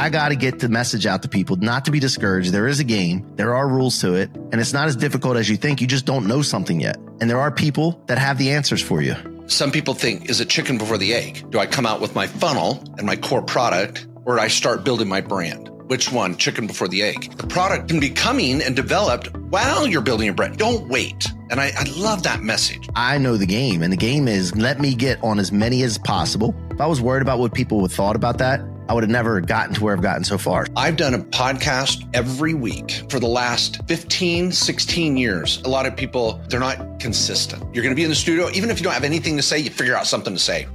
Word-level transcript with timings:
I 0.00 0.08
got 0.08 0.30
to 0.30 0.34
get 0.34 0.60
the 0.60 0.70
message 0.70 1.04
out 1.04 1.20
to 1.24 1.28
people 1.28 1.56
not 1.56 1.84
to 1.84 1.90
be 1.90 2.00
discouraged. 2.00 2.52
There 2.52 2.66
is 2.66 2.80
a 2.80 2.84
game, 2.84 3.30
there 3.36 3.54
are 3.54 3.68
rules 3.68 4.00
to 4.00 4.14
it, 4.14 4.30
and 4.34 4.54
it's 4.54 4.72
not 4.72 4.88
as 4.88 4.96
difficult 4.96 5.36
as 5.36 5.50
you 5.50 5.58
think. 5.58 5.82
You 5.82 5.86
just 5.86 6.06
don't 6.06 6.26
know 6.26 6.40
something 6.40 6.80
yet. 6.80 6.96
And 7.20 7.28
there 7.28 7.38
are 7.38 7.50
people 7.50 8.02
that 8.06 8.16
have 8.16 8.38
the 8.38 8.50
answers 8.50 8.80
for 8.80 9.02
you. 9.02 9.14
Some 9.46 9.70
people 9.70 9.92
think, 9.92 10.30
is 10.30 10.40
it 10.40 10.48
chicken 10.48 10.78
before 10.78 10.96
the 10.96 11.12
egg? 11.12 11.50
Do 11.50 11.58
I 11.58 11.66
come 11.66 11.84
out 11.84 12.00
with 12.00 12.14
my 12.14 12.26
funnel 12.26 12.82
and 12.96 13.06
my 13.06 13.14
core 13.14 13.42
product, 13.42 14.06
or 14.24 14.36
do 14.36 14.40
I 14.40 14.48
start 14.48 14.84
building 14.84 15.06
my 15.06 15.20
brand? 15.20 15.68
Which 15.90 16.10
one? 16.10 16.38
Chicken 16.38 16.66
before 16.66 16.88
the 16.88 17.02
egg. 17.02 17.36
The 17.36 17.46
product 17.46 17.90
can 17.90 18.00
be 18.00 18.08
coming 18.08 18.62
and 18.62 18.74
developed 18.74 19.36
while 19.50 19.86
you're 19.86 20.00
building 20.00 20.24
your 20.24 20.34
brand. 20.34 20.56
Don't 20.56 20.88
wait. 20.88 21.30
And 21.50 21.60
I, 21.60 21.72
I 21.76 21.84
love 21.98 22.22
that 22.22 22.40
message. 22.40 22.88
I 22.96 23.18
know 23.18 23.36
the 23.36 23.44
game, 23.44 23.82
and 23.82 23.92
the 23.92 23.98
game 23.98 24.28
is 24.28 24.56
let 24.56 24.80
me 24.80 24.94
get 24.94 25.22
on 25.22 25.38
as 25.38 25.52
many 25.52 25.82
as 25.82 25.98
possible. 25.98 26.54
If 26.70 26.80
I 26.80 26.86
was 26.86 27.02
worried 27.02 27.20
about 27.20 27.38
what 27.38 27.52
people 27.52 27.82
would 27.82 27.92
thought 27.92 28.16
about 28.16 28.38
that, 28.38 28.62
I 28.90 28.92
would 28.92 29.04
have 29.04 29.10
never 29.10 29.40
gotten 29.40 29.72
to 29.74 29.84
where 29.84 29.94
I've 29.94 30.02
gotten 30.02 30.24
so 30.24 30.36
far. 30.36 30.66
I've 30.76 30.96
done 30.96 31.14
a 31.14 31.20
podcast 31.20 32.04
every 32.12 32.54
week 32.54 33.04
for 33.08 33.20
the 33.20 33.28
last 33.28 33.86
15, 33.86 34.50
16 34.50 35.16
years. 35.16 35.62
A 35.62 35.68
lot 35.68 35.86
of 35.86 35.94
people, 35.94 36.40
they're 36.48 36.58
not 36.58 36.98
consistent. 36.98 37.62
You're 37.72 37.84
going 37.84 37.94
to 37.94 37.96
be 37.96 38.02
in 38.02 38.10
the 38.10 38.16
studio, 38.16 38.50
even 38.50 38.68
if 38.68 38.80
you 38.80 38.82
don't 38.82 38.92
have 38.92 39.04
anything 39.04 39.36
to 39.36 39.44
say, 39.44 39.60
you 39.60 39.70
figure 39.70 39.94
out 39.94 40.08
something 40.08 40.34
to 40.34 40.40
say. 40.40 40.66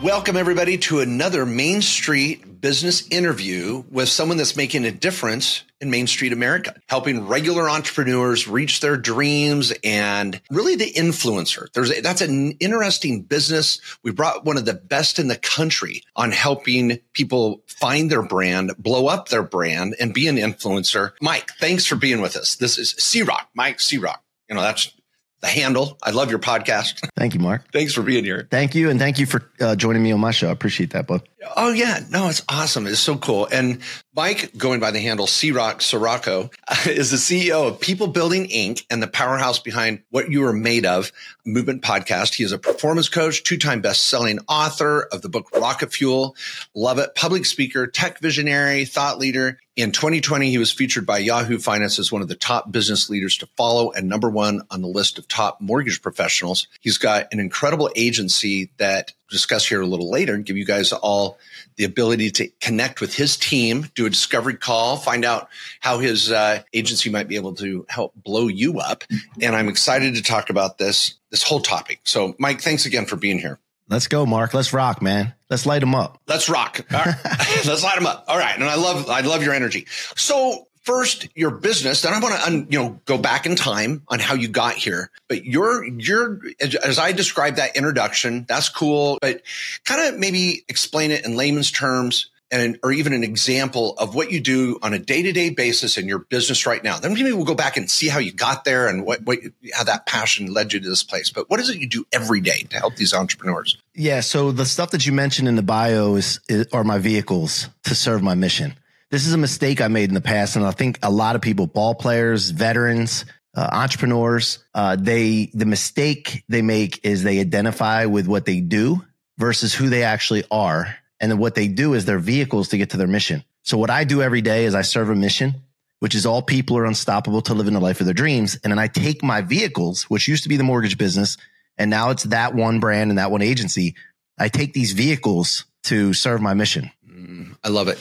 Welcome, 0.00 0.36
everybody, 0.36 0.78
to 0.78 1.00
another 1.00 1.44
Main 1.44 1.82
Street 1.82 2.47
business 2.60 3.06
interview 3.08 3.84
with 3.90 4.08
someone 4.08 4.36
that's 4.36 4.56
making 4.56 4.84
a 4.84 4.90
difference 4.90 5.64
in 5.80 5.90
Main 5.90 6.06
Street 6.06 6.32
America, 6.32 6.74
helping 6.88 7.28
regular 7.28 7.70
entrepreneurs 7.70 8.48
reach 8.48 8.80
their 8.80 8.96
dreams 8.96 9.72
and 9.84 10.40
really 10.50 10.74
the 10.74 10.92
influencer. 10.92 11.70
There's 11.72 11.90
a, 11.90 12.00
that's 12.00 12.20
an 12.20 12.52
interesting 12.52 13.22
business. 13.22 13.80
We 14.02 14.10
brought 14.10 14.44
one 14.44 14.56
of 14.56 14.64
the 14.64 14.74
best 14.74 15.18
in 15.18 15.28
the 15.28 15.36
country 15.36 16.02
on 16.16 16.32
helping 16.32 16.98
people 17.12 17.62
find 17.66 18.10
their 18.10 18.22
brand, 18.22 18.72
blow 18.78 19.06
up 19.06 19.28
their 19.28 19.44
brand, 19.44 19.94
and 20.00 20.12
be 20.12 20.26
an 20.26 20.36
influencer. 20.36 21.12
Mike, 21.20 21.50
thanks 21.60 21.86
for 21.86 21.96
being 21.96 22.20
with 22.20 22.36
us. 22.36 22.56
This 22.56 22.78
is 22.78 22.90
C 22.98 23.22
Rock, 23.22 23.48
Mike 23.54 23.80
C 23.80 23.98
Rock. 23.98 24.22
You 24.48 24.56
know, 24.56 24.62
that's 24.62 24.92
the 25.40 25.46
handle. 25.46 25.96
I 26.02 26.10
love 26.10 26.30
your 26.30 26.40
podcast. 26.40 27.08
Thank 27.16 27.34
you, 27.34 27.40
Mark. 27.40 27.70
Thanks 27.72 27.92
for 27.92 28.02
being 28.02 28.24
here. 28.24 28.48
Thank 28.50 28.74
you. 28.74 28.90
And 28.90 28.98
thank 28.98 29.18
you 29.18 29.26
for 29.26 29.48
uh, 29.60 29.76
joining 29.76 30.02
me 30.02 30.10
on 30.10 30.18
my 30.18 30.32
show. 30.32 30.48
I 30.48 30.50
appreciate 30.50 30.90
that, 30.90 31.06
bud. 31.06 31.22
Oh, 31.56 31.72
yeah. 31.72 32.00
No, 32.10 32.28
it's 32.28 32.42
awesome. 32.48 32.86
It's 32.86 32.98
so 32.98 33.16
cool. 33.16 33.46
And 33.50 33.80
Mike, 34.14 34.56
going 34.56 34.80
by 34.80 34.90
the 34.90 34.98
handle 34.98 35.28
C 35.28 35.52
Rock 35.52 35.78
Ciorrocco, 35.78 36.50
is 36.86 37.10
the 37.10 37.16
CEO 37.16 37.68
of 37.68 37.80
People 37.80 38.08
Building 38.08 38.48
Inc. 38.48 38.84
and 38.90 39.00
the 39.00 39.06
powerhouse 39.06 39.60
behind 39.60 40.02
What 40.10 40.30
You 40.30 40.44
Are 40.44 40.52
Made 40.52 40.84
Of 40.84 41.12
Movement 41.46 41.82
Podcast. 41.82 42.34
He 42.34 42.42
is 42.42 42.50
a 42.50 42.58
performance 42.58 43.08
coach, 43.08 43.44
two 43.44 43.56
time 43.56 43.80
best 43.80 44.04
selling 44.08 44.40
author 44.48 45.02
of 45.12 45.22
the 45.22 45.28
book 45.28 45.48
Rocket 45.54 45.92
Fuel. 45.92 46.34
Love 46.74 46.98
it. 46.98 47.14
Public 47.14 47.44
speaker, 47.44 47.86
tech 47.86 48.18
visionary, 48.18 48.84
thought 48.84 49.18
leader. 49.18 49.60
In 49.76 49.92
2020, 49.92 50.50
he 50.50 50.58
was 50.58 50.72
featured 50.72 51.06
by 51.06 51.18
Yahoo 51.18 51.58
Finance 51.58 52.00
as 52.00 52.10
one 52.10 52.20
of 52.20 52.26
the 52.26 52.34
top 52.34 52.72
business 52.72 53.08
leaders 53.08 53.36
to 53.36 53.46
follow 53.56 53.92
and 53.92 54.08
number 54.08 54.28
one 54.28 54.62
on 54.72 54.82
the 54.82 54.88
list 54.88 55.18
of 55.18 55.28
top 55.28 55.60
mortgage 55.60 56.02
professionals. 56.02 56.66
He's 56.80 56.98
got 56.98 57.32
an 57.32 57.38
incredible 57.38 57.88
agency 57.94 58.72
that 58.78 59.12
discuss 59.30 59.66
here 59.66 59.80
a 59.80 59.86
little 59.86 60.10
later 60.10 60.34
and 60.34 60.44
give 60.44 60.56
you 60.56 60.64
guys 60.64 60.92
all 60.92 61.38
the 61.76 61.84
ability 61.84 62.30
to 62.32 62.48
connect 62.60 63.00
with 63.00 63.14
his 63.14 63.36
team, 63.36 63.86
do 63.94 64.06
a 64.06 64.10
discovery 64.10 64.56
call, 64.56 64.96
find 64.96 65.24
out 65.24 65.48
how 65.80 65.98
his 65.98 66.32
uh, 66.32 66.62
agency 66.72 67.10
might 67.10 67.28
be 67.28 67.36
able 67.36 67.54
to 67.54 67.86
help 67.88 68.12
blow 68.16 68.48
you 68.48 68.80
up. 68.80 69.04
And 69.40 69.54
I'm 69.54 69.68
excited 69.68 70.14
to 70.14 70.22
talk 70.22 70.50
about 70.50 70.78
this 70.78 71.14
this 71.30 71.42
whole 71.42 71.60
topic. 71.60 72.00
So, 72.04 72.34
Mike, 72.38 72.62
thanks 72.62 72.86
again 72.86 73.04
for 73.04 73.16
being 73.16 73.38
here. 73.38 73.58
Let's 73.90 74.06
go, 74.06 74.26
Mark. 74.26 74.52
Let's 74.52 74.72
rock, 74.72 75.00
man. 75.00 75.34
Let's 75.48 75.64
light 75.64 75.80
them 75.80 75.94
up. 75.94 76.20
Let's 76.26 76.48
rock. 76.48 76.84
Let's 76.90 77.82
light 77.82 77.96
them 77.96 78.06
up. 78.06 78.24
All 78.28 78.36
right. 78.36 78.54
And 78.54 78.64
I 78.64 78.76
love, 78.76 79.08
I 79.08 79.22
love 79.22 79.42
your 79.42 79.54
energy. 79.54 79.86
So 80.14 80.67
first 80.88 81.28
your 81.34 81.50
business 81.50 82.00
then 82.00 82.14
i 82.14 82.18
want 82.18 82.34
to 82.34 82.66
you 82.72 82.82
know 82.82 82.98
go 83.04 83.18
back 83.18 83.44
in 83.44 83.54
time 83.54 84.02
on 84.08 84.18
how 84.18 84.32
you 84.32 84.48
got 84.48 84.72
here 84.72 85.10
but 85.28 85.44
your 85.44 85.84
your 85.84 86.40
as 86.82 86.98
i 86.98 87.12
described 87.12 87.58
that 87.58 87.76
introduction 87.76 88.46
that's 88.48 88.70
cool 88.70 89.18
but 89.20 89.42
kind 89.84 90.08
of 90.08 90.18
maybe 90.18 90.64
explain 90.66 91.10
it 91.10 91.26
in 91.26 91.36
layman's 91.36 91.70
terms 91.70 92.30
and 92.50 92.78
or 92.82 92.90
even 92.90 93.12
an 93.12 93.22
example 93.22 93.92
of 93.98 94.14
what 94.14 94.32
you 94.32 94.40
do 94.40 94.78
on 94.80 94.94
a 94.94 94.98
day-to-day 94.98 95.50
basis 95.50 95.98
in 95.98 96.08
your 96.08 96.20
business 96.20 96.64
right 96.64 96.82
now. 96.82 96.98
Then 96.98 97.12
maybe 97.12 97.30
we'll 97.30 97.44
go 97.44 97.54
back 97.54 97.76
and 97.76 97.90
see 97.90 98.08
how 98.08 98.20
you 98.20 98.32
got 98.32 98.64
there 98.64 98.88
and 98.88 99.04
what, 99.04 99.20
what 99.24 99.40
how 99.74 99.84
that 99.84 100.06
passion 100.06 100.54
led 100.54 100.72
you 100.72 100.80
to 100.80 100.88
this 100.88 101.02
place 101.02 101.28
but 101.28 101.50
what 101.50 101.60
is 101.60 101.68
it 101.68 101.76
you 101.76 101.86
do 101.86 102.06
every 102.10 102.40
day 102.40 102.62
to 102.70 102.78
help 102.78 102.96
these 102.96 103.12
entrepreneurs? 103.12 103.76
Yeah 103.94 104.20
so 104.20 104.52
the 104.52 104.64
stuff 104.64 104.92
that 104.92 105.04
you 105.04 105.12
mentioned 105.12 105.48
in 105.48 105.56
the 105.56 105.62
bio 105.62 106.14
is, 106.14 106.40
is 106.48 106.66
are 106.72 106.82
my 106.82 106.96
vehicles 106.96 107.68
to 107.84 107.94
serve 107.94 108.22
my 108.22 108.34
mission 108.34 108.72
this 109.10 109.26
is 109.26 109.32
a 109.32 109.38
mistake 109.38 109.80
I 109.80 109.88
made 109.88 110.10
in 110.10 110.14
the 110.14 110.20
past, 110.20 110.56
and 110.56 110.64
I 110.64 110.70
think 110.70 110.98
a 111.02 111.10
lot 111.10 111.36
of 111.36 111.42
people, 111.42 111.66
ball 111.66 111.94
players, 111.94 112.50
veterans, 112.50 113.24
uh, 113.54 113.68
entrepreneurs, 113.72 114.62
uh, 114.74 114.96
they 114.96 115.50
the 115.54 115.66
mistake 115.66 116.44
they 116.48 116.62
make 116.62 117.00
is 117.04 117.22
they 117.22 117.40
identify 117.40 118.04
with 118.04 118.28
what 118.28 118.44
they 118.44 118.60
do 118.60 119.04
versus 119.38 119.74
who 119.74 119.88
they 119.88 120.02
actually 120.02 120.44
are, 120.50 120.94
and 121.20 121.30
then 121.30 121.38
what 121.38 121.54
they 121.54 121.68
do 121.68 121.94
is 121.94 122.04
their 122.04 122.18
vehicles 122.18 122.68
to 122.68 122.78
get 122.78 122.90
to 122.90 122.96
their 122.96 123.06
mission. 123.06 123.42
So 123.62 123.78
what 123.78 123.90
I 123.90 124.04
do 124.04 124.22
every 124.22 124.42
day 124.42 124.64
is 124.64 124.74
I 124.74 124.82
serve 124.82 125.10
a 125.10 125.14
mission, 125.14 125.62
which 126.00 126.14
is 126.14 126.26
all 126.26 126.42
people 126.42 126.76
are 126.76 126.86
unstoppable 126.86 127.42
to 127.42 127.54
live 127.54 127.66
in 127.66 127.74
the 127.74 127.80
life 127.80 128.00
of 128.00 128.06
their 128.06 128.14
dreams, 128.14 128.58
and 128.62 128.70
then 128.70 128.78
I 128.78 128.88
take 128.88 129.22
my 129.22 129.40
vehicles, 129.40 130.04
which 130.04 130.28
used 130.28 130.42
to 130.42 130.48
be 130.48 130.56
the 130.56 130.64
mortgage 130.64 130.98
business, 130.98 131.38
and 131.78 131.90
now 131.90 132.10
it's 132.10 132.24
that 132.24 132.54
one 132.54 132.78
brand 132.78 133.10
and 133.10 133.18
that 133.18 133.30
one 133.30 133.42
agency. 133.42 133.94
I 134.38 134.48
take 134.48 134.74
these 134.74 134.92
vehicles 134.92 135.64
to 135.84 136.12
serve 136.12 136.40
my 136.40 136.54
mission. 136.54 136.90
Mm, 137.08 137.56
I 137.64 137.68
love 137.70 137.88
it. 137.88 137.98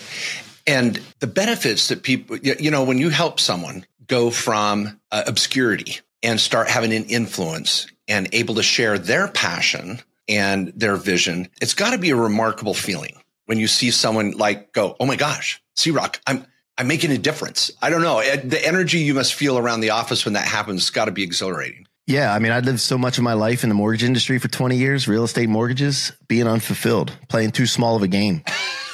And 0.67 1.01
the 1.19 1.27
benefits 1.27 1.87
that 1.87 2.03
people, 2.03 2.37
you 2.37 2.69
know, 2.69 2.83
when 2.83 2.97
you 2.97 3.09
help 3.09 3.39
someone 3.39 3.85
go 4.05 4.29
from 4.29 4.99
uh, 5.11 5.23
obscurity 5.25 6.01
and 6.21 6.39
start 6.39 6.67
having 6.67 6.93
an 6.93 7.05
influence 7.05 7.87
and 8.07 8.27
able 8.33 8.55
to 8.55 8.63
share 8.63 8.99
their 8.99 9.29
passion 9.29 10.01
and 10.27 10.67
their 10.75 10.97
vision, 10.97 11.47
it's 11.61 11.73
got 11.73 11.91
to 11.91 11.97
be 11.97 12.09
a 12.09 12.15
remarkable 12.15 12.73
feeling 12.73 13.15
when 13.45 13.57
you 13.57 13.67
see 13.67 13.91
someone 13.91 14.31
like 14.31 14.73
go, 14.73 14.97
Oh 14.99 15.05
my 15.05 15.15
gosh, 15.15 15.61
C 15.77 15.91
Rock, 15.91 16.19
I'm, 16.27 16.45
I'm 16.77 16.87
making 16.87 17.11
a 17.11 17.17
difference. 17.17 17.71
I 17.81 17.89
don't 17.89 18.01
know. 18.01 18.21
The 18.21 18.65
energy 18.65 18.99
you 18.99 19.13
must 19.13 19.33
feel 19.33 19.57
around 19.57 19.79
the 19.79 19.91
office 19.91 20.25
when 20.25 20.33
that 20.33 20.47
happens 20.47 20.83
has 20.83 20.89
got 20.89 21.05
to 21.05 21.11
be 21.11 21.23
exhilarating. 21.23 21.87
Yeah. 22.07 22.33
I 22.33 22.39
mean, 22.39 22.51
I 22.51 22.59
lived 22.59 22.79
so 22.79 22.97
much 22.97 23.17
of 23.17 23.23
my 23.23 23.33
life 23.33 23.63
in 23.63 23.69
the 23.69 23.75
mortgage 23.75 24.03
industry 24.03 24.37
for 24.37 24.47
20 24.47 24.77
years, 24.77 25.07
real 25.07 25.23
estate 25.23 25.49
mortgages, 25.49 26.11
being 26.27 26.47
unfulfilled, 26.47 27.17
playing 27.29 27.51
too 27.51 27.65
small 27.65 27.95
of 27.95 28.03
a 28.03 28.07
game 28.07 28.43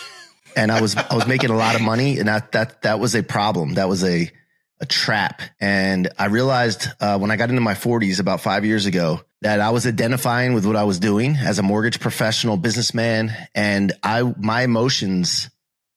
and 0.56 0.72
I 0.72 0.82
was 0.82 0.96
I 0.96 1.16
was 1.16 1.28
making 1.28 1.50
a 1.50 1.56
lot 1.58 1.76
of 1.76 1.82
money, 1.82 2.20
and 2.20 2.28
that 2.28 2.52
that 2.54 2.82
that 2.84 3.00
was 3.00 3.16
a 3.16 3.24
problem. 3.24 3.76
That 3.76 3.90
was 3.90 4.04
a 4.04 4.32
a 4.80 4.86
trap. 4.86 5.42
And 5.62 6.10
I 6.18 6.26
realized 6.26 6.88
uh, 7.00 7.18
when 7.18 7.32
I 7.32 7.38
got 7.38 7.50
into 7.50 7.62
my 7.62 7.74
40s 7.74 8.20
about 8.20 8.42
five 8.42 8.66
years 8.66 8.86
ago 8.86 9.22
that 9.42 9.62
I 9.62 9.70
was 9.70 9.88
identifying 9.88 10.54
with 10.54 10.66
what 10.66 10.76
I 10.76 10.84
was 10.84 11.00
doing 11.00 11.36
as 11.38 11.58
a 11.60 11.64
mortgage 11.64 12.00
professional, 12.00 12.58
businessman, 12.58 13.34
and 13.56 13.94
I 14.04 14.24
my 14.38 14.64
emotions 14.64 15.50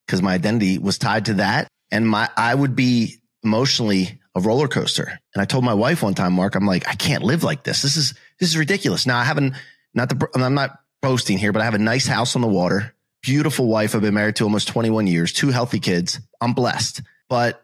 because 0.07 0.23
my 0.23 0.35
identity 0.35 0.79
was 0.79 0.99
tied 0.99 1.27
to 1.27 1.35
that, 1.35 1.69
and 1.91 2.09
my 2.09 2.29
I 2.37 2.55
would 2.55 2.77
be 2.77 3.17
emotionally 3.43 4.21
a 4.35 4.41
roller 4.41 4.69
coaster. 4.69 5.19
And 5.35 5.43
I 5.43 5.47
told 5.47 5.65
my 5.65 5.75
wife 5.75 6.03
one 6.03 6.15
time, 6.15 6.35
Mark, 6.35 6.55
I'm 6.55 6.67
like, 6.67 6.89
I 6.89 6.95
can't 6.95 7.23
live 7.23 7.43
like 7.43 7.65
this. 7.65 7.83
This 7.83 7.97
is 7.97 8.15
this 8.39 8.51
is 8.51 8.57
ridiculous. 8.57 9.07
Now 9.07 9.19
I 9.19 9.25
haven't 9.25 9.55
not 9.95 10.09
the 10.09 10.29
I'm 10.35 10.55
not 10.55 10.79
boasting 11.03 11.39
here, 11.39 11.53
but 11.53 11.63
I 11.63 11.65
have 11.65 11.75
a 11.75 11.79
nice 11.79 12.07
house 12.07 12.37
on 12.37 12.43
the 12.43 12.49
water 12.49 12.95
beautiful 13.27 13.67
wife 13.67 13.95
I've 13.95 14.03
been 14.03 14.15
married 14.15 14.37
to 14.37 14.45
almost 14.45 14.69
21 14.69 15.09
years, 15.09 15.33
two 15.33 15.49
healthy 15.49 15.81
kids. 15.81 16.21
I'm 16.41 16.53
blessed. 16.53 17.03
But 17.29 17.61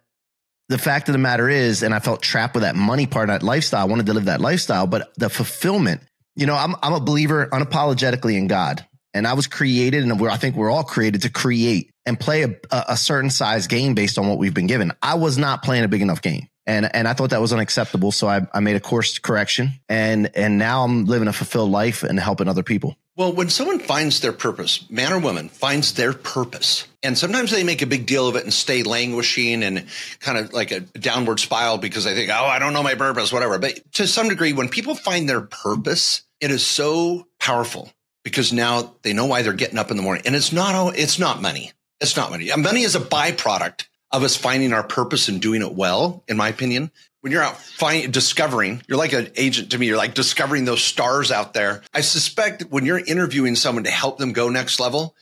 the 0.69 0.77
fact 0.77 1.09
of 1.09 1.13
the 1.13 1.19
matter 1.19 1.49
is, 1.49 1.85
and 1.85 1.95
I 1.95 2.01
felt 2.01 2.21
trapped 2.21 2.55
with 2.55 2.65
that 2.65 2.75
money 2.75 3.07
part 3.07 3.29
that 3.29 3.45
lifestyle. 3.45 3.83
I 3.83 3.85
wanted 3.85 4.07
to 4.07 4.13
live 4.13 4.25
that 4.25 4.41
lifestyle, 4.41 4.89
but 4.89 5.13
the 5.17 5.31
fulfillment, 5.31 6.01
you 6.35 6.47
know, 6.47 6.57
I'm, 6.57 6.75
I'm 6.83 6.95
a 6.95 7.01
believer 7.01 7.47
unapologetically 7.47 8.37
in 8.37 8.49
God. 8.49 8.85
And 9.15 9.27
I 9.27 9.35
was 9.35 9.47
created, 9.47 10.03
and 10.03 10.13
I 10.27 10.37
think 10.39 10.57
we're 10.57 10.71
all 10.71 10.85
created 10.85 11.23
to 11.23 11.31
create 11.31 11.91
and 12.07 12.19
play 12.19 12.45
a, 12.45 12.57
a 12.71 12.97
certain 12.97 13.29
size 13.29 13.67
game 13.67 13.95
based 13.95 14.19
on 14.19 14.27
what 14.27 14.39
we've 14.39 14.55
been 14.55 14.67
given. 14.67 14.93
I 15.03 15.15
was 15.15 15.37
not 15.37 15.63
playing 15.63 15.85
a 15.85 15.89
big 15.89 16.01
enough 16.01 16.23
game 16.23 16.49
and 16.67 16.95
and 16.95 17.09
I 17.09 17.13
thought 17.13 17.31
that 17.31 17.41
was 17.41 17.53
unacceptable. 17.53 18.13
So 18.13 18.29
I, 18.29 18.47
I 18.53 18.61
made 18.61 18.77
a 18.77 18.81
course 18.81 19.19
correction, 19.19 19.73
and 19.89 20.31
and 20.37 20.59
now 20.59 20.85
I'm 20.85 21.07
living 21.07 21.29
a 21.29 21.33
fulfilled 21.33 21.71
life 21.71 22.03
and 22.03 22.19
helping 22.19 22.49
other 22.49 22.63
people. 22.63 22.97
Well, 23.15 23.35
when 23.35 23.51
someone 23.51 23.79
finds 23.79 24.21
their 24.21 24.33
purpose, 24.33 24.89
man 24.91 25.13
or 25.13 25.19
woman 25.19 25.51
finds 25.51 25.93
their 25.93 26.15
purpose, 26.15 26.87
and 27.03 27.19
sometimes 27.19 27.51
they 27.51 27.63
make 27.63 27.83
a 27.83 27.87
big 27.87 28.07
deal 28.07 28.27
of 28.27 28.37
it 28.37 28.45
and 28.45 28.53
stay 28.53 28.83
languishing 28.83 29.63
and 29.63 29.85
kind 30.21 30.39
of 30.39 30.55
like 30.55 30.71
a 30.71 30.81
downward 30.81 31.39
spiral 31.39 31.77
because 31.77 32.05
they 32.05 32.15
think, 32.15 32.31
oh, 32.31 32.45
I 32.47 32.59
don't 32.59 32.73
know 32.73 32.83
my 32.83 32.95
purpose, 32.95 33.31
whatever. 33.31 33.59
But 33.59 33.93
to 33.95 34.07
some 34.07 34.31
degree, 34.31 34.55
when 34.55 34.71
people 34.71 34.95
find 34.95 35.29
their 35.29 35.43
purpose, 35.43 36.23
it 36.41 36.51
is 36.51 36.67
so 36.67 37.27
powerful 37.39 37.93
because 38.25 38.51
now 38.51 38.95
they 39.03 39.13
know 39.13 39.27
why 39.27 39.43
they're 39.43 39.53
getting 39.53 39.79
up 39.79 39.91
in 39.91 39.99
the 39.99 40.03
morning, 40.03 40.23
and 40.25 40.35
it's 40.35 40.53
not 40.53 40.97
it's 40.97 41.19
not 41.19 41.43
money. 41.43 41.73
It's 42.01 42.17
not 42.17 42.31
money. 42.31 42.51
Money 42.57 42.83
is 42.83 42.97
a 42.97 43.01
byproduct 43.01 43.89
of 44.11 44.23
us 44.23 44.37
finding 44.37 44.73
our 44.73 44.83
purpose 44.83 45.29
and 45.29 45.41
doing 45.41 45.61
it 45.61 45.75
well, 45.75 46.25
in 46.29 46.37
my 46.39 46.49
opinion. 46.49 46.91
When 47.23 47.33
you're 47.33 47.43
out 47.43 47.57
finding, 47.57 48.11
discovering, 48.11 48.83
you're 48.89 48.99
like 48.99 49.13
an 49.13 49.31
agent 49.37 49.71
to 49.71 49.79
me. 49.79 49.87
You're 49.87 49.97
like 49.97 50.15
discovering 50.15 50.65
those 50.65 50.83
stars 50.83 51.31
out 51.31 51.55
there. 51.55 51.83
I 51.95 52.01
suspect 52.01 52.63
when 52.71 52.85
you're 52.85 52.99
interviewing 52.99 53.55
someone 53.55 53.85
to 53.85 53.91
help 53.91 54.19
them 54.19 54.33
go 54.33 54.49
next 54.49 54.81
level, 54.81 55.15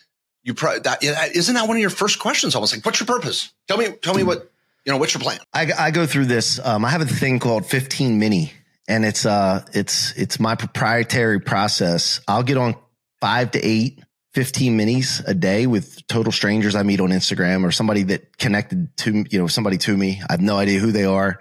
you 0.43 0.55
probably 0.55 0.81
that 0.81 1.03
isn't 1.03 1.55
that 1.55 1.69
one 1.69 1.77
of 1.77 1.81
your 1.81 1.91
first 1.91 2.19
questions? 2.19 2.55
Almost 2.55 2.75
like, 2.75 2.85
what's 2.85 3.01
your 3.01 3.07
purpose? 3.07 3.53
Tell 3.69 3.77
me, 3.77 3.93
tell 4.03 4.15
me 4.15 4.23
what 4.23 4.51
you 4.85 4.93
know. 4.93 4.99
What's 4.99 5.13
your 5.13 5.21
plan? 5.21 5.39
I, 5.53 5.71
I 5.79 5.91
go 5.91 6.07
through 6.07 6.27
this. 6.27 6.59
Um, 6.59 6.85
I 6.85 6.89
have 6.89 7.03
a 7.03 7.07
thing 7.07 7.39
called 7.39 7.67
15 7.67 8.19
Mini, 8.19 8.53
and 8.89 9.05
it's 9.05 9.27
uh, 9.27 9.65
it's 9.75 10.13
it's 10.17 10.41
my 10.41 10.55
proprietary 10.55 11.41
process. 11.41 12.23
I'll 12.27 12.43
get 12.43 12.57
on 12.57 12.77
five 13.21 13.51
to 13.51 13.61
eight 13.61 14.01
15 14.35 14.79
minis 14.79 15.27
a 15.27 15.35
day 15.35 15.67
with 15.67 16.07
total 16.07 16.33
strangers 16.33 16.75
I 16.75 16.83
meet 16.83 17.01
on 17.01 17.11
Instagram 17.11 17.65
or 17.65 17.73
somebody 17.73 18.05
that 18.05 18.39
connected 18.39 18.97
to, 18.99 19.25
you 19.29 19.39
know, 19.39 19.49
somebody 19.49 19.77
to 19.79 19.97
me. 19.97 20.23
I 20.29 20.33
have 20.33 20.41
no 20.41 20.57
idea 20.57 20.79
who 20.79 20.93
they 20.93 21.05
are. 21.05 21.41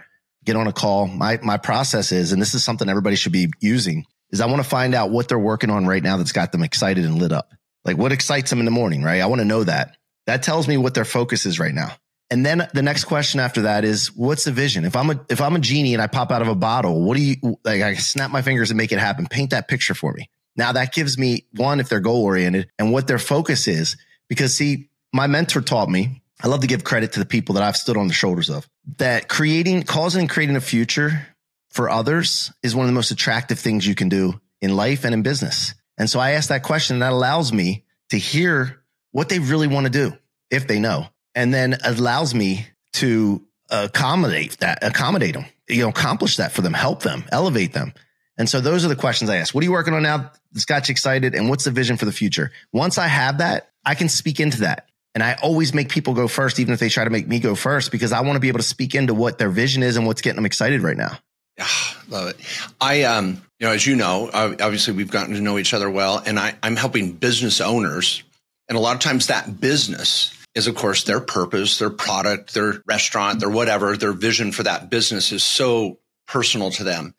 Get 0.49 0.55
on 0.55 0.65
a 0.65 0.73
call. 0.73 1.05
My, 1.05 1.37
my 1.43 1.57
process 1.57 2.11
is, 2.11 2.31
and 2.31 2.41
this 2.41 2.55
is 2.55 2.63
something 2.63 2.89
everybody 2.89 3.15
should 3.15 3.31
be 3.31 3.51
using 3.59 4.07
is 4.31 4.41
I 4.41 4.47
want 4.47 4.63
to 4.63 4.67
find 4.67 4.95
out 4.95 5.11
what 5.11 5.27
they're 5.27 5.37
working 5.37 5.69
on 5.69 5.85
right 5.85 6.01
now 6.01 6.17
that's 6.17 6.31
got 6.31 6.51
them 6.51 6.63
excited 6.63 7.05
and 7.05 7.19
lit 7.19 7.31
up. 7.31 7.53
Like 7.85 7.99
what 7.99 8.11
excites 8.11 8.49
them 8.49 8.57
in 8.57 8.65
the 8.65 8.71
morning, 8.71 9.03
right? 9.03 9.21
I 9.21 9.27
want 9.27 9.41
to 9.41 9.45
know 9.45 9.63
that. 9.63 9.97
That 10.25 10.41
tells 10.41 10.67
me 10.67 10.75
what 10.75 10.95
their 10.95 11.05
focus 11.05 11.45
is 11.45 11.59
right 11.59 11.71
now. 11.71 11.91
And 12.31 12.43
then 12.43 12.67
the 12.73 12.81
next 12.81 13.03
question 13.03 13.39
after 13.39 13.61
that 13.61 13.85
is 13.85 14.07
what's 14.15 14.45
the 14.45 14.51
vision? 14.51 14.85
If 14.85 14.95
I'm 14.95 15.11
a 15.11 15.23
if 15.29 15.39
I'm 15.39 15.55
a 15.55 15.59
genie 15.59 15.93
and 15.93 16.01
I 16.01 16.07
pop 16.07 16.31
out 16.31 16.41
of 16.41 16.47
a 16.47 16.55
bottle, 16.55 17.03
what 17.03 17.15
do 17.15 17.21
you 17.21 17.59
like 17.63 17.83
I 17.83 17.93
snap 17.93 18.31
my 18.31 18.41
fingers 18.41 18.71
and 18.71 18.77
make 18.79 18.91
it 18.91 18.97
happen? 18.97 19.27
Paint 19.27 19.51
that 19.51 19.67
picture 19.67 19.93
for 19.93 20.13
me. 20.13 20.31
Now 20.55 20.71
that 20.71 20.95
gives 20.95 21.15
me 21.15 21.45
one, 21.57 21.79
if 21.79 21.89
they're 21.89 21.99
goal 21.99 22.23
oriented 22.23 22.71
and 22.79 22.91
what 22.91 23.05
their 23.05 23.19
focus 23.19 23.67
is. 23.67 23.97
Because 24.27 24.57
see, 24.57 24.89
my 25.13 25.27
mentor 25.27 25.61
taught 25.61 25.89
me, 25.89 26.23
I 26.41 26.47
love 26.47 26.61
to 26.61 26.67
give 26.67 26.83
credit 26.83 27.13
to 27.13 27.19
the 27.19 27.25
people 27.25 27.55
that 27.55 27.63
I've 27.63 27.75
stood 27.75 27.97
on 27.97 28.07
the 28.07 28.13
shoulders 28.13 28.49
of, 28.49 28.67
that 28.97 29.27
creating, 29.27 29.83
causing 29.83 30.21
and 30.21 30.29
creating 30.29 30.55
a 30.55 30.61
future 30.61 31.27
for 31.69 31.89
others 31.89 32.51
is 32.63 32.75
one 32.75 32.85
of 32.85 32.87
the 32.87 32.95
most 32.95 33.11
attractive 33.11 33.59
things 33.59 33.85
you 33.85 33.95
can 33.95 34.09
do 34.09 34.39
in 34.61 34.75
life 34.75 35.03
and 35.03 35.13
in 35.13 35.21
business. 35.21 35.73
And 35.97 36.09
so 36.09 36.19
I 36.19 36.31
asked 36.31 36.49
that 36.49 36.63
question 36.63 36.95
and 36.95 37.01
that 37.01 37.11
allows 37.11 37.51
me 37.51 37.83
to 38.09 38.17
hear 38.17 38.81
what 39.11 39.29
they 39.29 39.39
really 39.39 39.67
want 39.67 39.85
to 39.85 39.91
do 39.91 40.17
if 40.49 40.67
they 40.67 40.79
know, 40.79 41.07
and 41.35 41.53
then 41.53 41.77
allows 41.83 42.33
me 42.33 42.67
to 42.93 43.45
accommodate 43.69 44.57
that, 44.59 44.79
accommodate 44.81 45.33
them, 45.33 45.45
you 45.67 45.83
know, 45.83 45.89
accomplish 45.89 46.37
that 46.37 46.51
for 46.51 46.61
them, 46.61 46.73
help 46.73 47.03
them, 47.03 47.25
elevate 47.31 47.73
them. 47.73 47.93
And 48.37 48.49
so 48.49 48.61
those 48.61 48.85
are 48.85 48.87
the 48.87 48.95
questions 48.95 49.29
I 49.29 49.35
ask. 49.37 49.53
What 49.53 49.61
are 49.61 49.65
you 49.65 49.71
working 49.71 49.93
on 49.93 50.01
now 50.01 50.31
that's 50.53 50.65
got 50.65 50.87
you 50.87 50.93
excited? 50.93 51.35
And 51.35 51.49
what's 51.49 51.65
the 51.65 51.71
vision 51.71 51.97
for 51.97 52.05
the 52.05 52.11
future? 52.11 52.51
Once 52.71 52.97
I 52.97 53.07
have 53.07 53.39
that, 53.39 53.69
I 53.85 53.95
can 53.95 54.09
speak 54.09 54.39
into 54.39 54.61
that. 54.61 54.88
And 55.15 55.23
I 55.23 55.37
always 55.41 55.73
make 55.73 55.89
people 55.89 56.13
go 56.13 56.27
first, 56.27 56.59
even 56.59 56.73
if 56.73 56.79
they 56.79 56.89
try 56.89 57.03
to 57.03 57.09
make 57.09 57.27
me 57.27 57.39
go 57.39 57.55
first, 57.55 57.91
because 57.91 58.11
I 58.11 58.21
want 58.21 58.35
to 58.35 58.39
be 58.39 58.47
able 58.47 58.59
to 58.59 58.63
speak 58.63 58.93
into 58.93 59.13
what 59.13 59.37
their 59.37 59.49
vision 59.49 59.81
is 59.81 59.97
and 59.97 60.05
what's 60.05 60.21
getting 60.21 60.35
them 60.35 60.45
excited 60.45 60.81
right 60.81 60.97
now. 60.97 61.17
Yeah, 61.57 61.67
love 62.07 62.29
it. 62.29 62.37
I, 62.79 63.03
um, 63.03 63.41
you 63.59 63.67
know, 63.67 63.73
as 63.73 63.85
you 63.85 63.95
know, 63.95 64.29
obviously 64.33 64.93
we've 64.93 65.11
gotten 65.11 65.33
to 65.33 65.41
know 65.41 65.57
each 65.57 65.73
other 65.73 65.89
well, 65.89 66.21
and 66.25 66.39
I, 66.39 66.55
I'm 66.63 66.75
helping 66.75 67.11
business 67.11 67.59
owners. 67.59 68.23
And 68.69 68.77
a 68.77 68.81
lot 68.81 68.95
of 68.95 69.01
times 69.01 69.27
that 69.27 69.59
business 69.59 70.31
is, 70.55 70.67
of 70.67 70.75
course, 70.75 71.03
their 71.03 71.19
purpose, 71.19 71.79
their 71.79 71.89
product, 71.89 72.53
their 72.53 72.81
restaurant, 72.85 73.39
their 73.39 73.49
whatever, 73.49 73.97
their 73.97 74.13
vision 74.13 74.51
for 74.51 74.63
that 74.63 74.89
business 74.89 75.31
is 75.31 75.43
so 75.43 75.99
personal 76.27 76.71
to 76.71 76.83
them. 76.83 77.15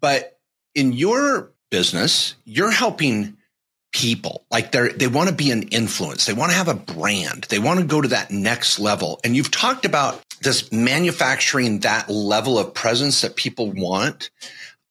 But 0.00 0.38
in 0.74 0.92
your 0.92 1.52
business, 1.70 2.34
you're 2.44 2.70
helping 2.70 3.36
people. 3.92 4.44
Like 4.50 4.72
they're 4.72 4.92
they 4.92 5.06
want 5.06 5.28
to 5.28 5.34
be 5.34 5.50
an 5.50 5.64
influence. 5.64 6.26
They 6.26 6.32
want 6.32 6.50
to 6.50 6.56
have 6.56 6.68
a 6.68 6.74
brand. 6.74 7.44
They 7.48 7.58
want 7.58 7.80
to 7.80 7.86
go 7.86 8.00
to 8.00 8.08
that 8.08 8.30
next 8.30 8.78
level. 8.78 9.20
And 9.22 9.36
you've 9.36 9.50
talked 9.50 9.84
about 9.84 10.20
this 10.40 10.72
manufacturing 10.72 11.80
that 11.80 12.08
level 12.08 12.58
of 12.58 12.74
presence 12.74 13.20
that 13.20 13.36
people 13.36 13.70
want. 13.70 14.30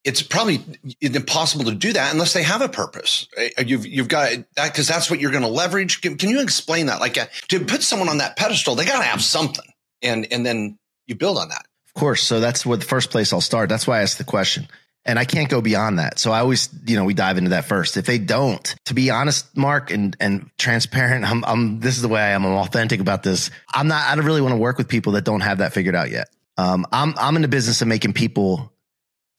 It's 0.04 0.24
probably 0.24 0.62
impossible 1.00 1.66
to 1.66 1.76
do 1.76 1.94
that 1.94 2.12
unless 2.12 2.34
they 2.34 2.42
have 2.42 2.62
a 2.62 2.70
purpose. 2.70 3.28
You've 3.64 3.86
you've 3.86 4.08
got 4.08 4.32
that 4.56 4.72
because 4.72 4.88
that's 4.88 5.10
what 5.12 5.20
you're 5.20 5.32
going 5.32 5.44
to 5.44 5.50
leverage. 5.50 6.02
Can, 6.02 6.18
can, 6.18 6.30
you 6.30 6.42
explain 6.42 6.88
that? 6.88 7.00
Like 7.00 7.18
uh, 7.18 7.28
to 7.50 7.60
put 7.66 7.84
someone 7.84 8.10
on 8.10 8.18
that 8.18 8.36
pedestal 8.36 8.76
they 8.76 8.86
got 8.86 9.00
to 9.00 9.06
have 9.06 9.22
something. 9.22 9.66
And 10.02 10.28
and 10.32 10.46
then 10.46 10.80
you 11.06 11.16
build 11.16 11.38
on 11.38 11.50
that. 11.50 11.66
Of 11.88 11.94
course. 11.94 12.24
So 12.24 12.40
that's 12.40 12.66
what 12.66 12.80
the 12.80 12.86
first 12.86 13.12
place 13.12 13.34
i'll 13.34 13.42
start. 13.42 13.70
That's 13.70 13.86
why 13.86 14.00
i 14.00 14.02
asked 14.02 14.18
the 14.18 14.24
question 14.24 14.68
and 15.06 15.18
I 15.18 15.26
can't 15.26 15.50
go 15.50 15.62
beyond 15.62 16.00
that. 16.00 16.20
So 16.20 16.32
I 16.32 16.40
always, 16.40 16.70
you 16.86 16.96
know, 16.96 17.06
we 17.06 17.14
dive 17.14 17.38
into 17.38 17.52
that 17.52 17.66
first. 17.66 17.98
If 17.98 18.06
they 18.06 18.20
don't, 18.20 18.76
to 18.86 18.94
be 18.94 19.10
honest, 19.10 19.56
Mark, 19.58 19.92
and 19.92 20.16
and 20.20 20.50
transparent, 20.58 21.26
I'm, 21.30 21.44
I'm 21.46 21.80
this 21.80 21.96
is 21.96 22.02
the 22.02 22.08
way 22.08 22.22
I 22.22 22.30
am. 22.30 22.46
I'm 22.46 22.54
authentic 22.54 23.00
about 23.00 23.24
this. 23.24 23.50
I'm 23.74 23.88
not. 23.88 24.08
I 24.08 24.16
don't 24.16 24.26
really 24.26 24.42
want 24.42 24.54
to 24.54 24.60
work 24.60 24.78
with 24.78 24.88
people 24.88 25.14
that 25.14 25.24
don't 25.24 25.42
have 25.42 25.60
that 25.60 25.74
figured 25.74 25.96
out 25.96 26.12
yet. 26.12 26.30
Um, 26.58 26.86
I'm 26.92 27.14
I'm 27.18 27.36
in 27.36 27.42
the 27.42 27.48
business 27.48 27.82
of 27.82 27.88
making 27.88 28.14
people 28.14 28.72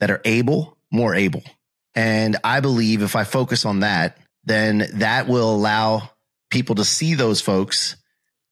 that 0.01 0.11
are 0.11 0.21
able 0.25 0.77
more 0.91 1.15
able, 1.15 1.43
and 1.95 2.37
I 2.43 2.61
believe 2.61 3.03
if 3.03 3.17
I 3.17 3.25
focus 3.25 3.65
on 3.65 3.81
that, 3.81 4.19
then 4.45 4.89
that 4.95 5.29
will 5.29 5.55
allow 5.55 6.11
people 6.51 6.75
to 6.77 6.85
see 6.85 7.15
those 7.15 7.41
folks 7.41 7.97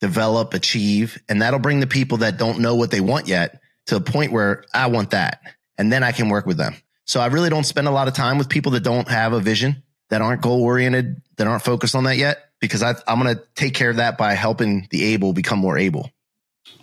develop, 0.01 0.55
achieve, 0.55 1.21
and 1.29 1.43
that'll 1.43 1.59
bring 1.59 1.81
the 1.81 1.87
people 1.87 2.19
that 2.19 2.39
don't 2.39 2.61
know 2.61 2.77
what 2.77 2.91
they 2.91 3.01
want 3.01 3.29
yet 3.29 3.61
to 3.87 3.97
a 3.97 4.01
point 4.01 4.33
where 4.33 4.65
I 4.73 4.87
want 4.87 5.11
that, 5.11 5.41
and 5.77 5.93
then 5.93 6.03
I 6.03 6.13
can 6.13 6.29
work 6.29 6.47
with 6.47 6.57
them. 6.57 6.77
So 7.11 7.19
I 7.19 7.27
really 7.27 7.51
don't 7.51 7.65
spend 7.65 7.89
a 7.89 7.91
lot 7.91 8.07
of 8.07 8.15
time 8.15 8.39
with 8.39 8.49
people 8.49 8.71
that 8.71 8.85
don't 8.85 9.09
have 9.09 9.33
a 9.33 9.41
vision, 9.41 9.83
that 10.11 10.23
aren't 10.23 10.43
goal 10.43 10.63
oriented, 10.63 11.21
that 11.39 11.49
aren't 11.49 11.65
focused 11.65 11.97
on 11.97 12.05
that 12.05 12.19
yet, 12.19 12.53
because 12.61 12.85
I, 12.85 12.95
am 13.09 13.21
going 13.21 13.35
to 13.35 13.43
take 13.57 13.75
care 13.75 13.91
of 13.91 13.97
that 13.97 14.17
by 14.17 14.35
helping 14.35 14.87
the 14.93 15.07
able 15.07 15.33
become 15.33 15.59
more 15.59 15.77
able. 15.77 16.09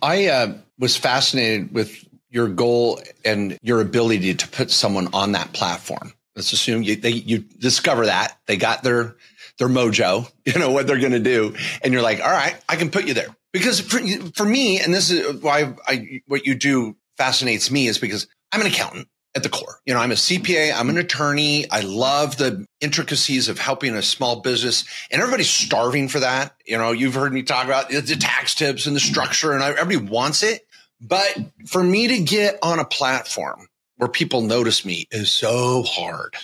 I 0.02 0.28
uh, 0.28 0.58
was 0.78 0.98
fascinated 0.98 1.74
with 1.74 2.04
your 2.30 2.50
goal 2.50 3.00
and 3.24 3.58
your 3.62 3.80
ability 3.80 4.34
to 4.34 4.48
put 4.50 4.70
someone 4.70 5.08
on 5.14 5.32
that 5.32 5.54
platform. 5.54 6.12
Let's 6.36 6.52
assume 6.52 6.84
you, 6.84 6.98
they, 6.98 7.12
you 7.12 7.38
discover 7.38 8.08
that 8.08 8.38
they 8.48 8.58
got 8.58 8.84
their 8.84 9.16
their 9.60 9.70
mojo, 9.70 10.30
you 10.46 10.60
know 10.60 10.72
what 10.72 10.88
they're 10.88 11.00
going 11.00 11.14
to 11.14 11.20
do, 11.20 11.56
and 11.82 11.94
you're 11.94 12.04
like, 12.04 12.20
all 12.20 12.30
right, 12.30 12.58
I 12.68 12.76
can 12.76 12.92
put 12.92 13.08
you 13.08 13.14
there. 13.14 13.34
Because 13.54 13.80
for, 13.80 14.00
for 14.36 14.44
me, 14.44 14.82
and 14.82 14.94
this 14.94 15.10
is 15.10 15.42
why 15.42 15.74
I 15.88 16.22
what 16.28 16.46
you 16.46 16.54
do 16.54 16.98
fascinates 17.16 17.72
me 17.72 17.88
is 17.88 17.98
because 17.98 18.28
I'm 18.52 18.60
an 18.60 18.68
accountant 18.68 19.08
at 19.38 19.44
the 19.44 19.50
core. 19.50 19.80
You 19.86 19.94
know, 19.94 20.02
I'm 20.02 20.12
a 20.12 20.16
CPA, 20.16 20.74
I'm 20.76 20.90
an 20.90 20.98
attorney. 20.98 21.70
I 21.72 21.82
love 21.82 22.38
the 22.38 22.66
intricacies 22.82 23.48
of 23.48 23.58
helping 23.58 23.96
a 23.96 24.02
small 24.02 24.42
business, 24.42 24.84
and 25.10 25.22
everybody's 25.22 25.50
starving 25.50 26.10
for 26.10 26.20
that. 26.20 26.56
You 26.66 26.78
know, 26.78 26.92
you've 26.92 27.14
heard 27.14 27.32
me 27.32 27.44
talk 27.44 27.66
about 27.66 27.90
the 27.90 28.02
tax 28.20 28.56
tips 28.56 28.86
and 28.86 28.96
the 28.96 29.00
structure, 29.00 29.54
and 29.54 29.64
everybody 29.64 30.10
wants 30.10 30.44
it. 30.44 30.68
But 31.00 31.38
for 31.66 31.82
me 31.82 32.08
to 32.08 32.20
get 32.20 32.58
on 32.62 32.80
a 32.80 32.86
platform 32.86 33.68
where 33.96 34.10
people 34.10 34.42
notice 34.42 34.84
me 34.84 35.08
is 35.12 35.32
so 35.32 35.84
hard. 35.84 36.36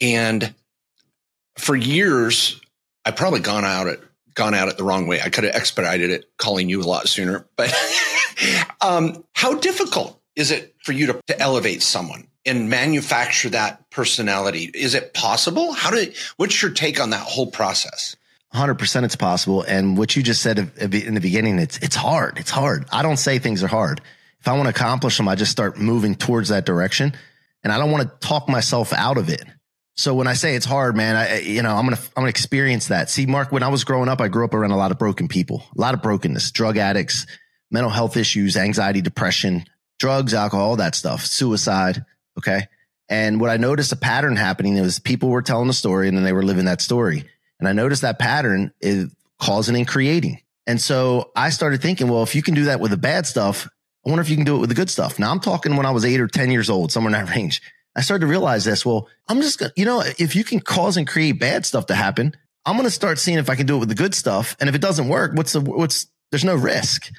And 0.00 0.54
for 1.56 1.74
years, 1.74 2.60
I've 3.04 3.16
probably 3.16 3.40
gone 3.40 3.64
out 3.64 3.86
it 3.86 4.02
gone 4.34 4.54
at 4.54 4.68
it 4.68 4.76
the 4.76 4.84
wrong 4.84 5.06
way. 5.06 5.20
I 5.20 5.28
could 5.28 5.44
have 5.44 5.54
expedited 5.54 6.10
it, 6.10 6.30
calling 6.38 6.68
you 6.68 6.80
a 6.80 6.84
lot 6.84 7.08
sooner. 7.08 7.46
But 7.56 7.74
um, 8.80 9.24
how 9.34 9.54
difficult 9.54 10.18
is 10.36 10.50
it 10.50 10.74
for 10.82 10.92
you 10.92 11.06
to, 11.06 11.20
to 11.26 11.38
elevate 11.38 11.82
someone? 11.82 12.26
And 12.46 12.70
manufacture 12.70 13.50
that 13.50 13.90
personality. 13.90 14.70
Is 14.72 14.94
it 14.94 15.14
possible? 15.14 15.72
How 15.72 15.90
did, 15.90 16.14
what's 16.36 16.60
your 16.62 16.70
take 16.70 17.00
on 17.00 17.10
that 17.10 17.20
whole 17.20 17.50
process? 17.50 18.16
100% 18.54 19.04
it's 19.04 19.16
possible. 19.16 19.62
And 19.62 19.96
what 19.96 20.16
you 20.16 20.22
just 20.22 20.42
said 20.42 20.58
in 20.58 21.14
the 21.14 21.20
beginning, 21.20 21.58
it's, 21.58 21.78
it's 21.78 21.96
hard. 21.96 22.38
It's 22.38 22.50
hard. 22.50 22.86
I 22.90 23.02
don't 23.02 23.18
say 23.18 23.38
things 23.38 23.62
are 23.62 23.68
hard. 23.68 24.00
If 24.40 24.48
I 24.48 24.54
want 24.54 24.64
to 24.64 24.70
accomplish 24.70 25.16
them, 25.16 25.28
I 25.28 25.34
just 25.34 25.52
start 25.52 25.78
moving 25.78 26.14
towards 26.14 26.48
that 26.48 26.64
direction 26.64 27.14
and 27.62 27.72
I 27.72 27.78
don't 27.78 27.90
want 27.90 28.08
to 28.08 28.26
talk 28.26 28.48
myself 28.48 28.92
out 28.92 29.18
of 29.18 29.28
it. 29.28 29.44
So 29.96 30.14
when 30.14 30.26
I 30.26 30.32
say 30.32 30.54
it's 30.54 30.64
hard, 30.64 30.96
man, 30.96 31.14
I, 31.14 31.40
you 31.40 31.62
know, 31.62 31.76
I'm 31.76 31.84
going 31.84 31.96
to, 31.96 32.02
I'm 32.16 32.22
going 32.22 32.26
to 32.26 32.30
experience 32.30 32.88
that. 32.88 33.10
See, 33.10 33.26
Mark, 33.26 33.52
when 33.52 33.62
I 33.62 33.68
was 33.68 33.84
growing 33.84 34.08
up, 34.08 34.20
I 34.20 34.28
grew 34.28 34.46
up 34.46 34.54
around 34.54 34.70
a 34.70 34.76
lot 34.76 34.92
of 34.92 34.98
broken 34.98 35.28
people, 35.28 35.62
a 35.76 35.80
lot 35.80 35.92
of 35.92 36.00
brokenness, 36.00 36.52
drug 36.52 36.78
addicts, 36.78 37.26
mental 37.70 37.90
health 37.90 38.16
issues, 38.16 38.56
anxiety, 38.56 39.02
depression, 39.02 39.64
drugs, 39.98 40.32
alcohol, 40.32 40.70
all 40.70 40.76
that 40.76 40.94
stuff, 40.94 41.26
suicide. 41.26 42.04
Okay. 42.40 42.66
And 43.08 43.40
what 43.40 43.50
I 43.50 43.56
noticed 43.56 43.92
a 43.92 43.96
pattern 43.96 44.36
happening 44.36 44.80
was 44.80 44.98
people 44.98 45.28
were 45.28 45.42
telling 45.42 45.68
a 45.68 45.74
story 45.74 46.08
and 46.08 46.16
then 46.16 46.24
they 46.24 46.32
were 46.32 46.44
living 46.44 46.64
that 46.66 46.80
story. 46.80 47.24
And 47.58 47.68
I 47.68 47.72
noticed 47.72 48.02
that 48.02 48.18
pattern 48.18 48.72
is 48.80 49.14
causing 49.38 49.76
and 49.76 49.86
creating. 49.86 50.40
And 50.66 50.80
so 50.80 51.30
I 51.34 51.50
started 51.50 51.82
thinking, 51.82 52.08
well, 52.08 52.22
if 52.22 52.34
you 52.34 52.42
can 52.42 52.54
do 52.54 52.64
that 52.64 52.80
with 52.80 52.92
the 52.92 52.96
bad 52.96 53.26
stuff, 53.26 53.68
I 54.06 54.08
wonder 54.08 54.22
if 54.22 54.30
you 54.30 54.36
can 54.36 54.44
do 54.44 54.56
it 54.56 54.60
with 54.60 54.68
the 54.68 54.74
good 54.74 54.88
stuff. 54.88 55.18
Now 55.18 55.30
I'm 55.30 55.40
talking 55.40 55.76
when 55.76 55.86
I 55.86 55.90
was 55.90 56.04
eight 56.04 56.20
or 56.20 56.28
10 56.28 56.50
years 56.50 56.70
old, 56.70 56.92
somewhere 56.92 57.12
in 57.14 57.26
that 57.26 57.34
range. 57.36 57.60
I 57.96 58.02
started 58.02 58.24
to 58.24 58.30
realize 58.30 58.64
this. 58.64 58.86
Well, 58.86 59.08
I'm 59.28 59.42
just 59.42 59.58
gonna, 59.58 59.72
you 59.76 59.84
know, 59.84 60.02
if 60.18 60.36
you 60.36 60.44
can 60.44 60.60
cause 60.60 60.96
and 60.96 61.06
create 61.06 61.40
bad 61.40 61.66
stuff 61.66 61.86
to 61.86 61.94
happen, 61.94 62.36
I'm 62.64 62.76
going 62.76 62.86
to 62.86 62.90
start 62.90 63.18
seeing 63.18 63.38
if 63.38 63.50
I 63.50 63.56
can 63.56 63.66
do 63.66 63.76
it 63.76 63.80
with 63.80 63.88
the 63.88 63.94
good 63.94 64.14
stuff. 64.14 64.56
And 64.60 64.68
if 64.68 64.74
it 64.74 64.80
doesn't 64.80 65.08
work, 65.08 65.32
what's 65.34 65.52
the, 65.52 65.60
what's, 65.60 66.06
there's 66.30 66.44
no 66.44 66.54
risk. 66.54 67.10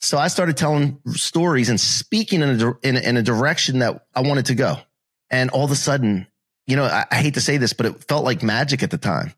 So 0.00 0.16
I 0.18 0.28
started 0.28 0.56
telling 0.56 0.98
stories 1.12 1.68
and 1.68 1.78
speaking 1.78 2.40
in 2.40 2.60
a, 2.60 2.72
in 2.82 2.96
a, 2.96 3.00
in 3.00 3.16
a 3.16 3.22
direction 3.22 3.80
that 3.80 4.06
I 4.14 4.22
wanted 4.22 4.46
to 4.46 4.54
go. 4.54 4.76
And 5.30 5.50
all 5.50 5.64
of 5.64 5.70
a 5.70 5.76
sudden, 5.76 6.26
you 6.66 6.76
know, 6.76 6.84
I, 6.84 7.04
I 7.10 7.16
hate 7.16 7.34
to 7.34 7.40
say 7.40 7.58
this, 7.58 7.72
but 7.72 7.86
it 7.86 8.04
felt 8.04 8.24
like 8.24 8.42
magic 8.42 8.82
at 8.82 8.90
the 8.90 8.98
time. 8.98 9.34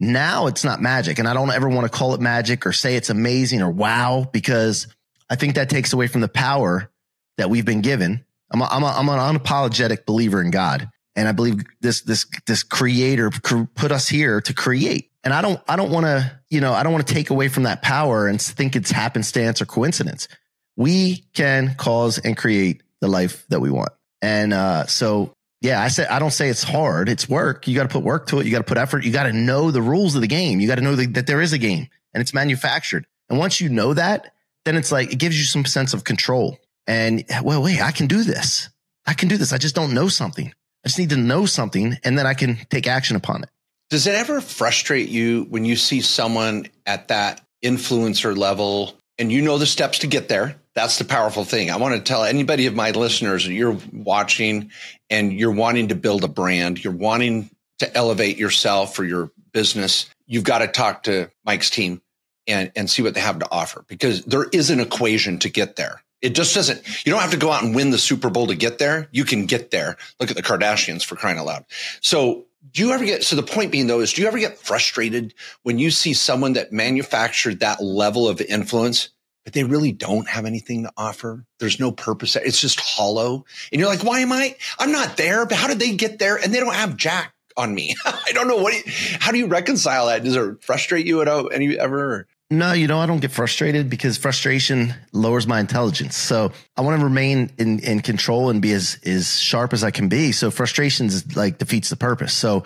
Now 0.00 0.46
it's 0.46 0.64
not 0.64 0.80
magic. 0.80 1.18
And 1.18 1.28
I 1.28 1.34
don't 1.34 1.50
ever 1.50 1.68
want 1.68 1.90
to 1.90 1.96
call 1.96 2.14
it 2.14 2.20
magic 2.20 2.66
or 2.66 2.72
say 2.72 2.96
it's 2.96 3.10
amazing 3.10 3.62
or 3.62 3.70
wow, 3.70 4.28
because 4.32 4.88
I 5.28 5.36
think 5.36 5.54
that 5.54 5.70
takes 5.70 5.92
away 5.92 6.08
from 6.08 6.22
the 6.22 6.28
power 6.28 6.90
that 7.36 7.50
we've 7.50 7.64
been 7.64 7.82
given. 7.82 8.24
I'm, 8.50 8.62
a, 8.62 8.64
I'm, 8.64 8.82
a, 8.82 8.86
I'm 8.86 9.08
an 9.08 9.38
unapologetic 9.38 10.06
believer 10.06 10.42
in 10.42 10.50
God. 10.50 10.90
And 11.14 11.28
I 11.28 11.32
believe 11.32 11.62
this, 11.80 12.00
this, 12.02 12.26
this 12.46 12.62
creator 12.62 13.30
put 13.30 13.92
us 13.92 14.08
here 14.08 14.40
to 14.40 14.54
create. 14.54 15.10
And 15.22 15.32
I 15.34 15.42
don't, 15.42 15.60
I 15.68 15.76
don't 15.76 15.90
want 15.90 16.06
to 16.06 16.39
you 16.50 16.60
know, 16.60 16.72
I 16.72 16.82
don't 16.82 16.92
want 16.92 17.06
to 17.06 17.14
take 17.14 17.30
away 17.30 17.48
from 17.48 17.62
that 17.62 17.80
power 17.80 18.26
and 18.26 18.40
think 18.40 18.76
it's 18.76 18.90
happenstance 18.90 19.62
or 19.62 19.66
coincidence. 19.66 20.28
We 20.76 21.24
can 21.32 21.74
cause 21.76 22.18
and 22.18 22.36
create 22.36 22.82
the 23.00 23.08
life 23.08 23.46
that 23.48 23.60
we 23.60 23.70
want. 23.70 23.92
And 24.20 24.52
uh, 24.52 24.86
so, 24.86 25.32
yeah, 25.60 25.80
I 25.80 25.88
said 25.88 26.08
I 26.08 26.18
don't 26.18 26.32
say 26.32 26.48
it's 26.48 26.62
hard. 26.62 27.08
It's 27.08 27.28
work. 27.28 27.68
You 27.68 27.74
got 27.76 27.84
to 27.84 27.88
put 27.88 28.02
work 28.02 28.26
to 28.28 28.40
it. 28.40 28.46
You 28.46 28.52
got 28.52 28.58
to 28.58 28.64
put 28.64 28.78
effort. 28.78 29.04
You 29.04 29.12
got 29.12 29.24
to 29.24 29.32
know 29.32 29.70
the 29.70 29.82
rules 29.82 30.14
of 30.14 30.20
the 30.20 30.26
game. 30.26 30.60
You 30.60 30.66
got 30.66 30.76
to 30.76 30.82
know 30.82 30.96
the, 30.96 31.06
that 31.06 31.26
there 31.26 31.40
is 31.40 31.52
a 31.52 31.58
game 31.58 31.88
and 32.12 32.20
it's 32.20 32.34
manufactured. 32.34 33.06
And 33.28 33.38
once 33.38 33.60
you 33.60 33.68
know 33.68 33.94
that, 33.94 34.34
then 34.64 34.76
it's 34.76 34.90
like 34.90 35.12
it 35.12 35.18
gives 35.18 35.38
you 35.38 35.44
some 35.44 35.64
sense 35.64 35.94
of 35.94 36.04
control. 36.04 36.58
And 36.86 37.24
well, 37.42 37.62
wait, 37.62 37.80
I 37.80 37.92
can 37.92 38.06
do 38.06 38.24
this. 38.24 38.68
I 39.06 39.14
can 39.14 39.28
do 39.28 39.36
this. 39.36 39.52
I 39.52 39.58
just 39.58 39.74
don't 39.74 39.94
know 39.94 40.08
something. 40.08 40.52
I 40.84 40.88
just 40.88 40.98
need 40.98 41.10
to 41.10 41.16
know 41.16 41.46
something, 41.46 41.98
and 42.04 42.18
then 42.18 42.26
I 42.26 42.34
can 42.34 42.56
take 42.70 42.86
action 42.86 43.16
upon 43.16 43.42
it. 43.42 43.50
Does 43.90 44.06
it 44.06 44.14
ever 44.14 44.40
frustrate 44.40 45.08
you 45.08 45.46
when 45.50 45.64
you 45.64 45.74
see 45.74 46.00
someone 46.00 46.66
at 46.86 47.08
that 47.08 47.44
influencer 47.62 48.36
level 48.36 48.94
and 49.18 49.30
you 49.32 49.42
know 49.42 49.58
the 49.58 49.66
steps 49.66 49.98
to 49.98 50.06
get 50.06 50.28
there? 50.28 50.56
That's 50.74 50.98
the 50.98 51.04
powerful 51.04 51.44
thing. 51.44 51.70
I 51.70 51.76
want 51.76 51.96
to 51.96 52.00
tell 52.00 52.22
anybody 52.22 52.66
of 52.66 52.74
my 52.74 52.92
listeners 52.92 53.44
that 53.44 53.52
you're 53.52 53.76
watching 53.92 54.70
and 55.10 55.32
you're 55.32 55.50
wanting 55.50 55.88
to 55.88 55.96
build 55.96 56.22
a 56.22 56.28
brand, 56.28 56.82
you're 56.82 56.92
wanting 56.92 57.50
to 57.80 57.96
elevate 57.96 58.38
yourself 58.38 58.96
or 58.98 59.04
your 59.04 59.32
business, 59.52 60.08
you've 60.26 60.44
got 60.44 60.58
to 60.58 60.68
talk 60.68 61.02
to 61.04 61.28
Mike's 61.44 61.70
team 61.70 62.00
and, 62.46 62.70
and 62.76 62.88
see 62.88 63.02
what 63.02 63.14
they 63.14 63.20
have 63.20 63.40
to 63.40 63.50
offer 63.50 63.84
because 63.88 64.24
there 64.24 64.44
is 64.44 64.70
an 64.70 64.78
equation 64.78 65.40
to 65.40 65.48
get 65.48 65.74
there. 65.74 66.00
It 66.22 66.34
just 66.34 66.54
doesn't, 66.54 66.86
you 67.04 67.10
don't 67.10 67.22
have 67.22 67.30
to 67.32 67.36
go 67.38 67.50
out 67.50 67.64
and 67.64 67.74
win 67.74 67.90
the 67.90 67.98
Super 67.98 68.30
Bowl 68.30 68.46
to 68.48 68.54
get 68.54 68.78
there. 68.78 69.08
You 69.10 69.24
can 69.24 69.46
get 69.46 69.72
there. 69.72 69.96
Look 70.20 70.30
at 70.30 70.36
the 70.36 70.42
Kardashians 70.42 71.04
for 71.04 71.16
crying 71.16 71.38
out 71.38 71.46
loud. 71.46 71.64
So 72.02 72.44
do 72.70 72.86
you 72.86 72.92
ever 72.92 73.04
get 73.04 73.24
so 73.24 73.36
the 73.36 73.42
point 73.42 73.72
being 73.72 73.86
though 73.86 74.00
is 74.00 74.12
do 74.12 74.22
you 74.22 74.28
ever 74.28 74.38
get 74.38 74.58
frustrated 74.58 75.34
when 75.62 75.78
you 75.78 75.90
see 75.90 76.12
someone 76.12 76.54
that 76.54 76.72
manufactured 76.72 77.60
that 77.60 77.82
level 77.82 78.28
of 78.28 78.40
influence 78.40 79.10
but 79.44 79.54
they 79.54 79.64
really 79.64 79.92
don't 79.92 80.28
have 80.28 80.44
anything 80.44 80.82
to 80.82 80.92
offer? 80.96 81.46
There's 81.58 81.80
no 81.80 81.90
purpose. 81.90 82.36
It's 82.36 82.60
just 82.60 82.78
hollow. 82.78 83.46
And 83.72 83.80
you're 83.80 83.88
like 83.88 84.04
why 84.04 84.20
am 84.20 84.32
i 84.32 84.56
i'm 84.78 84.92
not 84.92 85.16
there 85.16 85.46
but 85.46 85.56
how 85.56 85.68
did 85.68 85.78
they 85.78 85.96
get 85.96 86.18
there? 86.18 86.36
And 86.36 86.52
they 86.52 86.60
don't 86.60 86.74
have 86.74 86.96
jack 86.96 87.34
on 87.56 87.74
me. 87.74 87.96
I 88.04 88.32
don't 88.32 88.48
know 88.48 88.56
what 88.56 88.74
you, 88.74 88.92
how 89.20 89.32
do 89.32 89.38
you 89.38 89.46
reconcile 89.46 90.06
that? 90.06 90.24
Does 90.24 90.36
it 90.36 90.62
frustrate 90.62 91.06
you 91.06 91.22
at 91.22 91.28
all? 91.28 91.50
Any 91.50 91.78
ever 91.78 92.26
no, 92.50 92.72
you 92.72 92.88
know, 92.88 92.98
I 92.98 93.06
don't 93.06 93.20
get 93.20 93.30
frustrated 93.30 93.88
because 93.88 94.18
frustration 94.18 94.92
lowers 95.12 95.46
my 95.46 95.60
intelligence. 95.60 96.16
So 96.16 96.50
I 96.76 96.80
want 96.80 96.98
to 96.98 97.04
remain 97.04 97.50
in, 97.58 97.78
in 97.78 98.00
control 98.00 98.50
and 98.50 98.60
be 98.60 98.72
as, 98.72 98.98
as 99.06 99.38
sharp 99.38 99.72
as 99.72 99.84
I 99.84 99.92
can 99.92 100.08
be. 100.08 100.32
So 100.32 100.50
frustration 100.50 101.06
is 101.06 101.36
like 101.36 101.58
defeats 101.58 101.90
the 101.90 101.96
purpose. 101.96 102.34
So 102.34 102.64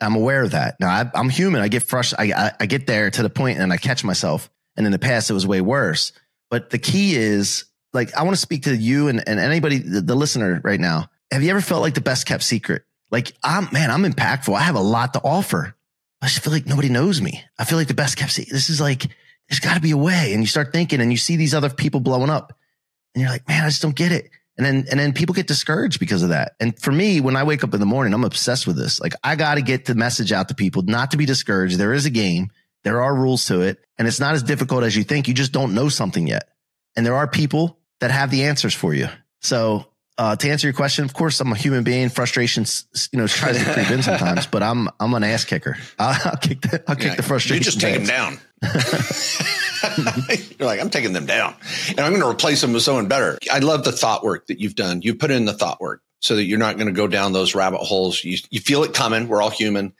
I'm 0.00 0.14
aware 0.14 0.44
of 0.44 0.52
that. 0.52 0.76
Now 0.78 0.90
I, 0.90 1.18
am 1.18 1.28
human. 1.28 1.60
I 1.60 1.66
get 1.66 1.82
frustrated. 1.82 2.36
I, 2.36 2.52
I 2.60 2.66
get 2.66 2.86
there 2.86 3.10
to 3.10 3.22
the 3.22 3.30
point 3.30 3.58
and 3.58 3.72
I 3.72 3.78
catch 3.78 4.04
myself. 4.04 4.48
And 4.76 4.86
in 4.86 4.92
the 4.92 4.98
past, 4.98 5.28
it 5.28 5.34
was 5.34 5.46
way 5.46 5.60
worse. 5.60 6.12
But 6.48 6.70
the 6.70 6.78
key 6.78 7.16
is 7.16 7.64
like, 7.92 8.14
I 8.14 8.22
want 8.22 8.36
to 8.36 8.40
speak 8.40 8.64
to 8.64 8.76
you 8.76 9.08
and, 9.08 9.26
and 9.28 9.40
anybody, 9.40 9.78
the, 9.78 10.02
the 10.02 10.14
listener 10.14 10.60
right 10.62 10.78
now. 10.78 11.10
Have 11.32 11.42
you 11.42 11.50
ever 11.50 11.60
felt 11.60 11.82
like 11.82 11.94
the 11.94 12.00
best 12.00 12.26
kept 12.26 12.44
secret? 12.44 12.84
Like 13.10 13.32
I'm, 13.42 13.68
man, 13.72 13.90
I'm 13.90 14.04
impactful. 14.04 14.54
I 14.54 14.62
have 14.62 14.76
a 14.76 14.80
lot 14.80 15.14
to 15.14 15.20
offer. 15.24 15.75
I 16.22 16.26
just 16.26 16.42
feel 16.42 16.52
like 16.52 16.66
nobody 16.66 16.88
knows 16.88 17.20
me. 17.20 17.42
I 17.58 17.64
feel 17.64 17.78
like 17.78 17.88
the 17.88 17.94
best 17.94 18.16
kept 18.16 18.32
secret. 18.32 18.52
This 18.52 18.70
is 18.70 18.80
like, 18.80 19.06
there's 19.48 19.60
got 19.60 19.74
to 19.74 19.80
be 19.80 19.90
a 19.90 19.96
way. 19.96 20.32
And 20.32 20.42
you 20.42 20.46
start 20.46 20.72
thinking 20.72 21.00
and 21.00 21.10
you 21.10 21.18
see 21.18 21.36
these 21.36 21.54
other 21.54 21.70
people 21.70 22.00
blowing 22.00 22.30
up 22.30 22.52
and 23.14 23.22
you're 23.22 23.30
like, 23.30 23.46
man, 23.48 23.64
I 23.64 23.68
just 23.68 23.82
don't 23.82 23.94
get 23.94 24.12
it. 24.12 24.30
And 24.56 24.64
then, 24.64 24.86
and 24.90 24.98
then 24.98 25.12
people 25.12 25.34
get 25.34 25.46
discouraged 25.46 26.00
because 26.00 26.22
of 26.22 26.30
that. 26.30 26.52
And 26.58 26.78
for 26.80 26.90
me, 26.90 27.20
when 27.20 27.36
I 27.36 27.44
wake 27.44 27.62
up 27.62 27.74
in 27.74 27.80
the 27.80 27.86
morning, 27.86 28.14
I'm 28.14 28.24
obsessed 28.24 28.66
with 28.66 28.76
this. 28.76 29.00
Like 29.00 29.12
I 29.22 29.36
got 29.36 29.56
to 29.56 29.62
get 29.62 29.84
the 29.84 29.94
message 29.94 30.32
out 30.32 30.48
to 30.48 30.54
people 30.54 30.82
not 30.82 31.10
to 31.10 31.18
be 31.18 31.26
discouraged. 31.26 31.76
There 31.76 31.92
is 31.92 32.06
a 32.06 32.10
game. 32.10 32.50
There 32.82 33.02
are 33.02 33.14
rules 33.14 33.44
to 33.46 33.60
it 33.60 33.78
and 33.98 34.08
it's 34.08 34.20
not 34.20 34.34
as 34.34 34.42
difficult 34.42 34.84
as 34.84 34.96
you 34.96 35.04
think. 35.04 35.28
You 35.28 35.34
just 35.34 35.52
don't 35.52 35.74
know 35.74 35.88
something 35.88 36.26
yet. 36.26 36.48
And 36.96 37.04
there 37.04 37.16
are 37.16 37.28
people 37.28 37.78
that 38.00 38.10
have 38.10 38.30
the 38.30 38.44
answers 38.44 38.74
for 38.74 38.94
you. 38.94 39.08
So 39.40 39.86
uh, 40.18 40.34
to 40.34 40.50
answer 40.50 40.66
your 40.66 40.74
question, 40.74 41.04
of 41.04 41.12
course, 41.12 41.40
I'm 41.40 41.52
a 41.52 41.56
human 41.56 41.84
being. 41.84 42.08
Frustrations, 42.08 42.86
you 43.12 43.18
know, 43.18 43.26
tries 43.26 43.58
to 43.58 43.72
creep 43.72 43.90
in 43.90 44.02
sometimes, 44.02 44.46
but 44.46 44.62
I'm 44.62 44.88
I'm 44.98 45.12
an 45.14 45.24
ass 45.24 45.44
kicker. 45.44 45.76
I'll, 45.98 46.18
I'll 46.24 46.36
kick 46.36 46.62
the 46.62 46.82
I'll 46.88 46.96
kick 46.96 47.04
yeah, 47.04 47.14
the 47.16 47.22
frustration. 47.22 47.58
You 47.58 47.64
just 47.64 47.80
take 47.80 47.94
them 47.96 48.06
down. 48.06 48.38
You're 50.58 50.66
like, 50.66 50.80
I'm 50.80 50.88
taking 50.88 51.12
them 51.12 51.26
down, 51.26 51.54
and 51.90 52.00
I'm 52.00 52.12
going 52.12 52.22
to 52.22 52.28
replace 52.28 52.62
them 52.62 52.72
with 52.72 52.82
someone 52.82 53.08
better. 53.08 53.38
I 53.52 53.58
love 53.58 53.84
the 53.84 53.92
thought 53.92 54.24
work 54.24 54.46
that 54.46 54.58
you've 54.58 54.74
done. 54.74 55.02
You 55.02 55.14
put 55.14 55.30
in 55.30 55.44
the 55.44 55.52
thought 55.52 55.80
work 55.80 56.02
so 56.20 56.36
that 56.36 56.44
you're 56.44 56.58
not 56.58 56.76
going 56.76 56.88
to 56.88 56.94
go 56.94 57.06
down 57.06 57.34
those 57.34 57.54
rabbit 57.54 57.80
holes. 57.80 58.24
You 58.24 58.38
you 58.50 58.60
feel 58.60 58.84
it 58.84 58.94
coming. 58.94 59.28
We're 59.28 59.42
all 59.42 59.50
human, 59.50 59.92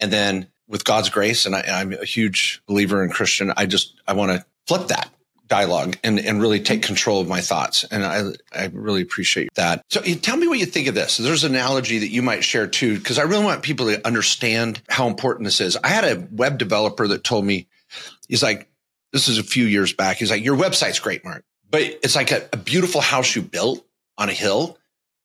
and 0.00 0.12
then 0.12 0.48
with 0.68 0.84
God's 0.84 1.08
grace, 1.08 1.46
and 1.46 1.54
I, 1.54 1.62
I'm 1.62 1.94
a 1.94 2.04
huge 2.04 2.62
believer 2.66 3.02
in 3.02 3.10
Christian. 3.10 3.52
I 3.56 3.64
just 3.64 3.94
I 4.06 4.12
want 4.12 4.32
to 4.32 4.44
flip 4.66 4.88
that 4.88 5.10
dialogue 5.46 5.96
and, 6.02 6.18
and 6.18 6.40
really 6.40 6.60
take 6.60 6.82
control 6.82 7.20
of 7.20 7.28
my 7.28 7.40
thoughts. 7.40 7.84
And 7.84 8.04
I, 8.04 8.30
I 8.54 8.66
really 8.72 9.02
appreciate 9.02 9.52
that. 9.54 9.84
So 9.90 10.00
tell 10.00 10.36
me 10.36 10.48
what 10.48 10.58
you 10.58 10.66
think 10.66 10.88
of 10.88 10.94
this. 10.94 11.18
There's 11.18 11.44
an 11.44 11.54
analogy 11.54 11.98
that 11.98 12.08
you 12.08 12.22
might 12.22 12.44
share 12.44 12.66
too, 12.66 12.98
because 12.98 13.18
I 13.18 13.22
really 13.22 13.44
want 13.44 13.62
people 13.62 13.86
to 13.86 14.06
understand 14.06 14.80
how 14.88 15.06
important 15.08 15.44
this 15.44 15.60
is. 15.60 15.76
I 15.76 15.88
had 15.88 16.04
a 16.04 16.26
web 16.30 16.58
developer 16.58 17.06
that 17.08 17.24
told 17.24 17.44
me, 17.44 17.68
he's 18.28 18.42
like, 18.42 18.68
this 19.12 19.28
is 19.28 19.38
a 19.38 19.42
few 19.42 19.66
years 19.66 19.92
back. 19.92 20.16
He's 20.16 20.30
like, 20.30 20.44
your 20.44 20.56
website's 20.56 21.00
great, 21.00 21.24
Mark, 21.24 21.44
but 21.70 21.82
it's 21.82 22.16
like 22.16 22.30
a, 22.30 22.48
a 22.52 22.56
beautiful 22.56 23.00
house 23.00 23.36
you 23.36 23.42
built 23.42 23.84
on 24.16 24.28
a 24.28 24.34
hill, 24.34 24.78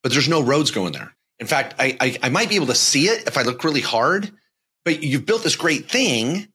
but 0.04 0.12
there's 0.12 0.30
no 0.30 0.42
roads 0.42 0.72
going 0.72 0.94
there. 0.94 1.14
In 1.40 1.48
fact, 1.48 1.76
I, 1.80 1.96
I, 2.00 2.18
I 2.24 2.30
might 2.30 2.50
be 2.50 2.56
able 2.56 2.68
to 2.68 2.76
see 2.76 3.06
it 3.06 3.28
if 3.28 3.38
I 3.38 3.44
look 3.44 3.64
really 3.64 3.82
hard, 3.82 4.32
but 4.84 5.04
you've 5.04 5.26
built 5.26 5.44
this 5.44 5.56
great 5.56 5.90
thing 5.90 6.48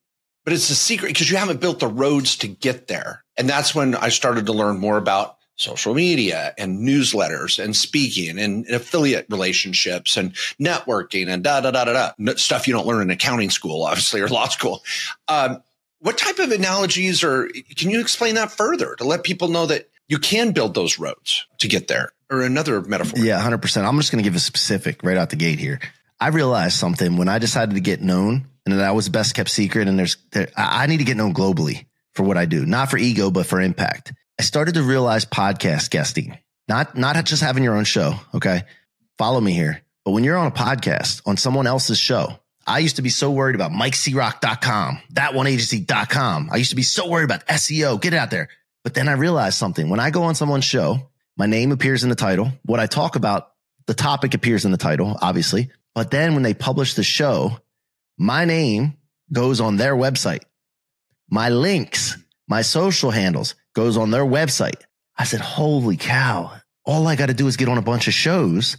but 0.44 0.52
it's 0.52 0.70
a 0.70 0.74
secret 0.74 1.08
because 1.08 1.30
you 1.30 1.36
haven't 1.36 1.60
built 1.60 1.80
the 1.80 1.86
roads 1.86 2.36
to 2.38 2.48
get 2.48 2.88
there. 2.88 3.21
And 3.36 3.48
that's 3.48 3.74
when 3.74 3.94
I 3.94 4.08
started 4.08 4.46
to 4.46 4.52
learn 4.52 4.78
more 4.78 4.98
about 4.98 5.38
social 5.56 5.94
media 5.94 6.54
and 6.58 6.86
newsletters 6.86 7.62
and 7.62 7.76
speaking 7.76 8.38
and, 8.38 8.66
affiliate 8.70 9.26
relationships 9.28 10.16
and 10.16 10.34
networking 10.60 11.28
and 11.28 11.44
da 11.44 11.60
da 11.60 11.70
da 11.70 11.84
da 11.84 12.12
da 12.18 12.34
stuff 12.36 12.66
you 12.66 12.74
don't 12.74 12.86
learn 12.86 13.02
in 13.02 13.10
accounting 13.10 13.50
school, 13.50 13.84
obviously, 13.84 14.20
or 14.20 14.28
law 14.28 14.48
school. 14.48 14.82
Um, 15.28 15.62
what 16.00 16.18
type 16.18 16.38
of 16.38 16.50
analogies 16.50 17.22
or 17.22 17.48
can 17.76 17.90
you 17.90 18.00
explain 18.00 18.34
that 18.34 18.50
further 18.50 18.96
to 18.96 19.04
let 19.04 19.22
people 19.22 19.48
know 19.48 19.66
that 19.66 19.88
you 20.08 20.18
can 20.18 20.52
build 20.52 20.74
those 20.74 20.98
roads 20.98 21.46
to 21.58 21.68
get 21.68 21.86
there 21.86 22.10
or 22.30 22.42
another 22.42 22.80
metaphor? 22.82 23.24
Yeah, 23.24 23.40
100%. 23.40 23.84
I'm 23.84 23.96
just 23.98 24.10
going 24.10 24.22
to 24.22 24.28
give 24.28 24.36
a 24.36 24.40
specific 24.40 25.04
right 25.04 25.16
out 25.16 25.30
the 25.30 25.36
gate 25.36 25.60
here. 25.60 25.80
I 26.20 26.28
realized 26.28 26.76
something 26.76 27.16
when 27.16 27.28
I 27.28 27.38
decided 27.38 27.74
to 27.74 27.80
get 27.80 28.00
known 28.00 28.46
and 28.66 28.78
that 28.78 28.84
I 28.84 28.92
was 28.92 29.08
best 29.08 29.34
kept 29.34 29.50
secret. 29.50 29.86
And 29.86 29.98
there's, 29.98 30.16
there, 30.32 30.48
I 30.56 30.86
need 30.86 30.98
to 30.98 31.04
get 31.04 31.16
known 31.16 31.34
globally 31.34 31.86
for 32.14 32.22
what 32.22 32.36
I 32.36 32.46
do, 32.46 32.66
not 32.66 32.90
for 32.90 32.98
ego, 32.98 33.30
but 33.30 33.46
for 33.46 33.60
impact. 33.60 34.12
I 34.38 34.42
started 34.42 34.74
to 34.74 34.82
realize 34.82 35.24
podcast 35.24 35.90
guesting, 35.90 36.38
not, 36.68 36.96
not 36.96 37.22
just 37.24 37.42
having 37.42 37.64
your 37.64 37.76
own 37.76 37.84
show. 37.84 38.14
Okay. 38.34 38.62
Follow 39.18 39.40
me 39.40 39.52
here. 39.52 39.82
But 40.04 40.12
when 40.12 40.24
you're 40.24 40.36
on 40.36 40.48
a 40.48 40.52
podcast 40.52 41.22
on 41.26 41.36
someone 41.36 41.66
else's 41.66 41.98
show, 41.98 42.38
I 42.66 42.78
used 42.78 42.96
to 42.96 43.02
be 43.02 43.08
so 43.08 43.30
worried 43.30 43.54
about 43.54 43.72
MikeCroc.com, 43.72 45.00
that 45.10 45.34
one 45.34 45.46
agency.com. 45.46 46.50
I 46.52 46.56
used 46.56 46.70
to 46.70 46.76
be 46.76 46.82
so 46.82 47.08
worried 47.08 47.24
about 47.24 47.46
SEO, 47.46 48.00
get 48.00 48.14
it 48.14 48.16
out 48.16 48.30
there. 48.30 48.48
But 48.84 48.94
then 48.94 49.08
I 49.08 49.12
realized 49.12 49.58
something. 49.58 49.88
When 49.88 50.00
I 50.00 50.10
go 50.10 50.24
on 50.24 50.34
someone's 50.34 50.64
show, 50.64 51.10
my 51.36 51.46
name 51.46 51.72
appears 51.72 52.02
in 52.02 52.10
the 52.10 52.16
title. 52.16 52.52
What 52.64 52.80
I 52.80 52.86
talk 52.86 53.16
about, 53.16 53.52
the 53.86 53.94
topic 53.94 54.34
appears 54.34 54.64
in 54.64 54.72
the 54.72 54.78
title, 54.78 55.16
obviously. 55.20 55.70
But 55.94 56.10
then 56.10 56.34
when 56.34 56.42
they 56.42 56.54
publish 56.54 56.94
the 56.94 57.02
show, 57.02 57.58
my 58.18 58.44
name 58.44 58.94
goes 59.32 59.60
on 59.60 59.76
their 59.76 59.94
website. 59.94 60.42
My 61.32 61.48
links, 61.48 62.18
my 62.46 62.60
social 62.60 63.10
handles 63.10 63.54
goes 63.72 63.96
on 63.96 64.10
their 64.10 64.22
website. 64.24 64.82
I 65.16 65.24
said, 65.24 65.40
holy 65.40 65.96
cow. 65.96 66.52
All 66.84 67.06
I 67.06 67.16
got 67.16 67.26
to 67.26 67.34
do 67.34 67.46
is 67.46 67.56
get 67.56 67.70
on 67.70 67.78
a 67.78 67.82
bunch 67.82 68.06
of 68.06 68.12
shows. 68.12 68.76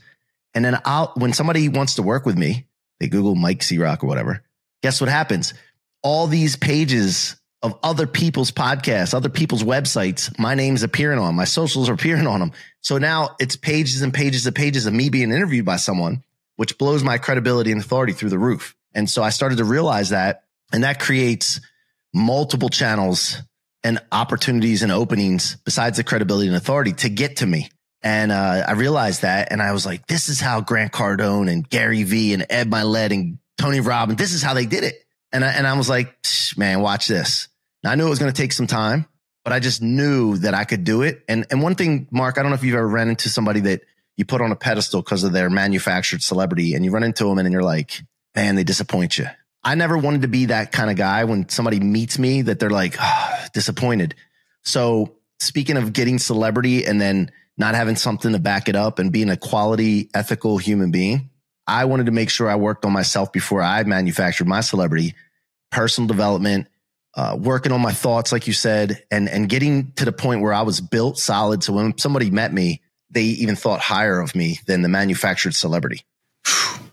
And 0.53 0.63
then 0.63 0.79
I'll, 0.85 1.13
when 1.15 1.33
somebody 1.33 1.67
wants 1.67 1.95
to 1.95 2.03
work 2.03 2.27
with 2.27 2.37
me, 2.37 2.67
they 2.99 3.07
Google 3.07 3.33
Mike 3.33 3.63
C 3.63 3.79
Rock 3.79 4.03
or 4.03 4.07
whatever. 4.07 4.43
Guess 4.83 5.01
what 5.01 5.09
happens? 5.09 5.55
All 6.03 6.27
these 6.27 6.55
pages 6.55 7.37
of 7.63 7.75
other 7.81 8.05
people's 8.05 8.51
podcasts, 8.51 9.15
other 9.15 9.29
people's 9.29 9.63
websites, 9.63 10.37
my 10.37 10.53
name's 10.53 10.83
appearing 10.83 11.17
on, 11.17 11.33
my 11.33 11.45
socials 11.45 11.89
are 11.89 11.93
appearing 11.93 12.27
on 12.27 12.39
them. 12.39 12.51
So 12.81 12.99
now 12.99 13.35
it's 13.39 13.55
pages 13.55 14.03
and 14.03 14.13
pages 14.13 14.45
and 14.45 14.55
pages 14.55 14.85
of 14.85 14.93
me 14.93 15.09
being 15.09 15.31
interviewed 15.31 15.65
by 15.65 15.77
someone, 15.77 16.23
which 16.57 16.77
blows 16.77 17.03
my 17.03 17.17
credibility 17.17 17.71
and 17.71 17.81
authority 17.81 18.13
through 18.13 18.29
the 18.29 18.37
roof. 18.37 18.75
And 18.93 19.09
so 19.09 19.23
I 19.23 19.31
started 19.31 19.57
to 19.57 19.65
realize 19.65 20.09
that, 20.09 20.43
and 20.71 20.83
that 20.83 20.99
creates 20.99 21.59
multiple 22.13 22.69
channels 22.69 23.37
and 23.83 23.99
opportunities 24.11 24.83
and 24.83 24.91
openings 24.91 25.57
besides 25.65 25.97
the 25.97 26.03
credibility 26.03 26.47
and 26.47 26.55
authority 26.55 26.93
to 26.93 27.09
get 27.09 27.37
to 27.37 27.45
me. 27.45 27.69
And 28.01 28.31
uh, 28.31 28.65
I 28.67 28.73
realized 28.73 29.21
that, 29.21 29.51
and 29.51 29.61
I 29.61 29.71
was 29.71 29.85
like, 29.85 30.05
"This 30.07 30.27
is 30.27 30.41
how 30.41 30.59
Grant 30.59 30.91
Cardone 30.91 31.49
and 31.49 31.67
Gary 31.67 32.03
Vee 32.03 32.33
and 32.33 32.45
Ed 32.49 32.69
Mylett 32.69 33.13
and 33.13 33.37
Tony 33.57 33.79
Robbins. 33.79 34.17
This 34.17 34.33
is 34.33 34.43
how 34.43 34.53
they 34.53 34.65
did 34.65 34.83
it." 34.83 34.95
And 35.31 35.43
I, 35.43 35.49
and 35.53 35.65
I 35.65 35.77
was 35.77 35.87
like, 35.87 36.13
"Man, 36.57 36.81
watch 36.81 37.07
this." 37.07 37.47
I 37.85 37.95
knew 37.95 38.05
it 38.05 38.09
was 38.09 38.19
going 38.19 38.31
to 38.31 38.41
take 38.41 38.53
some 38.53 38.67
time, 38.67 39.05
but 39.43 39.53
I 39.53 39.59
just 39.59 39.81
knew 39.81 40.37
that 40.37 40.53
I 40.53 40.65
could 40.65 40.83
do 40.83 41.01
it. 41.01 41.23
And 41.29 41.45
and 41.49 41.63
one 41.63 41.75
thing, 41.75 42.09
Mark, 42.11 42.37
I 42.37 42.41
don't 42.41 42.51
know 42.51 42.55
if 42.55 42.63
you've 42.63 42.75
ever 42.75 42.87
ran 42.87 43.07
into 43.07 43.29
somebody 43.29 43.61
that 43.61 43.83
you 44.17 44.25
put 44.25 44.41
on 44.41 44.51
a 44.51 44.55
pedestal 44.55 45.01
because 45.01 45.23
of 45.23 45.31
their 45.31 45.49
manufactured 45.49 46.21
celebrity, 46.21 46.73
and 46.73 46.83
you 46.83 46.91
run 46.91 47.03
into 47.03 47.23
them, 47.23 47.37
and 47.37 47.51
you're 47.53 47.63
like, 47.63 48.01
man, 48.35 48.55
they 48.55 48.65
disappoint 48.65 49.17
you. 49.17 49.27
I 49.63 49.75
never 49.75 49.97
wanted 49.97 50.23
to 50.23 50.27
be 50.27 50.45
that 50.45 50.71
kind 50.71 50.89
of 50.89 50.97
guy 50.97 51.23
when 51.23 51.47
somebody 51.47 51.79
meets 51.79 52.19
me 52.19 52.41
that 52.43 52.59
they're 52.59 52.69
like 52.69 52.97
oh, 52.99 53.45
disappointed. 53.53 54.15
So 54.63 55.15
speaking 55.39 55.77
of 55.77 55.93
getting 55.93 56.19
celebrity 56.19 56.85
and 56.85 56.99
then 56.99 57.31
not 57.57 57.75
having 57.75 57.95
something 57.95 58.33
to 58.33 58.39
back 58.39 58.67
it 58.67 58.75
up 58.75 58.99
and 58.99 59.11
being 59.11 59.29
a 59.29 59.37
quality, 59.37 60.09
ethical 60.13 60.57
human 60.57 60.91
being, 60.91 61.29
I 61.65 61.85
wanted 61.85 62.07
to 62.07 62.11
make 62.11 62.29
sure 62.29 62.49
I 62.49 62.55
worked 62.55 62.83
on 62.83 62.91
myself 62.91 63.31
before 63.31 63.61
I 63.61 63.83
manufactured 63.83 64.47
my 64.47 64.61
celebrity, 64.61 65.15
personal 65.71 66.07
development, 66.09 66.67
uh, 67.15 67.37
working 67.39 67.71
on 67.71 67.79
my 67.79 67.93
thoughts, 67.93 68.31
like 68.31 68.47
you 68.47 68.53
said, 68.53 69.03
and 69.11 69.29
and 69.29 69.47
getting 69.47 69.91
to 69.93 70.03
the 70.03 70.11
point 70.11 70.41
where 70.41 70.53
I 70.53 70.63
was 70.63 70.81
built 70.81 71.17
solid. 71.17 71.63
So 71.63 71.71
when 71.73 71.97
somebody 71.97 72.31
met 72.31 72.51
me, 72.51 72.81
they 73.09 73.23
even 73.23 73.55
thought 73.55 73.79
higher 73.79 74.19
of 74.19 74.35
me 74.35 74.59
than 74.65 74.81
the 74.81 74.89
manufactured 74.89 75.55
celebrity. 75.55 76.01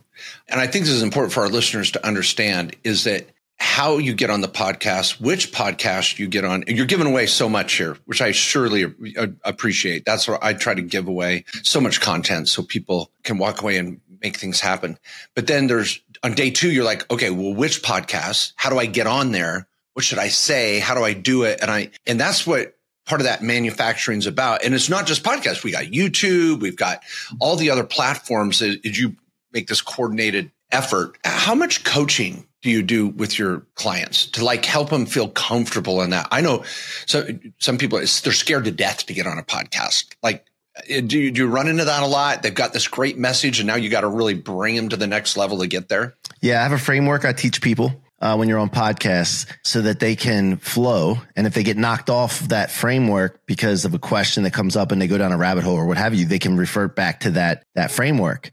And 0.51 0.61
I 0.61 0.67
think 0.67 0.85
this 0.85 0.95
is 0.95 1.03
important 1.03 1.33
for 1.33 1.41
our 1.41 1.49
listeners 1.49 1.93
to 1.93 2.07
understand 2.07 2.77
is 2.85 3.05
that 3.05 3.29
how 3.61 3.99
you 3.99 4.15
get 4.15 4.31
on 4.31 4.41
the 4.41 4.49
podcast, 4.49 5.21
which 5.21 5.53
podcast 5.53 6.19
you 6.19 6.27
get 6.29 6.47
on. 6.47 6.65
You're 6.67 6.87
giving 6.87 7.07
away 7.07 7.27
so 7.27 7.47
much 7.49 7.75
here, 7.75 7.99
which 8.07 8.23
I 8.23 8.33
surely 8.33 8.87
appreciate. 9.45 10.05
That's 10.07 10.27
what 10.27 10.43
I 10.43 10.55
try 10.55 10.75
to 10.75 10.83
give 10.83 11.09
away 11.09 11.45
so 11.63 11.81
much 11.81 12.01
content 12.01 12.49
so 12.49 12.63
people 12.63 13.11
can 13.23 13.37
walk 13.37 13.61
away 13.61 13.77
and 13.77 14.01
make 14.23 14.39
things 14.39 14.61
happen. 14.61 14.99
But 15.35 15.47
then 15.47 15.67
there's 15.67 16.01
on 16.23 16.35
day 16.35 16.51
two, 16.51 16.71
you're 16.71 16.85
like, 16.85 17.11
okay, 17.11 17.31
well, 17.31 17.55
which 17.55 17.83
podcast? 17.83 18.53
How 18.57 18.71
do 18.71 18.79
I 18.79 18.87
get 18.87 19.07
on 19.07 19.33
there? 19.33 19.69
What 19.93 20.05
should 20.05 20.19
I 20.19 20.29
say? 20.29 20.79
How 20.79 20.95
do 20.95 21.05
I 21.05 21.13
do 21.13 21.43
it? 21.45 21.61
And 21.61 21.71
I, 21.71 21.91
and 22.07 22.19
that's 22.19 22.47
what 22.47 22.77
part 23.07 23.21
of 23.21 23.27
that 23.27 23.43
manufacturing 23.43 24.19
is 24.19 24.27
about. 24.27 24.65
And 24.65 24.75
it's 24.75 24.89
not 24.89 25.07
just 25.07 25.23
podcasts. 25.23 25.65
We 25.65 25.73
got 25.73 25.85
YouTube. 25.85 26.61
We've 26.61 26.77
got 26.77 27.03
all 27.41 27.57
the 27.57 27.71
other 27.71 27.85
platforms 27.85 28.61
that 28.61 28.85
you 28.85 29.17
make 29.53 29.69
this 29.69 29.81
coordinated 29.81 30.51
effort. 30.71 31.19
How 31.25 31.55
much 31.55 31.85
coaching 31.85 32.47
do 32.63 32.71
you 32.71 32.83
do 32.83 33.09
with 33.09 33.39
your 33.39 33.67
clients 33.75 34.27
to 34.27 34.45
like 34.45 34.65
help 34.65 34.91
them 34.91 35.07
feel 35.07 35.29
comfortable 35.29 36.03
in 36.03 36.11
that? 36.11 36.29
I 36.31 36.41
know 36.41 36.65
so 37.07 37.27
some 37.59 37.79
people 37.79 37.99
they're 37.99 38.07
scared 38.07 38.65
to 38.65 38.71
death 38.71 39.07
to 39.07 39.15
get 39.15 39.27
on 39.27 39.39
a 39.39 39.43
podcast. 39.43 40.15
Like 40.23 40.45
uh, 40.77 41.01
do 41.07 41.19
you, 41.19 41.31
do 41.31 41.43
you 41.43 41.49
run 41.49 41.69
into 41.69 41.85
that 41.85 42.03
a 42.03 42.07
lot? 42.07 42.43
They've 42.43 42.55
got 42.55 42.73
this 42.73 42.89
great 42.89 43.19
message 43.19 43.61
and 43.61 43.67
now 43.67 43.77
you 43.77 43.91
got 43.91 44.03
to 44.03 44.09
really 44.09 44.35
bring 44.35 44.77
them 44.77 44.89
to 44.91 44.97
the 44.97 45.07
next 45.07 45.37
level 45.37 45.59
to 45.59 45.67
get 45.67 45.89
there. 45.89 46.15
Yeah, 46.41 46.61
I 46.61 46.63
have 46.63 46.73
a 46.73 46.79
framework 46.79 47.25
I 47.25 47.33
teach 47.33 47.61
people 47.61 47.93
uh, 48.21 48.37
when 48.37 48.49
you're 48.49 48.59
on 48.59 48.71
podcasts 48.71 49.47
so 49.65 49.83
that 49.83 50.01
they 50.01 50.15
can 50.15 50.57
flow. 50.59 51.19
And 51.37 51.47
if 51.47 51.55
they 51.55 51.63
get 51.63 51.77
knocked 51.77 52.11
off 52.11 52.41
that 52.49 52.71
framework 52.71 53.45
because 53.47 53.85
of 53.85 53.95
a 53.95 53.99
question 53.99 54.43
that 54.45 54.53
comes 54.53 54.77
up 54.77 54.93
and 54.93 55.01
they 55.01 55.07
go 55.07 55.19
down 55.19 55.33
a 55.33 55.39
rabbit 55.39 55.65
hole 55.65 55.77
or 55.77 55.87
what 55.87 55.97
have 55.97 56.15
you, 56.15 56.27
they 56.27 56.39
can 56.39 56.57
revert 56.57 56.95
back 56.95 57.21
to 57.21 57.33
that, 57.33 57.65
that 57.75 57.91
framework. 57.91 58.51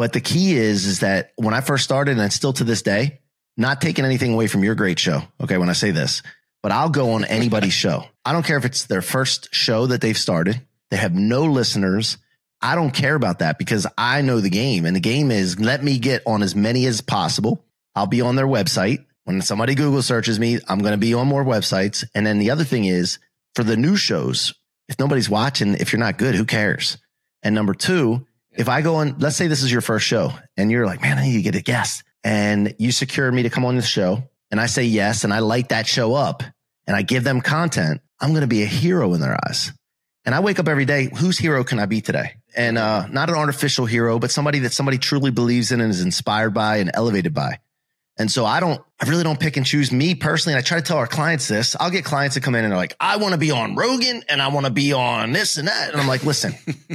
But 0.00 0.14
the 0.14 0.20
key 0.22 0.56
is, 0.56 0.86
is 0.86 1.00
that 1.00 1.34
when 1.36 1.52
I 1.52 1.60
first 1.60 1.84
started 1.84 2.18
and 2.18 2.32
still 2.32 2.54
to 2.54 2.64
this 2.64 2.80
day, 2.80 3.20
not 3.58 3.82
taking 3.82 4.06
anything 4.06 4.32
away 4.32 4.46
from 4.46 4.64
your 4.64 4.74
great 4.74 4.98
show. 4.98 5.20
Okay. 5.42 5.58
When 5.58 5.68
I 5.68 5.74
say 5.74 5.90
this, 5.90 6.22
but 6.62 6.72
I'll 6.72 6.88
go 6.88 7.10
on 7.10 7.26
anybody's 7.26 7.74
show. 7.74 8.06
I 8.24 8.32
don't 8.32 8.46
care 8.46 8.56
if 8.56 8.64
it's 8.64 8.86
their 8.86 9.02
first 9.02 9.54
show 9.54 9.88
that 9.88 10.00
they've 10.00 10.16
started. 10.16 10.62
They 10.90 10.96
have 10.96 11.12
no 11.12 11.42
listeners. 11.42 12.16
I 12.62 12.76
don't 12.76 12.92
care 12.92 13.14
about 13.14 13.40
that 13.40 13.58
because 13.58 13.86
I 13.98 14.22
know 14.22 14.40
the 14.40 14.48
game 14.48 14.86
and 14.86 14.96
the 14.96 15.00
game 15.00 15.30
is 15.30 15.60
let 15.60 15.84
me 15.84 15.98
get 15.98 16.22
on 16.24 16.42
as 16.42 16.56
many 16.56 16.86
as 16.86 17.02
possible. 17.02 17.62
I'll 17.94 18.06
be 18.06 18.22
on 18.22 18.36
their 18.36 18.46
website. 18.46 19.04
When 19.24 19.42
somebody 19.42 19.74
Google 19.74 20.00
searches 20.00 20.40
me, 20.40 20.60
I'm 20.66 20.78
going 20.78 20.92
to 20.92 20.96
be 20.96 21.12
on 21.12 21.28
more 21.28 21.44
websites. 21.44 22.06
And 22.14 22.26
then 22.26 22.38
the 22.38 22.52
other 22.52 22.64
thing 22.64 22.86
is 22.86 23.18
for 23.54 23.64
the 23.64 23.76
new 23.76 23.96
shows, 23.96 24.54
if 24.88 24.98
nobody's 24.98 25.28
watching, 25.28 25.74
if 25.74 25.92
you're 25.92 26.00
not 26.00 26.16
good, 26.16 26.36
who 26.36 26.46
cares? 26.46 26.96
And 27.42 27.54
number 27.54 27.74
two, 27.74 28.26
if 28.60 28.68
I 28.68 28.82
go 28.82 28.96
on, 28.96 29.16
let's 29.18 29.36
say 29.36 29.46
this 29.46 29.62
is 29.62 29.72
your 29.72 29.80
first 29.80 30.06
show 30.06 30.34
and 30.54 30.70
you're 30.70 30.84
like, 30.84 31.00
man, 31.00 31.16
I 31.16 31.24
need 31.24 31.36
to 31.36 31.42
get 31.42 31.54
a 31.54 31.62
guest 31.62 32.04
and 32.22 32.74
you 32.78 32.92
secure 32.92 33.32
me 33.32 33.44
to 33.44 33.50
come 33.50 33.64
on 33.64 33.76
the 33.76 33.82
show 33.82 34.22
and 34.50 34.60
I 34.60 34.66
say 34.66 34.84
yes 34.84 35.24
and 35.24 35.32
I 35.32 35.38
light 35.38 35.70
that 35.70 35.86
show 35.86 36.14
up 36.14 36.42
and 36.86 36.94
I 36.94 37.00
give 37.00 37.24
them 37.24 37.40
content, 37.40 38.02
I'm 38.20 38.30
going 38.30 38.42
to 38.42 38.46
be 38.46 38.62
a 38.62 38.66
hero 38.66 39.14
in 39.14 39.20
their 39.20 39.38
eyes. 39.48 39.72
And 40.26 40.34
I 40.34 40.40
wake 40.40 40.58
up 40.58 40.68
every 40.68 40.84
day, 40.84 41.08
whose 41.16 41.38
hero 41.38 41.64
can 41.64 41.78
I 41.78 41.86
be 41.86 42.02
today? 42.02 42.34
And 42.54 42.76
uh, 42.76 43.06
not 43.06 43.30
an 43.30 43.36
artificial 43.36 43.86
hero, 43.86 44.18
but 44.18 44.30
somebody 44.30 44.58
that 44.60 44.74
somebody 44.74 44.98
truly 44.98 45.30
believes 45.30 45.72
in 45.72 45.80
and 45.80 45.90
is 45.90 46.02
inspired 46.02 46.52
by 46.52 46.76
and 46.76 46.90
elevated 46.92 47.32
by. 47.32 47.60
And 48.20 48.30
so 48.30 48.44
I 48.44 48.60
don't, 48.60 48.78
I 49.02 49.08
really 49.08 49.24
don't 49.24 49.40
pick 49.40 49.56
and 49.56 49.64
choose 49.64 49.90
me 49.90 50.14
personally. 50.14 50.52
And 50.52 50.58
I 50.58 50.62
try 50.62 50.76
to 50.76 50.84
tell 50.84 50.98
our 50.98 51.06
clients 51.06 51.48
this. 51.48 51.74
I'll 51.80 51.90
get 51.90 52.04
clients 52.04 52.34
that 52.34 52.42
come 52.42 52.54
in 52.54 52.64
and 52.64 52.70
they're 52.70 52.76
like, 52.76 52.94
I 53.00 53.16
want 53.16 53.32
to 53.32 53.38
be 53.38 53.50
on 53.50 53.76
Rogan 53.76 54.22
and 54.28 54.42
I 54.42 54.48
want 54.48 54.66
to 54.66 54.70
be 54.70 54.92
on 54.92 55.32
this 55.32 55.56
and 55.56 55.68
that. 55.68 55.90
And 55.90 55.98
I'm 55.98 56.06
like, 56.06 56.22
listen, 56.22 56.52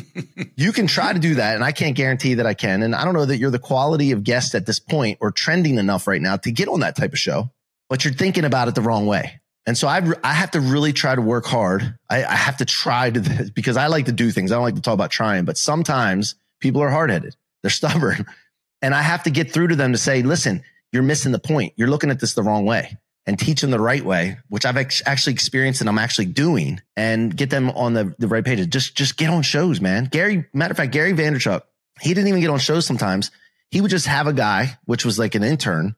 you 0.56 0.72
can 0.72 0.86
try 0.86 1.14
to 1.14 1.18
do 1.18 1.34
that. 1.34 1.56
And 1.56 1.64
I 1.64 1.72
can't 1.72 1.96
guarantee 1.96 2.36
that 2.36 2.46
I 2.46 2.54
can. 2.54 2.84
And 2.84 2.94
I 2.94 3.04
don't 3.04 3.16
know 3.16 3.26
that 3.26 3.38
you're 3.38 3.50
the 3.50 3.58
quality 3.58 4.12
of 4.12 4.24
guest 4.24 4.54
at 4.54 4.68
this 4.68 4.78
point 4.78 5.18
or 5.20 5.32
trending 5.32 5.80
enough 5.80 6.06
right 6.06 6.22
now 6.22 6.38
to 6.38 6.52
get 6.52 6.68
on 6.68 6.82
that 6.82 6.96
type 6.96 7.12
of 7.12 7.18
show, 7.18 7.50
but 7.90 8.06
you're 8.06 8.14
thinking 8.14 8.46
about 8.46 8.68
it 8.68 8.76
the 8.76 8.82
wrong 8.82 9.08
way. 9.08 9.42
And 9.66 9.76
so 9.76 9.88
I, 9.88 10.08
I 10.24 10.34
have 10.34 10.52
to 10.52 10.60
really 10.60 10.94
try 10.94 11.16
to 11.16 11.24
work 11.24 11.48
hard. 11.48 11.98
I, 12.08 12.24
I 12.24 12.36
have 12.36 12.58
to 12.58 12.66
try 12.66 13.10
to, 13.10 13.52
because 13.56 13.78
I 13.78 13.88
like 13.88 14.06
to 14.06 14.12
do 14.12 14.30
things. 14.30 14.52
I 14.52 14.58
don't 14.58 14.64
like 14.64 14.76
to 14.76 14.82
talk 14.82 14.94
about 14.94 15.10
trying, 15.10 15.46
but 15.46 15.58
sometimes 15.58 16.36
people 16.60 16.84
are 16.84 16.92
hard 16.92 17.10
headed. 17.10 17.36
They're 17.64 17.72
stubborn. 17.72 18.28
And 18.82 18.94
I 18.94 19.02
have 19.02 19.24
to 19.24 19.32
get 19.32 19.52
through 19.52 19.70
to 19.70 19.76
them 19.76 19.94
to 19.94 19.98
say, 19.98 20.22
listen, 20.22 20.62
you're 20.96 21.04
missing 21.04 21.34
the 21.34 21.40
point. 21.40 21.74
You're 21.76 21.90
looking 21.90 22.10
at 22.10 22.22
this 22.22 22.34
the 22.34 22.42
wrong 22.42 22.66
way 22.66 22.98
and 23.26 23.38
teach 23.38 23.60
them 23.60 23.70
the 23.70 23.80
right 23.80 24.04
way, 24.04 24.38
which 24.48 24.66
I've 24.66 24.78
ex- 24.78 25.02
actually 25.06 25.34
experienced 25.34 25.82
and 25.82 25.90
I'm 25.90 25.98
actually 25.98 26.28
doing 26.28 26.82
and 26.96 27.36
get 27.36 27.50
them 27.50 27.70
on 27.72 27.94
the, 27.94 28.16
the 28.18 28.30
right 28.30 28.46
page. 28.46 28.68
Just, 28.70 28.96
just 28.96 29.18
get 29.18 29.30
on 29.30 29.44
shows, 29.44 29.82
man. 29.82 30.06
Gary, 30.06 30.46
matter 30.54 30.72
of 30.72 30.78
fact, 30.78 30.94
Gary 30.94 31.12
Vaynerchuk, 31.12 31.64
he 32.00 32.14
didn't 32.14 32.30
even 32.30 32.40
get 32.40 32.50
on 32.50 32.60
shows 32.60 32.86
sometimes. 32.86 33.30
He 33.70 33.82
would 33.82 33.92
just 33.92 34.08
have 34.08 34.28
a 34.28 34.34
guy, 34.34 34.78
which 34.86 35.04
was 35.04 35.20
like 35.20 35.36
an 35.36 35.44
intern, 35.44 35.96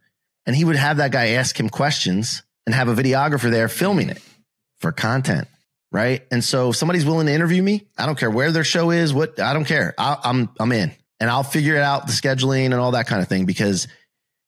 and 0.48 0.56
he 0.56 0.66
would 0.66 0.78
have 0.78 0.98
that 0.98 1.12
guy 1.12 1.30
ask 1.30 1.60
him 1.60 1.70
questions 1.70 2.42
and 2.66 2.74
have 2.74 2.88
a 2.88 2.96
videographer 2.96 3.52
there 3.52 3.68
filming 3.68 4.10
it 4.10 4.22
for 4.80 4.92
content. 4.92 5.48
Right. 5.92 6.26
And 6.32 6.44
so 6.44 6.70
if 6.70 6.76
somebody's 6.76 7.06
willing 7.06 7.28
to 7.28 7.34
interview 7.34 7.62
me, 7.62 7.88
I 7.98 8.08
don't 8.08 8.18
care 8.18 8.32
where 8.32 8.52
their 8.52 8.64
show 8.64 8.90
is, 8.90 9.14
what 9.14 9.40
I 9.40 9.54
don't 9.54 9.66
care. 9.66 9.94
I, 9.98 10.18
I'm, 10.24 10.50
I'm 10.60 10.72
in 10.72 10.92
and 11.20 11.30
I'll 11.30 11.44
figure 11.44 11.76
it 11.76 11.82
out 11.82 12.08
the 12.08 12.14
scheduling 12.14 12.66
and 12.66 12.76
all 12.76 12.92
that 12.92 13.08
kind 13.08 13.22
of 13.22 13.28
thing 13.28 13.46
because 13.46 13.88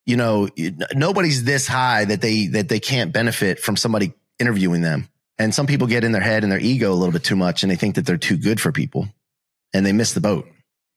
you 0.10 0.18
know, 0.18 0.50
nobody's 0.96 1.44
this 1.44 1.68
high 1.68 2.04
that 2.06 2.20
they 2.20 2.48
that 2.48 2.68
they 2.68 2.80
can't 2.80 3.14
benefit 3.14 3.60
from 3.60 3.78
somebody 3.78 4.12
interviewing 4.40 4.82
them. 4.82 5.08
And 5.38 5.54
some 5.54 5.68
people 5.68 5.86
get 5.86 6.04
in 6.04 6.14
their 6.14 6.22
head 6.22 6.42
and 6.42 6.52
their 6.52 6.60
ego 6.60 6.92
a 6.92 6.96
little 6.96 7.14
bit 7.14 7.24
too 7.24 7.36
much, 7.36 7.62
and 7.62 7.72
they 7.72 7.76
think 7.76 7.94
that 7.94 8.08
they're 8.08 8.18
too 8.18 8.36
good 8.36 8.60
for 8.60 8.72
people, 8.72 9.08
and 9.72 9.86
they 9.86 9.94
miss 9.94 10.14
the 10.14 10.20
boat. 10.20 10.48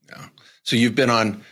Yeah. 0.09 0.29
So 0.63 0.77
you've 0.77 0.95
been 0.95 1.11
on 1.11 1.45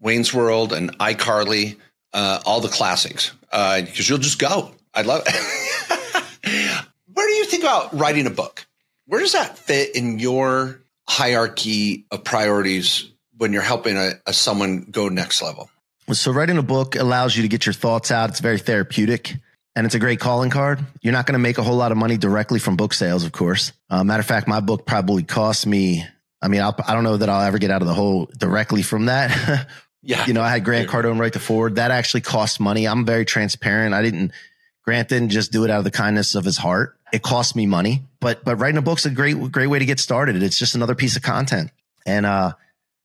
Wayne's 0.00 0.34
World 0.34 0.72
and 0.72 0.98
iCarly, 0.98 1.78
uh, 2.12 2.40
all 2.44 2.60
the 2.60 2.68
classics, 2.68 3.32
because 3.44 4.00
uh, 4.00 4.02
you'll 4.02 4.18
just 4.18 4.40
go. 4.40 4.72
I'd 4.92 5.06
love 5.06 5.22
it. 5.24 6.84
Where 7.14 7.28
do 7.28 7.32
you 7.34 7.44
think 7.44 7.62
about 7.62 7.96
writing 7.96 8.26
a 8.26 8.30
book? 8.30 8.66
Where 9.06 9.20
does 9.20 9.32
that 9.32 9.56
fit 9.56 9.94
in 9.94 10.18
your 10.18 10.80
hierarchy 11.08 12.06
of 12.10 12.24
priorities 12.24 13.08
when 13.36 13.52
you're 13.52 13.62
helping 13.62 13.96
a, 13.96 14.14
a 14.26 14.32
someone 14.32 14.88
go 14.90 15.08
next 15.08 15.40
level? 15.40 15.70
So 16.12 16.32
writing 16.32 16.58
a 16.58 16.62
book 16.62 16.96
allows 16.96 17.34
you 17.34 17.42
to 17.42 17.48
get 17.48 17.64
your 17.64 17.72
thoughts 17.72 18.10
out. 18.10 18.30
It's 18.30 18.40
very 18.40 18.58
therapeutic 18.58 19.36
and 19.76 19.86
it's 19.86 19.94
a 19.94 19.98
great 19.98 20.20
calling 20.20 20.50
card. 20.50 20.80
You're 21.02 21.12
not 21.12 21.26
going 21.26 21.34
to 21.34 21.40
make 21.40 21.58
a 21.58 21.62
whole 21.62 21.76
lot 21.76 21.92
of 21.92 21.98
money 21.98 22.16
directly 22.16 22.58
from 22.58 22.76
book 22.76 22.94
sales, 22.94 23.24
of 23.24 23.32
course. 23.32 23.72
Uh, 23.90 24.04
matter 24.04 24.20
of 24.20 24.26
fact, 24.26 24.46
my 24.46 24.60
book 24.60 24.86
probably 24.86 25.22
cost 25.22 25.66
me. 25.66 26.04
I 26.40 26.48
mean, 26.48 26.60
I'll, 26.60 26.76
I 26.86 26.92
do 26.92 26.96
not 26.96 27.02
know 27.02 27.16
that 27.16 27.28
I'll 27.28 27.42
ever 27.42 27.58
get 27.58 27.70
out 27.70 27.82
of 27.82 27.88
the 27.88 27.94
hole 27.94 28.30
directly 28.36 28.82
from 28.82 29.06
that. 29.06 29.66
yeah. 30.02 30.26
You 30.26 30.34
know, 30.34 30.42
I 30.42 30.50
had 30.50 30.64
Grant 30.64 30.88
Cardone 30.88 31.18
write 31.18 31.32
the 31.32 31.40
forward. 31.40 31.76
That 31.76 31.90
actually 31.90 32.20
cost 32.20 32.60
money. 32.60 32.86
I'm 32.86 33.04
very 33.04 33.24
transparent. 33.24 33.94
I 33.94 34.02
didn't, 34.02 34.32
Grant 34.84 35.08
didn't 35.08 35.30
just 35.30 35.52
do 35.52 35.64
it 35.64 35.70
out 35.70 35.78
of 35.78 35.84
the 35.84 35.90
kindness 35.90 36.34
of 36.34 36.44
his 36.44 36.58
heart. 36.58 36.96
It 37.12 37.22
cost 37.22 37.56
me 37.56 37.66
money, 37.66 38.02
but, 38.20 38.44
but 38.44 38.56
writing 38.56 38.76
a 38.76 38.82
book's 38.82 39.06
a 39.06 39.10
great, 39.10 39.40
great 39.50 39.68
way 39.68 39.78
to 39.78 39.86
get 39.86 40.00
started. 40.00 40.42
It's 40.42 40.58
just 40.58 40.74
another 40.74 40.94
piece 40.94 41.16
of 41.16 41.22
content. 41.22 41.70
And, 42.04 42.26
uh, 42.26 42.52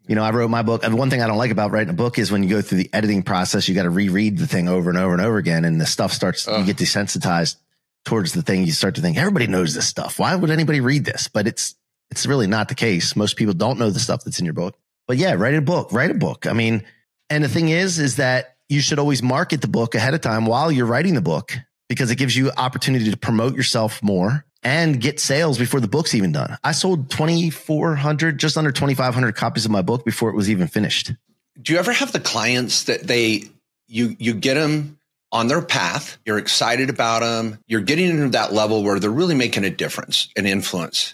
you 0.09 0.15
know, 0.15 0.23
I 0.23 0.31
wrote 0.31 0.49
my 0.49 0.63
book. 0.63 0.83
And 0.83 0.97
one 0.97 1.11
thing 1.11 1.21
I 1.21 1.27
don't 1.27 1.37
like 1.37 1.51
about 1.51 1.69
writing 1.69 1.91
a 1.91 1.93
book 1.93 2.17
is 2.17 2.31
when 2.31 2.41
you 2.41 2.49
go 2.49 2.63
through 2.63 2.79
the 2.79 2.89
editing 2.91 3.21
process, 3.21 3.69
you 3.69 3.75
got 3.75 3.83
to 3.83 3.91
reread 3.91 4.39
the 4.39 4.47
thing 4.47 4.67
over 4.67 4.89
and 4.89 4.97
over 4.97 5.13
and 5.13 5.21
over 5.21 5.37
again. 5.37 5.65
And 5.65 5.79
the 5.79 5.85
stuff 5.85 6.11
starts, 6.11 6.47
you 6.47 6.65
get 6.65 6.77
desensitized 6.77 7.57
towards 8.05 8.33
the 8.33 8.41
thing. 8.41 8.65
You 8.65 8.71
start 8.71 8.95
to 8.95 9.01
think 9.01 9.17
everybody 9.17 9.45
knows 9.45 9.75
this 9.75 9.87
stuff. 9.87 10.17
Why 10.17 10.35
would 10.35 10.49
anybody 10.49 10.81
read 10.81 11.05
this? 11.05 11.27
But 11.27 11.45
it's, 11.45 11.75
it's 12.09 12.25
really 12.25 12.47
not 12.47 12.69
the 12.69 12.75
case. 12.75 13.15
Most 13.15 13.37
people 13.37 13.53
don't 13.53 13.77
know 13.77 13.91
the 13.91 13.99
stuff 13.99 14.23
that's 14.23 14.39
in 14.39 14.45
your 14.45 14.55
book. 14.55 14.75
But 15.07 15.17
yeah, 15.17 15.33
write 15.33 15.53
a 15.53 15.61
book, 15.61 15.93
write 15.93 16.09
a 16.09 16.15
book. 16.15 16.47
I 16.47 16.53
mean, 16.53 16.83
and 17.29 17.43
the 17.43 17.47
thing 17.47 17.69
is, 17.69 17.99
is 17.99 18.15
that 18.15 18.55
you 18.67 18.81
should 18.81 18.97
always 18.97 19.21
market 19.21 19.61
the 19.61 19.67
book 19.67 19.93
ahead 19.93 20.15
of 20.15 20.21
time 20.21 20.47
while 20.47 20.71
you're 20.71 20.87
writing 20.87 21.13
the 21.13 21.21
book 21.21 21.53
because 21.87 22.09
it 22.09 22.15
gives 22.15 22.35
you 22.35 22.49
opportunity 22.57 23.11
to 23.11 23.17
promote 23.17 23.55
yourself 23.55 24.01
more 24.01 24.43
and 24.63 24.99
get 24.99 25.19
sales 25.19 25.57
before 25.57 25.79
the 25.79 25.87
book's 25.87 26.13
even 26.13 26.31
done. 26.31 26.57
I 26.63 26.71
sold 26.73 27.09
2,400, 27.09 28.37
just 28.37 28.57
under 28.57 28.71
2,500 28.71 29.35
copies 29.35 29.65
of 29.65 29.71
my 29.71 29.81
book 29.81 30.05
before 30.05 30.29
it 30.29 30.35
was 30.35 30.49
even 30.49 30.67
finished. 30.67 31.13
Do 31.61 31.73
you 31.73 31.79
ever 31.79 31.91
have 31.91 32.11
the 32.11 32.19
clients 32.19 32.83
that 32.83 33.03
they, 33.03 33.43
you, 33.87 34.15
you 34.19 34.33
get 34.33 34.55
them 34.55 34.99
on 35.31 35.47
their 35.47 35.61
path, 35.61 36.17
you're 36.25 36.37
excited 36.37 36.89
about 36.89 37.19
them, 37.19 37.59
you're 37.67 37.81
getting 37.81 38.09
into 38.09 38.29
that 38.29 38.53
level 38.53 38.83
where 38.83 38.99
they're 38.99 39.09
really 39.09 39.35
making 39.35 39.63
a 39.63 39.69
difference, 39.69 40.29
an 40.35 40.45
influence. 40.45 41.13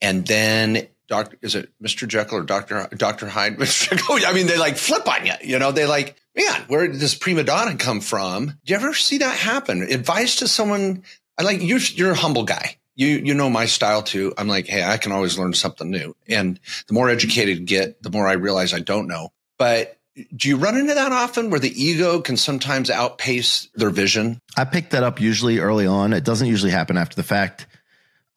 And 0.00 0.26
then 0.26 0.88
Doctor, 1.08 1.38
is 1.40 1.54
it 1.54 1.70
Mr. 1.82 2.06
Jekyll 2.08 2.38
or 2.38 2.42
Doctor 2.42 2.88
Doctor 2.96 3.28
Hyde? 3.28 3.56
I 3.60 4.32
mean, 4.34 4.46
they 4.46 4.58
like 4.58 4.76
flip 4.76 5.08
on 5.08 5.24
you. 5.24 5.32
You 5.42 5.58
know, 5.58 5.70
they 5.70 5.86
like, 5.86 6.16
man, 6.36 6.62
where 6.66 6.86
did 6.86 7.00
this 7.00 7.14
prima 7.14 7.44
donna 7.44 7.76
come 7.76 8.00
from? 8.00 8.46
Do 8.46 8.54
you 8.64 8.76
ever 8.76 8.92
see 8.92 9.18
that 9.18 9.36
happen? 9.36 9.82
Advice 9.82 10.36
to 10.36 10.48
someone. 10.48 11.04
I 11.38 11.42
like 11.42 11.62
you. 11.62 11.78
You're 11.78 12.12
a 12.12 12.16
humble 12.16 12.44
guy. 12.44 12.76
You 12.94 13.08
you 13.08 13.34
know 13.34 13.50
my 13.50 13.66
style 13.66 14.02
too. 14.02 14.32
I'm 14.38 14.48
like, 14.48 14.66
hey, 14.66 14.82
I 14.82 14.96
can 14.96 15.12
always 15.12 15.38
learn 15.38 15.52
something 15.52 15.90
new. 15.90 16.16
And 16.28 16.58
the 16.88 16.94
more 16.94 17.10
educated 17.10 17.66
get, 17.66 18.02
the 18.02 18.10
more 18.10 18.26
I 18.26 18.32
realize 18.34 18.72
I 18.72 18.80
don't 18.80 19.06
know. 19.06 19.32
But 19.58 19.98
do 20.34 20.48
you 20.48 20.56
run 20.56 20.76
into 20.76 20.94
that 20.94 21.12
often 21.12 21.50
where 21.50 21.60
the 21.60 21.82
ego 21.82 22.20
can 22.20 22.36
sometimes 22.36 22.90
outpace 22.90 23.68
their 23.74 23.90
vision? 23.90 24.40
I 24.56 24.64
picked 24.64 24.92
that 24.92 25.02
up 25.02 25.20
usually 25.20 25.58
early 25.58 25.86
on. 25.86 26.12
It 26.14 26.24
doesn't 26.24 26.46
usually 26.46 26.70
happen 26.70 26.96
after 26.96 27.16
the 27.16 27.22
fact. 27.22 27.66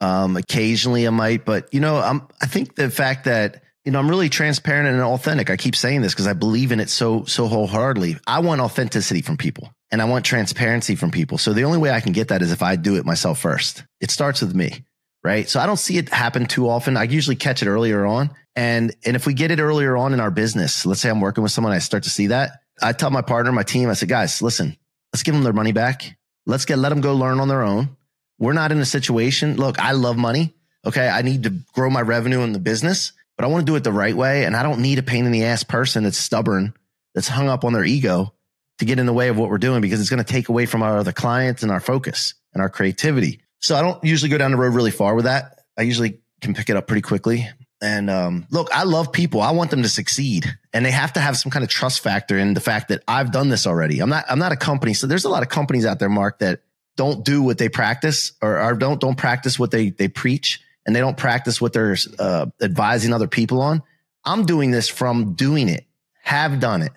Um, 0.02 0.36
occasionally 0.36 1.06
I 1.06 1.10
might, 1.10 1.44
but 1.44 1.72
you 1.72 1.80
know, 1.80 1.96
I'm, 1.96 2.26
I 2.40 2.46
think 2.46 2.74
the 2.74 2.90
fact 2.90 3.24
that, 3.24 3.62
you 3.84 3.92
know, 3.92 3.98
I'm 3.98 4.08
really 4.08 4.28
transparent 4.28 4.88
and 4.88 5.00
authentic. 5.00 5.50
I 5.50 5.56
keep 5.56 5.76
saying 5.76 6.02
this 6.02 6.12
because 6.12 6.26
I 6.26 6.32
believe 6.32 6.72
in 6.72 6.80
it 6.80 6.90
so, 6.90 7.24
so 7.24 7.48
wholeheartedly. 7.48 8.16
I 8.26 8.40
want 8.40 8.60
authenticity 8.60 9.22
from 9.22 9.36
people 9.36 9.72
and 9.90 10.00
I 10.00 10.04
want 10.04 10.24
transparency 10.24 10.94
from 10.94 11.10
people. 11.10 11.38
So 11.38 11.52
the 11.52 11.64
only 11.64 11.78
way 11.78 11.90
I 11.90 12.00
can 12.00 12.12
get 12.12 12.28
that 12.28 12.42
is 12.42 12.52
if 12.52 12.62
I 12.62 12.76
do 12.76 12.96
it 12.96 13.04
myself 13.04 13.40
first. 13.40 13.84
It 14.00 14.10
starts 14.10 14.40
with 14.40 14.54
me, 14.54 14.84
right? 15.24 15.48
So 15.48 15.60
I 15.60 15.66
don't 15.66 15.78
see 15.78 15.98
it 15.98 16.08
happen 16.08 16.46
too 16.46 16.68
often. 16.68 16.96
I 16.96 17.04
usually 17.04 17.36
catch 17.36 17.62
it 17.62 17.68
earlier 17.68 18.06
on. 18.06 18.30
And, 18.54 18.94
and 19.04 19.16
if 19.16 19.26
we 19.26 19.34
get 19.34 19.50
it 19.50 19.60
earlier 19.60 19.96
on 19.96 20.12
in 20.12 20.20
our 20.20 20.30
business, 20.30 20.86
let's 20.86 21.00
say 21.00 21.10
I'm 21.10 21.20
working 21.20 21.42
with 21.42 21.52
someone, 21.52 21.72
I 21.72 21.78
start 21.78 22.04
to 22.04 22.10
see 22.10 22.28
that. 22.28 22.60
I 22.82 22.92
tell 22.92 23.10
my 23.10 23.22
partner, 23.22 23.52
my 23.52 23.62
team, 23.62 23.90
I 23.90 23.94
said, 23.94 24.08
guys, 24.08 24.40
listen, 24.40 24.76
let's 25.12 25.22
give 25.22 25.34
them 25.34 25.44
their 25.44 25.52
money 25.52 25.72
back. 25.72 26.16
Let's 26.46 26.64
get, 26.64 26.78
let 26.78 26.88
them 26.88 27.00
go 27.00 27.14
learn 27.14 27.40
on 27.40 27.48
their 27.48 27.62
own. 27.62 27.96
We're 28.38 28.54
not 28.54 28.72
in 28.72 28.78
a 28.78 28.86
situation. 28.86 29.56
Look, 29.56 29.78
I 29.78 29.92
love 29.92 30.16
money. 30.16 30.54
Okay. 30.86 31.08
I 31.08 31.22
need 31.22 31.42
to 31.42 31.50
grow 31.74 31.90
my 31.90 32.00
revenue 32.00 32.40
in 32.40 32.52
the 32.52 32.58
business, 32.58 33.12
but 33.36 33.44
I 33.44 33.48
want 33.48 33.66
to 33.66 33.70
do 33.70 33.76
it 33.76 33.84
the 33.84 33.92
right 33.92 34.16
way. 34.16 34.46
And 34.46 34.56
I 34.56 34.62
don't 34.62 34.80
need 34.80 34.98
a 34.98 35.02
pain 35.02 35.26
in 35.26 35.32
the 35.32 35.44
ass 35.44 35.62
person 35.62 36.04
that's 36.04 36.16
stubborn, 36.16 36.72
that's 37.14 37.28
hung 37.28 37.48
up 37.48 37.64
on 37.64 37.74
their 37.74 37.84
ego 37.84 38.32
to 38.80 38.84
get 38.84 38.98
in 38.98 39.06
the 39.06 39.12
way 39.12 39.28
of 39.28 39.38
what 39.38 39.48
we're 39.48 39.58
doing 39.58 39.80
because 39.80 40.00
it's 40.00 40.10
going 40.10 40.22
to 40.22 40.32
take 40.32 40.48
away 40.48 40.66
from 40.66 40.82
our 40.82 40.98
other 40.98 41.12
clients 41.12 41.62
and 41.62 41.70
our 41.70 41.80
focus 41.80 42.34
and 42.52 42.62
our 42.62 42.68
creativity. 42.68 43.40
So 43.60 43.76
I 43.76 43.82
don't 43.82 44.02
usually 44.02 44.30
go 44.30 44.38
down 44.38 44.50
the 44.50 44.56
road 44.56 44.74
really 44.74 44.90
far 44.90 45.14
with 45.14 45.26
that. 45.26 45.60
I 45.78 45.82
usually 45.82 46.20
can 46.40 46.54
pick 46.54 46.68
it 46.68 46.76
up 46.76 46.86
pretty 46.86 47.02
quickly. 47.02 47.48
And 47.82 48.10
um, 48.10 48.46
look, 48.50 48.68
I 48.72 48.82
love 48.84 49.12
people. 49.12 49.40
I 49.40 49.52
want 49.52 49.70
them 49.70 49.82
to 49.82 49.88
succeed, 49.88 50.44
and 50.74 50.84
they 50.84 50.90
have 50.90 51.14
to 51.14 51.20
have 51.20 51.36
some 51.38 51.50
kind 51.50 51.62
of 51.62 51.70
trust 51.70 52.00
factor 52.00 52.38
in 52.38 52.52
the 52.52 52.60
fact 52.60 52.88
that 52.88 53.02
I've 53.08 53.32
done 53.32 53.48
this 53.48 53.66
already. 53.66 54.00
I'm 54.00 54.10
not. 54.10 54.26
I'm 54.28 54.38
not 54.38 54.52
a 54.52 54.56
company. 54.56 54.92
So 54.92 55.06
there's 55.06 55.24
a 55.24 55.30
lot 55.30 55.42
of 55.42 55.48
companies 55.48 55.86
out 55.86 55.98
there, 55.98 56.10
Mark, 56.10 56.40
that 56.40 56.60
don't 56.96 57.24
do 57.24 57.42
what 57.42 57.56
they 57.56 57.70
practice 57.70 58.32
or, 58.42 58.60
or 58.60 58.74
don't 58.74 59.00
don't 59.00 59.16
practice 59.16 59.58
what 59.58 59.70
they 59.70 59.88
they 59.88 60.08
preach 60.08 60.60
and 60.84 60.94
they 60.94 61.00
don't 61.00 61.16
practice 61.16 61.58
what 61.58 61.72
they're 61.72 61.96
uh, 62.18 62.46
advising 62.60 63.14
other 63.14 63.28
people 63.28 63.62
on. 63.62 63.82
I'm 64.24 64.44
doing 64.44 64.70
this 64.70 64.88
from 64.88 65.32
doing 65.32 65.70
it, 65.70 65.86
have 66.22 66.60
done 66.60 66.82
it. 66.82 66.92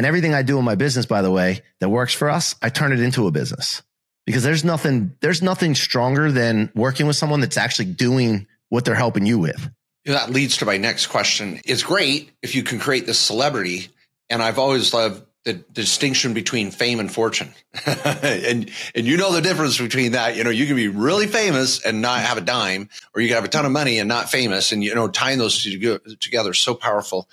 And 0.00 0.06
everything 0.06 0.32
I 0.32 0.40
do 0.40 0.58
in 0.58 0.64
my 0.64 0.76
business, 0.76 1.04
by 1.04 1.20
the 1.20 1.30
way, 1.30 1.60
that 1.80 1.90
works 1.90 2.14
for 2.14 2.30
us, 2.30 2.54
I 2.62 2.70
turn 2.70 2.94
it 2.94 3.00
into 3.00 3.26
a 3.26 3.30
business 3.30 3.82
because 4.24 4.42
there's 4.42 4.64
nothing, 4.64 5.14
there's 5.20 5.42
nothing 5.42 5.74
stronger 5.74 6.32
than 6.32 6.72
working 6.74 7.06
with 7.06 7.16
someone 7.16 7.42
that's 7.42 7.58
actually 7.58 7.84
doing 7.84 8.46
what 8.70 8.86
they're 8.86 8.94
helping 8.94 9.26
you 9.26 9.38
with. 9.38 9.70
That 10.06 10.30
leads 10.30 10.56
to 10.56 10.64
my 10.64 10.78
next 10.78 11.08
question. 11.08 11.60
It's 11.66 11.82
great 11.82 12.30
if 12.40 12.54
you 12.54 12.62
can 12.62 12.78
create 12.78 13.04
this 13.04 13.18
celebrity. 13.18 13.88
And 14.30 14.42
I've 14.42 14.58
always 14.58 14.94
loved 14.94 15.22
the, 15.44 15.52
the 15.52 15.62
distinction 15.74 16.32
between 16.32 16.70
fame 16.70 16.98
and 16.98 17.12
fortune. 17.12 17.52
and 17.84 18.70
and 18.94 19.06
you 19.06 19.18
know 19.18 19.32
the 19.34 19.42
difference 19.42 19.76
between 19.76 20.12
that. 20.12 20.34
You 20.34 20.44
know, 20.44 20.50
you 20.50 20.64
can 20.64 20.76
be 20.76 20.88
really 20.88 21.26
famous 21.26 21.84
and 21.84 22.00
not 22.00 22.20
have 22.20 22.38
a 22.38 22.40
dime, 22.40 22.88
or 23.14 23.20
you 23.20 23.28
can 23.28 23.34
have 23.34 23.44
a 23.44 23.48
ton 23.48 23.66
of 23.66 23.72
money 23.72 23.98
and 23.98 24.08
not 24.08 24.30
famous. 24.30 24.72
And 24.72 24.82
you 24.82 24.94
know, 24.94 25.08
tying 25.08 25.38
those 25.38 25.62
two 25.62 25.98
together 26.20 26.52
is 26.52 26.58
so 26.58 26.74
powerful. 26.74 27.28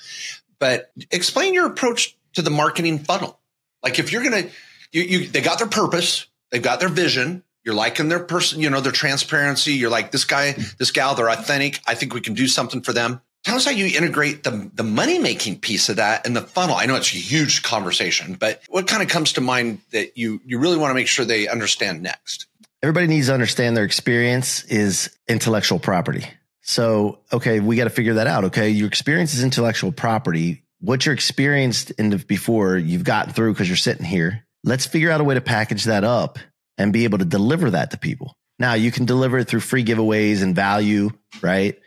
But 0.60 0.92
explain 1.12 1.54
your 1.54 1.68
approach 1.68 2.17
to 2.38 2.42
the 2.42 2.50
marketing 2.50 3.00
funnel. 3.00 3.40
Like 3.84 4.00
if 4.00 4.12
you're 4.12 4.24
gonna 4.24 4.50
you, 4.92 5.02
you 5.02 5.28
they 5.28 5.42
got 5.42 5.60
their 5.60 5.68
purpose, 5.68 6.26
they've 6.52 6.62
got 6.62 6.80
their 6.80 6.90
vision, 6.90 7.44
you're 7.68 7.76
liking 7.76 8.08
their 8.08 8.22
person, 8.22 8.62
you 8.62 8.70
know, 8.70 8.80
their 8.80 8.94
transparency. 8.94 9.74
You're 9.74 9.90
like, 9.90 10.12
this 10.12 10.24
guy, 10.24 10.54
this 10.78 10.92
gal, 10.92 11.16
they're 11.16 11.30
authentic. 11.30 11.82
I 11.86 11.96
think 11.96 12.14
we 12.14 12.22
can 12.22 12.34
do 12.34 12.48
something 12.48 12.82
for 12.82 12.94
them. 12.94 13.20
Tell 13.44 13.58
us 13.58 13.66
how 13.66 13.72
you 13.72 13.98
integrate 13.98 14.46
the, 14.46 14.72
the 14.74 14.84
money 14.84 15.20
making 15.20 15.60
piece 15.60 15.90
of 15.90 15.98
that 15.98 16.26
and 16.26 16.34
the 16.34 16.42
funnel. 16.42 16.76
I 16.76 16.86
know 16.86 16.96
it's 16.96 17.14
a 17.14 17.18
huge 17.18 17.64
conversation, 17.64 18.36
but 18.36 18.62
what 18.70 18.88
kind 18.88 19.04
of 19.04 19.10
comes 19.10 19.34
to 19.34 19.42
mind 19.42 19.80
that 19.92 20.18
you, 20.18 20.40
you 20.46 20.60
really 20.60 20.78
want 20.78 20.92
to 20.92 20.96
make 20.96 21.08
sure 21.08 21.26
they 21.26 21.50
understand 21.50 22.02
next? 22.02 22.46
Everybody 22.82 23.08
needs 23.08 23.28
to 23.28 23.34
understand 23.34 23.76
their 23.76 23.84
experience 23.84 24.64
is 24.66 25.10
intellectual 25.28 25.80
property. 25.80 26.26
So, 26.62 27.20
okay, 27.34 27.60
we 27.60 27.76
got 27.76 27.86
to 27.86 27.90
figure 27.90 28.14
that 28.14 28.28
out. 28.28 28.46
Okay. 28.46 28.70
Your 28.70 28.88
experience 28.88 29.34
is 29.34 29.44
intellectual 29.44 29.92
property. 29.92 30.64
What 30.80 31.06
you're 31.06 31.16
experienced 31.16 31.92
in 31.92 32.10
the, 32.10 32.18
before 32.18 32.78
you've 32.78 33.04
gotten 33.04 33.34
through 33.34 33.54
because 33.54 33.68
you're 33.68 33.78
sitting 33.78 34.06
here. 34.06 34.46
Let's 34.64 34.86
figure 34.86 35.12
out 35.12 35.22
a 35.22 35.24
way 35.24 35.36
to 35.36 35.42
package 35.42 35.86
that 35.86 36.04
up 36.04 36.40
and 36.78 36.94
be 36.94 37.04
able 37.06 37.18
to 37.20 37.26
deliver 37.26 37.72
that 37.72 37.92
to 37.92 37.98
people. 37.98 38.36
Now 38.60 38.74
you 38.74 38.92
can 38.92 39.06
deliver 39.06 39.38
it 39.40 39.48
through 39.48 39.62
free 39.62 39.84
giveaways 39.84 40.42
and 40.42 40.56
value, 40.56 41.12
right? 41.42 41.78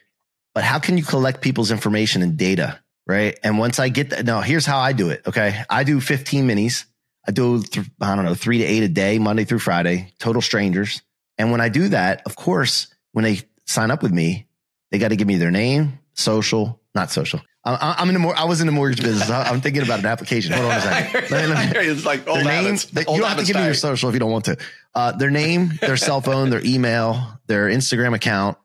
but 0.55 0.65
how 0.65 0.79
can 0.79 0.99
you 0.99 1.05
collect 1.05 1.41
people's 1.41 1.71
information 1.71 2.23
and 2.23 2.37
data? 2.37 2.81
Right. 3.07 3.39
And 3.43 3.59
once 3.59 3.79
I 3.79 3.89
get 3.89 4.11
that, 4.11 4.25
now 4.25 4.41
here's 4.41 4.67
how 4.67 4.79
I 4.79 4.93
do 4.93 5.11
it. 5.11 5.23
Okay. 5.27 5.65
I 5.69 5.85
do 5.85 6.01
15 6.01 6.47
minis. 6.47 6.85
I 7.27 7.33
do, 7.33 7.63
th- 7.63 7.87
I 8.01 8.15
don't 8.15 8.25
know, 8.25 8.35
three 8.35 8.59
to 8.59 8.65
eight 8.65 8.83
a 8.83 8.89
day, 8.89 9.19
Monday 9.19 9.45
through 9.45 9.59
Friday, 9.59 10.13
total 10.19 10.43
strangers. 10.43 11.03
And 11.37 11.51
when 11.51 11.61
I 11.61 11.69
do 11.69 11.89
that, 11.89 12.23
of 12.25 12.37
course, 12.37 12.89
when 13.13 13.25
they 13.25 13.41
sign 13.67 13.91
up 13.91 14.03
with 14.03 14.13
me, 14.13 14.47
they 14.91 14.99
got 14.99 15.09
to 15.09 15.17
give 15.17 15.27
me 15.27 15.37
their 15.37 15.51
name, 15.51 15.99
social, 16.15 16.81
not 16.95 17.11
social. 17.11 17.41
I, 17.65 17.97
I'm 17.99 18.09
in 18.09 18.15
the 18.15 18.21
more. 18.21 18.35
I 18.37 18.45
was 18.45 18.61
in 18.61 18.67
the 18.67 18.73
mortgage 18.73 19.03
business. 19.03 19.29
I'm 19.29 19.61
thinking 19.61 19.83
about 19.83 19.99
an 20.01 20.07
application. 20.07 20.53
Hold 20.53 20.67
on 20.67 20.79
a 20.79 20.81
second. 20.81 21.31
Let 21.31 21.49
me, 21.49 21.55
let 21.55 21.77
me, 21.77 21.81
it's 21.89 22.07
like 22.07 22.27
old 22.27 22.39
their 22.39 22.45
name. 22.45 22.79
They, 22.93 23.03
you 23.03 23.07
don't 23.19 23.23
have 23.25 23.39
to 23.39 23.45
give 23.45 23.57
me 23.57 23.65
your 23.65 23.75
social 23.75 24.09
if 24.09 24.15
you 24.15 24.19
don't 24.19 24.33
want 24.33 24.47
to. 24.47 24.57
Uh, 24.95 25.13
their 25.13 25.31
name, 25.31 25.73
their 25.81 25.99
cell 25.99 26.21
phone, 26.21 26.51
their 26.51 26.65
email, 26.65 27.39
their 27.47 27.69
Instagram 27.69 28.15
account. 28.15 28.57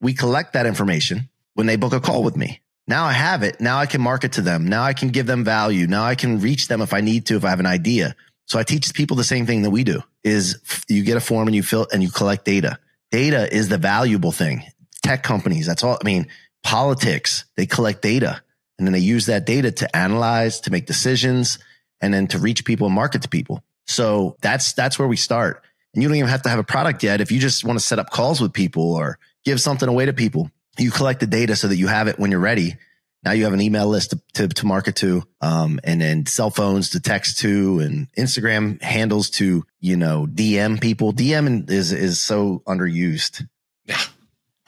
We 0.00 0.14
collect 0.14 0.52
that 0.52 0.66
information 0.66 1.28
when 1.54 1.66
they 1.66 1.76
book 1.76 1.92
a 1.92 2.00
call 2.00 2.22
with 2.22 2.36
me. 2.36 2.60
Now 2.86 3.04
I 3.04 3.12
have 3.12 3.42
it. 3.42 3.60
Now 3.60 3.78
I 3.78 3.86
can 3.86 4.00
market 4.00 4.32
to 4.32 4.42
them. 4.42 4.68
Now 4.68 4.84
I 4.84 4.92
can 4.92 5.08
give 5.08 5.26
them 5.26 5.42
value. 5.42 5.86
Now 5.86 6.04
I 6.04 6.14
can 6.14 6.40
reach 6.40 6.68
them 6.68 6.80
if 6.80 6.92
I 6.92 7.00
need 7.00 7.26
to, 7.26 7.36
if 7.36 7.44
I 7.44 7.50
have 7.50 7.60
an 7.60 7.66
idea. 7.66 8.14
So 8.46 8.60
I 8.60 8.62
teach 8.62 8.92
people 8.94 9.16
the 9.16 9.24
same 9.24 9.44
thing 9.44 9.62
that 9.62 9.70
we 9.70 9.82
do 9.82 10.02
is 10.22 10.60
you 10.88 11.02
get 11.02 11.16
a 11.16 11.20
form 11.20 11.48
and 11.48 11.54
you 11.56 11.64
fill 11.64 11.88
and 11.92 12.02
you 12.02 12.10
collect 12.10 12.44
data. 12.44 12.78
Data 13.10 13.52
is 13.52 13.68
the 13.68 13.78
valuable 13.78 14.30
thing. 14.30 14.62
Tech 15.02 15.24
companies, 15.24 15.66
that's 15.66 15.82
all. 15.82 15.98
I 16.00 16.04
mean, 16.04 16.28
politics, 16.62 17.44
they 17.56 17.66
collect 17.66 18.02
data 18.02 18.42
and 18.78 18.86
then 18.86 18.92
they 18.92 18.98
use 18.98 19.26
that 19.26 19.46
data 19.46 19.70
to 19.70 19.96
analyze, 19.96 20.60
to 20.60 20.70
make 20.70 20.86
decisions 20.86 21.58
and 22.00 22.12
then 22.12 22.26
to 22.28 22.38
reach 22.38 22.64
people 22.64 22.86
and 22.86 22.94
market 22.94 23.22
to 23.22 23.28
people. 23.28 23.62
So 23.86 24.36
that's, 24.40 24.72
that's 24.72 24.98
where 24.98 25.08
we 25.08 25.16
start. 25.16 25.62
And 25.94 26.02
you 26.02 26.08
don't 26.08 26.18
even 26.18 26.28
have 26.28 26.42
to 26.42 26.48
have 26.48 26.58
a 26.58 26.64
product 26.64 27.02
yet. 27.02 27.20
If 27.20 27.32
you 27.32 27.38
just 27.38 27.64
want 27.64 27.78
to 27.78 27.84
set 27.84 27.98
up 27.98 28.10
calls 28.10 28.40
with 28.40 28.52
people 28.52 28.94
or 28.94 29.18
give 29.44 29.60
something 29.60 29.88
away 29.88 30.06
to 30.06 30.12
people, 30.12 30.50
you 30.78 30.90
collect 30.90 31.20
the 31.20 31.26
data 31.26 31.56
so 31.56 31.68
that 31.68 31.76
you 31.76 31.86
have 31.86 32.08
it 32.08 32.18
when 32.18 32.30
you're 32.30 32.40
ready. 32.40 32.76
Now 33.24 33.32
you 33.32 33.44
have 33.44 33.54
an 33.54 33.60
email 33.60 33.88
list 33.88 34.10
to, 34.10 34.20
to, 34.34 34.48
to 34.48 34.66
market 34.66 34.96
to, 34.96 35.22
um, 35.40 35.80
and 35.82 36.00
then 36.00 36.26
cell 36.26 36.50
phones 36.50 36.90
to 36.90 37.00
text 37.00 37.38
to 37.40 37.80
and 37.80 38.12
Instagram 38.12 38.80
handles 38.82 39.30
to, 39.30 39.64
you 39.80 39.96
know, 39.96 40.26
DM 40.26 40.80
people. 40.80 41.12
DM 41.12 41.70
is, 41.70 41.92
is 41.92 42.20
so 42.20 42.62
underused. 42.66 43.48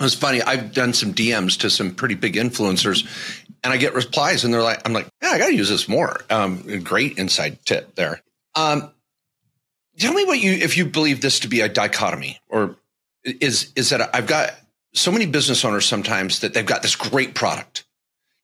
It's 0.00 0.14
funny. 0.14 0.40
I've 0.42 0.72
done 0.72 0.92
some 0.92 1.12
DMs 1.12 1.58
to 1.60 1.70
some 1.70 1.94
pretty 1.94 2.14
big 2.14 2.34
influencers 2.34 3.04
and 3.64 3.72
I 3.72 3.76
get 3.76 3.94
replies 3.94 4.44
and 4.44 4.54
they're 4.54 4.62
like, 4.62 4.86
I'm 4.86 4.92
like, 4.92 5.08
yeah, 5.22 5.30
I 5.30 5.38
got 5.38 5.48
to 5.48 5.54
use 5.54 5.68
this 5.68 5.88
more. 5.88 6.20
Um, 6.30 6.82
great 6.84 7.18
inside 7.18 7.58
tip 7.64 7.94
there. 7.96 8.20
Um, 8.54 8.92
tell 9.98 10.14
me 10.14 10.24
what 10.24 10.40
you, 10.40 10.52
if 10.52 10.76
you 10.76 10.86
believe 10.86 11.20
this 11.20 11.40
to 11.40 11.48
be 11.48 11.60
a 11.60 11.68
dichotomy 11.68 12.38
or 12.48 12.76
is, 13.24 13.72
is 13.74 13.90
that 13.90 14.14
I've 14.14 14.26
got 14.26 14.52
so 14.94 15.10
many 15.10 15.26
business 15.26 15.64
owners 15.64 15.86
sometimes 15.86 16.40
that 16.40 16.54
they've 16.54 16.64
got 16.64 16.82
this 16.82 16.96
great 16.96 17.34
product. 17.34 17.84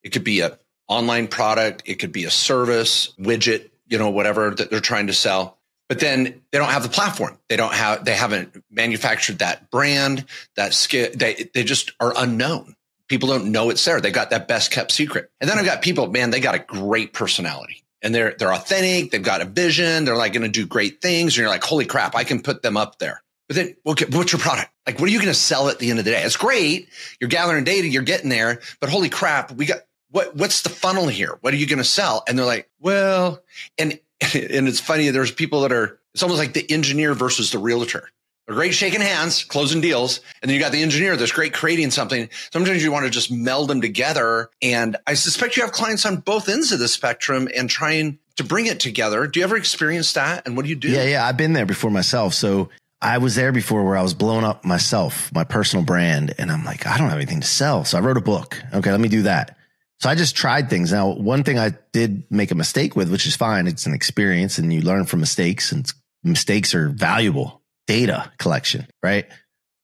It 0.03 0.11
could 0.11 0.25
be 0.25 0.41
a 0.41 0.59
online 0.89 1.29
product, 1.29 1.83
it 1.87 1.99
could 1.99 2.13
be 2.13 2.25
a 2.25 2.31
service, 2.31 3.15
widget, 3.19 3.71
you 3.87 3.99
know, 3.99 4.11
whatever 4.11 4.51
that 4.51 4.71
they're 4.71 4.81
trying 4.81 5.07
to 5.07 5.15
sell. 5.15 5.59
But 5.89 6.01
then 6.01 6.43
they 6.51 6.59
don't 6.59 6.71
have 6.71 6.83
the 6.83 6.89
platform. 6.89 7.39
They 7.49 7.57
don't 7.57 7.75
have 7.75 8.05
they 8.05 8.15
haven't 8.15 8.65
manufactured 8.71 9.41
that 9.41 9.71
brand, 9.71 10.25
that 10.57 10.75
skill. 10.75 11.09
They 11.15 11.51
they 11.53 11.63
just 11.63 11.93
are 12.01 12.15
unknown. 12.17 12.75
People 13.09 13.29
don't 13.29 13.53
know 13.53 13.69
it's 13.71 13.85
there. 13.85 14.01
They 14.01 14.11
got 14.11 14.31
that 14.31 14.49
best 14.49 14.71
kept 14.71 14.91
secret. 14.91 15.31
And 15.41 15.51
then 15.51 15.59
I've 15.59 15.67
got 15.67 15.83
people, 15.83 16.07
man, 16.07 16.31
they 16.31 16.41
got 16.41 16.55
a 16.55 16.59
great 16.59 17.13
personality 17.13 17.85
and 18.05 18.15
they're 18.15 18.35
they're 18.39 18.53
authentic. 18.53 19.11
They've 19.11 19.23
got 19.23 19.41
a 19.41 19.47
vision. 19.47 20.05
They're 20.05 20.17
like 20.17 20.33
going 20.33 20.43
to 20.43 20.49
do 20.49 20.67
great 20.67 21.01
things. 21.01 21.33
And 21.33 21.39
you're 21.39 21.49
like, 21.49 21.65
holy 21.65 21.87
crap, 21.87 22.15
I 22.15 22.23
can 22.23 22.43
put 22.43 22.63
them 22.63 22.77
up 22.77 22.99
there. 22.99 23.23
But 23.49 23.57
then, 23.57 23.77
okay, 23.87 24.07
what's 24.11 24.33
your 24.33 24.41
product? 24.41 24.71
Like, 24.87 25.01
what 25.01 25.09
are 25.09 25.13
you 25.13 25.19
going 25.19 25.29
to 25.29 25.35
sell 25.35 25.69
at 25.69 25.79
the 25.79 25.91
end 25.91 25.99
of 25.99 26.05
the 26.05 26.13
day? 26.13 26.23
It's 26.23 26.37
great. 26.37 26.89
You're 27.21 27.29
gathering 27.29 27.65
data. 27.65 27.89
You're 27.89 28.03
getting 28.03 28.31
there. 28.31 28.61
But 28.81 28.91
holy 28.91 29.11
crap, 29.11 29.53
we 29.53 29.67
got 29.67 29.81
what? 30.11 30.37
What's 30.37 30.63
the 30.63 30.69
funnel 30.69 31.09
here? 31.09 31.39
What 31.41 31.53
are 31.55 31.57
you 31.57 31.67
going 31.67 31.79
to 31.79 31.85
sell? 31.85 32.23
And 32.29 32.39
they're 32.39 32.47
like, 32.47 32.71
well, 32.79 33.43
and 33.79 33.99
and 34.35 34.69
it's 34.69 34.81
funny. 34.81 35.11
There's 35.11 35.33
people 35.33 35.63
that 35.63 35.73
are. 35.73 35.99
It's 36.15 36.23
almost 36.23 36.39
like 36.39 36.53
the 36.53 36.71
engineer 36.71 37.13
versus 37.15 37.51
the 37.51 37.59
realtor. 37.59 38.09
They're 38.47 38.55
great 38.55 38.75
shaking 38.75 39.01
hands, 39.01 39.43
closing 39.43 39.81
deals. 39.81 40.21
And 40.43 40.49
then 40.49 40.55
you 40.55 40.61
got 40.61 40.73
the 40.73 40.83
engineer 40.83 41.17
that's 41.17 41.33
great 41.33 41.55
creating 41.55 41.91
something. 41.91 42.29
Sometimes 42.53 42.83
you 42.83 42.93
want 42.93 43.05
to 43.07 43.11
just 43.11 43.33
meld 43.33 43.69
them 43.71 43.81
together. 43.81 44.51
And 44.61 44.97
I 45.07 45.15
suspect 45.15 45.57
you 45.57 45.63
have 45.63 45.73
clients 45.73 46.05
on 46.05 46.19
both 46.19 46.49
ends 46.49 46.71
of 46.71 46.79
the 46.79 46.89
spectrum 46.89 47.49
and 47.57 47.71
trying 47.71 48.19
to 48.37 48.45
bring 48.45 48.67
it 48.67 48.81
together. 48.81 49.27
Do 49.27 49.41
you 49.41 49.45
ever 49.45 49.57
experience 49.57 50.13
that? 50.13 50.47
And 50.47 50.57
what 50.57 50.65
do 50.65 50.69
you 50.69 50.77
do? 50.77 50.91
Yeah, 50.91 51.05
yeah. 51.05 51.27
I've 51.27 51.39
been 51.39 51.55
there 51.55 51.67
before 51.67 51.91
myself. 51.91 52.35
So 52.35 52.69
I 53.01 53.19
was 53.19 53.35
there 53.35 53.51
before 53.51 53.83
where 53.83 53.97
I 53.97 54.03
was 54.03 54.13
blowing 54.13 54.45
up 54.45 54.65
myself, 54.65 55.33
my 55.33 55.45
personal 55.45 55.85
brand. 55.85 56.35
And 56.37 56.53
I'm 56.53 56.65
like, 56.65 56.87
I 56.87 56.99
don't 56.99 57.09
have 57.09 57.19
anything 57.19 57.41
to 57.41 57.47
sell. 57.47 57.85
So 57.87 57.97
I 57.97 58.03
wrote 58.03 58.19
a 58.19 58.23
book. 58.23 58.63
Okay, 58.75 58.91
let 58.91 59.01
me 59.01 59.09
do 59.09 59.23
that. 59.23 59.57
So 60.01 60.11
I 60.11 60.15
just 60.15 60.37
tried 60.37 60.69
things. 60.69 60.93
Now, 60.93 61.13
one 61.13 61.45
thing 61.45 61.59
I 61.59 61.73
did 61.93 62.25
make 62.31 62.51
a 62.51 62.55
mistake 62.55 62.97
with, 62.97 63.11
which 63.11 63.27
is 63.27 63.37
fine. 63.37 63.67
It's 63.67 63.87
an 63.87 63.95
experience 63.95 64.59
and 64.59 64.73
you 64.73 64.83
learn 64.83 65.07
from 65.07 65.21
mistakes 65.21 65.73
and 65.73 65.91
mistakes 66.23 66.75
are 66.75 66.89
valuable 66.89 67.63
data 67.87 68.33
collection, 68.39 68.87
right? 69.03 69.27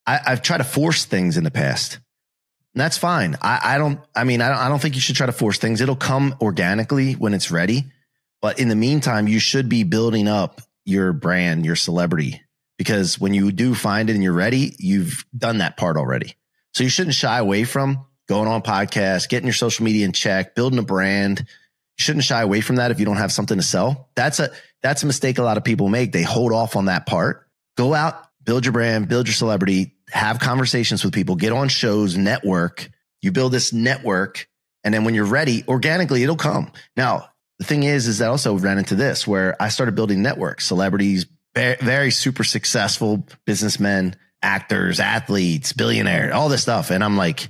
I, 0.07 0.21
have 0.25 0.43
tried 0.43 0.59
to 0.59 0.65
force 0.65 1.05
things 1.05 1.37
in 1.37 1.45
the 1.45 1.51
past. 1.51 2.01
And 2.75 2.81
that's 2.81 2.99
fine. 2.99 3.37
I, 3.41 3.61
I 3.63 3.79
don't, 3.79 4.01
I 4.15 4.25
mean, 4.25 4.41
I 4.41 4.49
don't, 4.49 4.59
I 4.59 4.69
don't 4.69 4.81
think 4.81 4.95
you 4.95 5.01
should 5.01 5.17
try 5.17 5.27
to 5.27 5.33
force 5.33 5.59
things. 5.59 5.81
It'll 5.81 5.97
come 5.97 6.35
organically 6.41 7.15
when 7.15 7.35
it's 7.35 7.51
ready. 7.51 7.85
But 8.43 8.59
in 8.59 8.69
the 8.69 8.77
meantime, 8.77 9.29
you 9.29 9.39
should 9.39 9.69
be 9.69 9.85
building 9.85 10.29
up 10.29 10.63
your 10.85 11.13
brand, 11.13 11.65
your 11.65 11.77
celebrity, 11.77 12.41
because 12.79 13.21
when 13.21 13.35
you 13.35 13.53
do 13.53 13.75
find 13.75 14.09
it 14.09 14.15
and 14.15 14.23
you're 14.23 14.33
ready, 14.33 14.75
you've 14.79 15.25
done 15.37 15.59
that 15.59 15.77
part 15.77 15.97
already. 15.97 16.37
So 16.73 16.85
you 16.85 16.91
shouldn't 16.91 17.15
shy 17.15 17.39
away 17.39 17.65
from 17.65 18.07
going 18.31 18.47
on 18.47 18.63
podcasts, 18.63 19.29
getting 19.29 19.49
your 19.49 19.53
social 19.53 19.85
media 19.85 20.07
in 20.07 20.13
check, 20.13 20.55
building 20.55 20.79
a 20.79 20.85
brand. 20.85 21.41
You 21.41 21.45
shouldn't 21.97 22.25
shy 22.25 22.41
away 22.41 22.61
from 22.61 22.77
that 22.77 22.93
if 22.93 23.01
you 23.01 23.05
don't 23.05 23.17
have 23.17 23.33
something 23.33 23.57
to 23.59 23.63
sell. 23.63 24.09
That's 24.15 24.39
a, 24.39 24.51
that's 24.85 25.03
a 25.03 25.07
mistake 25.07 25.39
a 25.39 25.43
lot 25.43 25.57
of 25.57 25.65
people 25.65 25.89
make. 25.89 26.13
They 26.13 26.23
hold 26.23 26.53
off 26.53 26.77
on 26.77 26.85
that 26.85 27.07
part 27.07 27.49
go 27.77 27.93
out, 27.93 28.15
build 28.45 28.65
your 28.65 28.73
brand, 28.73 29.09
build 29.09 29.27
your 29.27 29.35
celebrity, 29.35 29.97
have 30.11 30.39
conversations 30.39 31.03
with 31.03 31.13
people, 31.13 31.35
get 31.35 31.53
on 31.53 31.69
shows, 31.69 32.17
network. 32.17 32.91
You 33.21 33.33
build 33.33 33.53
this 33.53 33.73
network. 33.73 34.47
And 34.85 34.95
then 34.95 35.05
when 35.05 35.15
you're 35.15 35.25
ready, 35.25 35.65
organically, 35.67 36.23
it'll 36.23 36.37
come. 36.37 36.71
Now, 36.97 37.31
the 37.59 37.65
thing 37.65 37.83
is, 37.83 38.07
is 38.07 38.19
that 38.19 38.29
also 38.29 38.57
ran 38.57 38.79
into 38.79 38.95
this 38.95 39.27
where 39.27 39.61
I 39.61 39.71
started 39.71 39.95
building 39.95 40.23
networks, 40.23 40.67
celebrities, 40.67 41.27
very 41.55 42.11
super 42.11 42.45
successful 42.45 43.27
businessmen, 43.45 44.15
actors, 44.43 45.01
athletes, 45.01 45.73
billionaires, 45.73 46.33
all 46.33 46.49
this 46.49 46.63
stuff. 46.63 46.91
And 46.91 47.03
I'm 47.03 47.17
like, 47.17 47.49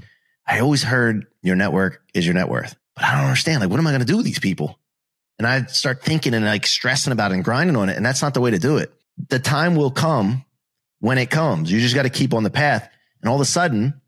I 0.50 0.60
always 0.60 0.82
heard 0.82 1.26
your 1.42 1.56
network 1.56 2.02
is 2.12 2.26
your 2.26 2.34
net 2.34 2.48
worth, 2.48 2.76
but 2.96 3.04
I 3.04 3.12
don't 3.12 3.26
understand. 3.26 3.60
Like, 3.60 3.70
what 3.70 3.78
am 3.78 3.86
I 3.86 3.90
going 3.90 4.00
to 4.00 4.06
do 4.06 4.16
with 4.16 4.26
these 4.26 4.40
people? 4.40 4.78
And 5.38 5.46
I 5.46 5.64
start 5.66 6.02
thinking 6.02 6.34
and 6.34 6.44
like 6.44 6.66
stressing 6.66 7.12
about 7.12 7.30
it 7.30 7.36
and 7.36 7.44
grinding 7.44 7.76
on 7.76 7.88
it. 7.88 7.96
And 7.96 8.04
that's 8.04 8.20
not 8.20 8.34
the 8.34 8.40
way 8.40 8.50
to 8.50 8.58
do 8.58 8.76
it 8.78 8.92
the 9.28 9.38
time 9.38 9.76
will 9.76 9.90
come 9.90 10.44
when 11.00 11.18
it 11.18 11.30
comes. 11.30 11.70
You 11.70 11.80
just 11.80 11.94
got 11.94 12.02
to 12.02 12.10
keep 12.10 12.32
on 12.32 12.42
the 12.42 12.50
path. 12.50 12.88
And 13.20 13.28
all 13.28 13.36
of 13.36 13.40
a 13.40 13.46
sudden, 13.46 14.00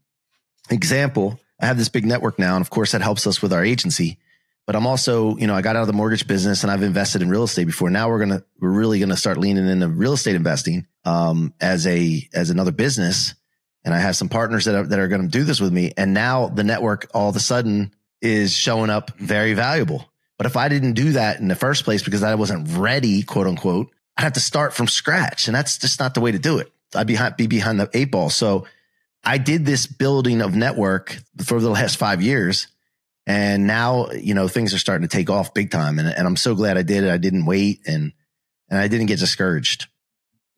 example, 0.70 1.38
I 1.60 1.66
have 1.66 1.78
this 1.78 1.88
big 1.88 2.06
network 2.06 2.38
now. 2.38 2.56
And 2.56 2.62
of 2.62 2.70
course, 2.70 2.92
that 2.92 3.02
helps 3.02 3.26
us 3.26 3.42
with 3.42 3.52
our 3.52 3.64
agency. 3.64 4.18
But 4.66 4.76
I'm 4.76 4.86
also, 4.86 5.36
you 5.36 5.46
know, 5.46 5.54
I 5.54 5.62
got 5.62 5.76
out 5.76 5.82
of 5.82 5.88
the 5.88 5.92
mortgage 5.92 6.26
business 6.26 6.62
and 6.62 6.70
I've 6.70 6.82
invested 6.82 7.20
in 7.20 7.28
real 7.28 7.42
estate 7.44 7.64
before. 7.64 7.90
Now 7.90 8.08
we're 8.08 8.18
going 8.24 8.30
to, 8.30 8.44
we're 8.60 8.70
really 8.70 9.00
going 9.00 9.08
to 9.08 9.16
start 9.16 9.38
leaning 9.38 9.66
into 9.66 9.88
real 9.88 10.12
estate 10.12 10.36
investing, 10.36 10.86
um, 11.04 11.52
as 11.60 11.86
a, 11.86 12.28
as 12.32 12.50
another 12.50 12.72
business. 12.72 13.34
And 13.84 13.94
I 13.94 13.98
have 13.98 14.16
some 14.16 14.28
partners 14.28 14.66
that 14.66 14.74
are, 14.74 14.84
that 14.84 14.98
are 14.98 15.08
going 15.08 15.22
to 15.22 15.28
do 15.28 15.44
this 15.44 15.60
with 15.60 15.72
me. 15.72 15.92
And 15.96 16.14
now 16.14 16.48
the 16.48 16.64
network 16.64 17.10
all 17.12 17.28
of 17.28 17.36
a 17.36 17.40
sudden 17.40 17.92
is 18.20 18.52
showing 18.52 18.90
up 18.90 19.16
very 19.18 19.54
valuable. 19.54 20.08
But 20.38 20.46
if 20.46 20.56
I 20.56 20.68
didn't 20.68 20.94
do 20.94 21.12
that 21.12 21.40
in 21.40 21.48
the 21.48 21.54
first 21.54 21.84
place 21.84 22.02
because 22.02 22.22
I 22.22 22.34
wasn't 22.36 22.68
ready, 22.76 23.22
quote 23.22 23.46
unquote, 23.46 23.90
I'd 24.16 24.22
have 24.24 24.32
to 24.34 24.40
start 24.40 24.74
from 24.74 24.88
scratch. 24.88 25.48
And 25.48 25.54
that's 25.54 25.78
just 25.78 26.00
not 26.00 26.14
the 26.14 26.20
way 26.20 26.32
to 26.32 26.38
do 26.38 26.58
it. 26.58 26.72
I'd 26.94 27.06
be, 27.06 27.18
be 27.36 27.46
behind 27.46 27.80
the 27.80 27.90
eight 27.94 28.10
ball. 28.10 28.30
So 28.30 28.66
I 29.24 29.38
did 29.38 29.64
this 29.64 29.86
building 29.86 30.40
of 30.40 30.54
network 30.54 31.16
for 31.44 31.60
the 31.60 31.70
last 31.70 31.96
five 31.96 32.22
years. 32.22 32.68
And 33.26 33.66
now, 33.66 34.10
you 34.10 34.34
know, 34.34 34.48
things 34.48 34.74
are 34.74 34.78
starting 34.78 35.08
to 35.08 35.16
take 35.16 35.30
off 35.30 35.54
big 35.54 35.70
time. 35.70 35.98
And, 35.98 36.08
and 36.08 36.26
I'm 36.26 36.36
so 36.36 36.54
glad 36.54 36.76
I 36.76 36.82
did 36.82 37.04
it. 37.04 37.10
I 37.10 37.18
didn't 37.18 37.46
wait 37.46 37.80
and, 37.86 38.12
and 38.68 38.78
I 38.78 38.88
didn't 38.88 39.06
get 39.06 39.20
discouraged. 39.20 39.86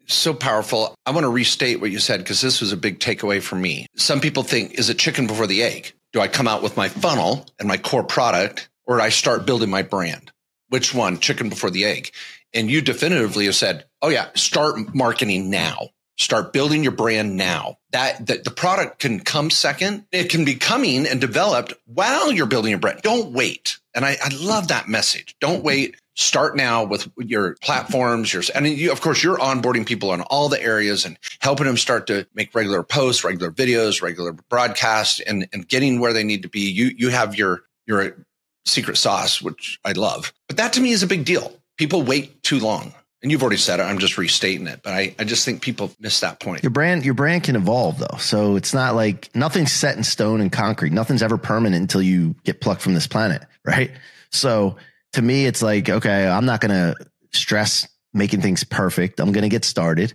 So 0.06 0.34
powerful. 0.34 0.94
I 1.06 1.12
want 1.12 1.24
to 1.24 1.30
restate 1.30 1.80
what 1.80 1.90
you 1.90 1.98
said 1.98 2.18
because 2.18 2.40
this 2.40 2.60
was 2.60 2.72
a 2.72 2.76
big 2.76 2.98
takeaway 2.98 3.42
for 3.42 3.56
me. 3.56 3.86
Some 3.96 4.20
people 4.20 4.42
think, 4.42 4.74
is 4.74 4.90
it 4.90 4.98
chicken 4.98 5.26
before 5.26 5.46
the 5.46 5.62
egg? 5.62 5.92
Do 6.12 6.20
I 6.20 6.28
come 6.28 6.46
out 6.46 6.62
with 6.62 6.76
my 6.76 6.88
funnel 6.88 7.46
and 7.58 7.66
my 7.66 7.76
core 7.76 8.04
product 8.04 8.68
or 8.86 9.00
I 9.00 9.08
start 9.08 9.46
building 9.46 9.70
my 9.70 9.82
brand? 9.82 10.30
Which 10.68 10.94
one, 10.94 11.18
chicken 11.20 11.48
before 11.48 11.70
the 11.70 11.84
egg? 11.84 12.10
And 12.52 12.70
you 12.70 12.82
definitively 12.82 13.46
have 13.46 13.56
said, 13.56 13.84
oh 14.02 14.10
yeah, 14.10 14.28
start 14.34 14.94
marketing 14.94 15.50
now. 15.50 15.88
Start 16.16 16.52
building 16.52 16.84
your 16.84 16.92
brand 16.92 17.36
now. 17.36 17.78
That, 17.90 18.26
that 18.26 18.44
the 18.44 18.50
product 18.52 19.00
can 19.00 19.18
come 19.20 19.50
second. 19.50 20.06
It 20.12 20.30
can 20.30 20.44
be 20.44 20.54
coming 20.54 21.06
and 21.06 21.20
developed 21.20 21.72
while 21.86 22.30
you're 22.30 22.46
building 22.46 22.70
your 22.70 22.78
brand. 22.78 23.02
Don't 23.02 23.32
wait. 23.32 23.78
And 23.94 24.04
I, 24.04 24.16
I 24.22 24.28
love 24.34 24.68
that 24.68 24.88
message. 24.88 25.34
Don't 25.40 25.64
wait. 25.64 25.96
Start 26.14 26.56
now 26.56 26.84
with 26.84 27.08
your 27.18 27.56
platforms. 27.60 28.32
Your, 28.32 28.42
and 28.54 28.66
you, 28.66 28.92
of 28.92 29.00
course, 29.00 29.22
you're 29.22 29.38
onboarding 29.38 29.84
people 29.86 30.10
on 30.10 30.22
all 30.22 30.48
the 30.48 30.62
areas 30.62 31.04
and 31.04 31.18
helping 31.40 31.66
them 31.66 31.76
start 31.76 32.06
to 32.06 32.26
make 32.34 32.54
regular 32.54 32.82
posts, 32.82 33.24
regular 33.24 33.50
videos, 33.50 34.00
regular 34.00 34.32
broadcasts 34.32 35.20
and, 35.20 35.48
and 35.52 35.68
getting 35.68 35.98
where 35.98 36.12
they 36.12 36.24
need 36.24 36.42
to 36.42 36.48
be. 36.48 36.70
You, 36.70 36.92
you 36.96 37.08
have 37.10 37.36
your, 37.36 37.62
your 37.86 38.16
secret 38.64 38.96
sauce, 38.96 39.42
which 39.42 39.80
I 39.84 39.92
love. 39.92 40.32
But 40.46 40.58
that 40.58 40.72
to 40.74 40.80
me 40.80 40.92
is 40.92 41.02
a 41.02 41.08
big 41.08 41.24
deal 41.24 41.52
people 41.76 42.02
wait 42.02 42.42
too 42.42 42.58
long. 42.58 42.94
And 43.22 43.30
you've 43.30 43.42
already 43.42 43.56
said 43.56 43.80
it. 43.80 43.84
I'm 43.84 43.98
just 43.98 44.18
restating 44.18 44.66
it, 44.66 44.80
but 44.82 44.92
I, 44.92 45.14
I 45.18 45.24
just 45.24 45.46
think 45.46 45.62
people 45.62 45.90
miss 45.98 46.20
that 46.20 46.40
point. 46.40 46.62
Your 46.62 46.70
brand, 46.70 47.06
your 47.06 47.14
brand 47.14 47.42
can 47.44 47.56
evolve 47.56 47.98
though. 47.98 48.18
So 48.18 48.56
it's 48.56 48.74
not 48.74 48.94
like 48.94 49.30
nothing's 49.34 49.72
set 49.72 49.96
in 49.96 50.04
stone 50.04 50.42
and 50.42 50.52
concrete. 50.52 50.92
Nothing's 50.92 51.22
ever 51.22 51.38
permanent 51.38 51.80
until 51.80 52.02
you 52.02 52.34
get 52.44 52.60
plucked 52.60 52.82
from 52.82 52.92
this 52.92 53.06
planet. 53.06 53.42
Right. 53.64 53.92
So 54.30 54.76
to 55.14 55.22
me, 55.22 55.46
it's 55.46 55.62
like, 55.62 55.88
okay, 55.88 56.26
I'm 56.26 56.46
not 56.46 56.60
going 56.60 56.70
to 56.70 57.06
stress 57.32 57.88
making 58.12 58.42
things 58.42 58.62
perfect. 58.64 59.20
I'm 59.20 59.32
going 59.32 59.42
to 59.42 59.48
get 59.48 59.64
started. 59.64 60.14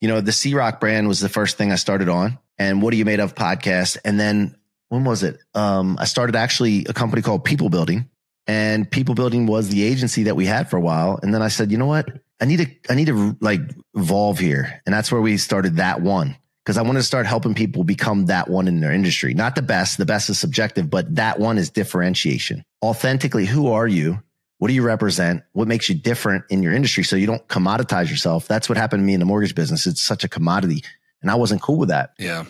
You 0.00 0.08
know, 0.08 0.20
the 0.20 0.32
C 0.32 0.54
Rock 0.54 0.80
brand 0.80 1.08
was 1.08 1.20
the 1.20 1.28
first 1.28 1.56
thing 1.56 1.72
I 1.72 1.76
started 1.76 2.08
on. 2.08 2.38
And 2.58 2.82
what 2.82 2.92
are 2.94 2.96
you 2.96 3.04
made 3.04 3.20
of 3.20 3.34
podcast? 3.34 3.98
And 4.04 4.18
then 4.20 4.56
when 4.88 5.04
was 5.04 5.22
it? 5.22 5.38
Um, 5.54 5.96
I 5.98 6.04
started 6.04 6.36
actually 6.36 6.84
a 6.86 6.92
company 6.92 7.22
called 7.22 7.44
People 7.44 7.70
Building 7.70 8.08
and 8.46 8.90
people 8.90 9.14
building 9.14 9.46
was 9.46 9.68
the 9.68 9.84
agency 9.84 10.24
that 10.24 10.36
we 10.36 10.46
had 10.46 10.68
for 10.68 10.76
a 10.76 10.80
while. 10.80 11.18
And 11.22 11.32
then 11.32 11.42
I 11.42 11.48
said, 11.48 11.70
you 11.70 11.78
know 11.78 11.86
what? 11.86 12.08
I 12.40 12.44
need 12.44 12.58
to, 12.58 12.92
I 12.92 12.94
need 12.94 13.06
to 13.06 13.36
like 13.40 13.60
evolve 13.94 14.38
here. 14.38 14.82
And 14.84 14.92
that's 14.92 15.12
where 15.12 15.20
we 15.20 15.36
started 15.36 15.76
that 15.76 16.02
one 16.02 16.36
because 16.64 16.76
I 16.76 16.82
wanted 16.82 17.00
to 17.00 17.06
start 17.06 17.26
helping 17.26 17.54
people 17.54 17.84
become 17.84 18.26
that 18.26 18.48
one 18.48 18.66
in 18.66 18.80
their 18.80 18.92
industry. 18.92 19.34
Not 19.34 19.54
the 19.54 19.62
best. 19.62 19.98
The 19.98 20.06
best 20.06 20.28
is 20.28 20.40
subjective, 20.40 20.90
but 20.90 21.14
that 21.14 21.38
one 21.38 21.56
is 21.56 21.70
differentiation. 21.70 22.64
Authentically, 22.84 23.46
who 23.46 23.70
are 23.70 23.86
you? 23.86 24.20
What 24.62 24.68
do 24.68 24.74
you 24.74 24.82
represent? 24.82 25.42
What 25.54 25.66
makes 25.66 25.88
you 25.88 25.96
different 25.96 26.44
in 26.48 26.62
your 26.62 26.72
industry? 26.72 27.02
So 27.02 27.16
you 27.16 27.26
don't 27.26 27.44
commoditize 27.48 28.08
yourself. 28.08 28.46
That's 28.46 28.68
what 28.68 28.78
happened 28.78 29.00
to 29.00 29.04
me 29.04 29.12
in 29.12 29.18
the 29.18 29.26
mortgage 29.26 29.56
business. 29.56 29.88
It's 29.88 30.00
such 30.00 30.22
a 30.22 30.28
commodity 30.28 30.84
and 31.20 31.32
I 31.32 31.34
wasn't 31.34 31.62
cool 31.62 31.78
with 31.78 31.88
that. 31.88 32.12
Yeah. 32.16 32.44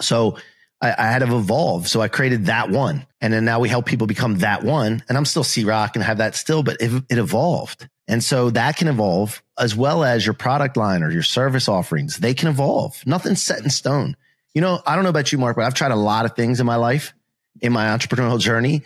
So 0.00 0.38
I, 0.80 0.94
I, 0.96 1.08
had 1.08 1.18
to 1.18 1.36
evolve. 1.36 1.86
So 1.86 2.00
I 2.00 2.08
created 2.08 2.46
that 2.46 2.70
one. 2.70 3.06
And 3.20 3.34
then 3.34 3.44
now 3.44 3.60
we 3.60 3.68
help 3.68 3.84
people 3.84 4.06
become 4.06 4.38
that 4.38 4.64
one. 4.64 5.02
And 5.10 5.18
I'm 5.18 5.26
still 5.26 5.44
C 5.44 5.64
Rock 5.64 5.94
and 5.94 6.02
have 6.02 6.16
that 6.16 6.34
still, 6.34 6.62
but 6.62 6.78
it, 6.80 7.04
it 7.10 7.18
evolved. 7.18 7.86
And 8.06 8.24
so 8.24 8.48
that 8.48 8.78
can 8.78 8.88
evolve 8.88 9.42
as 9.58 9.76
well 9.76 10.04
as 10.04 10.24
your 10.24 10.32
product 10.32 10.78
line 10.78 11.02
or 11.02 11.10
your 11.10 11.22
service 11.22 11.68
offerings. 11.68 12.16
They 12.16 12.32
can 12.32 12.48
evolve. 12.48 13.06
Nothing's 13.06 13.42
set 13.42 13.62
in 13.62 13.68
stone. 13.68 14.16
You 14.54 14.62
know, 14.62 14.80
I 14.86 14.94
don't 14.94 15.04
know 15.04 15.10
about 15.10 15.32
you, 15.32 15.36
Mark, 15.36 15.56
but 15.56 15.66
I've 15.66 15.74
tried 15.74 15.92
a 15.92 15.96
lot 15.96 16.24
of 16.24 16.34
things 16.34 16.60
in 16.60 16.66
my 16.66 16.76
life, 16.76 17.12
in 17.60 17.74
my 17.74 17.88
entrepreneurial 17.88 18.40
journey. 18.40 18.84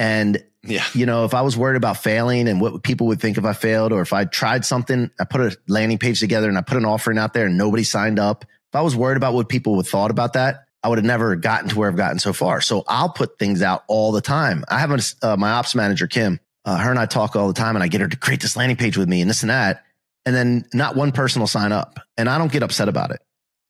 And, 0.00 0.42
yeah. 0.66 0.84
you 0.94 1.06
know, 1.06 1.24
if 1.24 1.34
I 1.34 1.42
was 1.42 1.56
worried 1.56 1.76
about 1.76 1.98
failing 1.98 2.48
and 2.48 2.60
what 2.60 2.82
people 2.82 3.06
would 3.08 3.20
think 3.20 3.38
if 3.38 3.44
I 3.44 3.52
failed, 3.52 3.92
or 3.92 4.00
if 4.00 4.12
I 4.12 4.24
tried 4.24 4.64
something, 4.64 5.10
I 5.18 5.24
put 5.24 5.40
a 5.40 5.56
landing 5.68 5.98
page 5.98 6.20
together 6.20 6.48
and 6.48 6.58
I 6.58 6.62
put 6.62 6.76
an 6.76 6.84
offering 6.84 7.18
out 7.18 7.34
there 7.34 7.46
and 7.46 7.58
nobody 7.58 7.84
signed 7.84 8.18
up. 8.18 8.44
If 8.44 8.76
I 8.76 8.80
was 8.80 8.96
worried 8.96 9.16
about 9.16 9.34
what 9.34 9.48
people 9.48 9.76
would 9.76 9.86
thought 9.86 10.10
about 10.10 10.34
that, 10.34 10.64
I 10.82 10.88
would 10.88 10.98
have 10.98 11.04
never 11.04 11.36
gotten 11.36 11.70
to 11.70 11.78
where 11.78 11.88
I've 11.88 11.96
gotten 11.96 12.18
so 12.18 12.32
far. 12.32 12.60
So 12.60 12.84
I'll 12.86 13.08
put 13.08 13.38
things 13.38 13.62
out 13.62 13.84
all 13.88 14.12
the 14.12 14.20
time. 14.20 14.64
I 14.68 14.78
have 14.80 14.90
a, 14.90 15.00
uh, 15.22 15.36
my 15.36 15.52
ops 15.52 15.74
manager, 15.74 16.06
Kim, 16.06 16.40
uh, 16.64 16.76
her 16.76 16.90
and 16.90 16.98
I 16.98 17.06
talk 17.06 17.36
all 17.36 17.48
the 17.48 17.54
time 17.54 17.76
and 17.76 17.82
I 17.82 17.88
get 17.88 18.00
her 18.00 18.08
to 18.08 18.16
create 18.16 18.40
this 18.40 18.56
landing 18.56 18.76
page 18.76 18.96
with 18.96 19.08
me 19.08 19.20
and 19.20 19.30
this 19.30 19.42
and 19.42 19.50
that. 19.50 19.82
And 20.26 20.34
then 20.34 20.66
not 20.72 20.96
one 20.96 21.12
person 21.12 21.40
will 21.40 21.46
sign 21.46 21.72
up 21.72 22.00
and 22.16 22.28
I 22.28 22.38
don't 22.38 22.52
get 22.52 22.62
upset 22.62 22.88
about 22.88 23.10
it. 23.10 23.22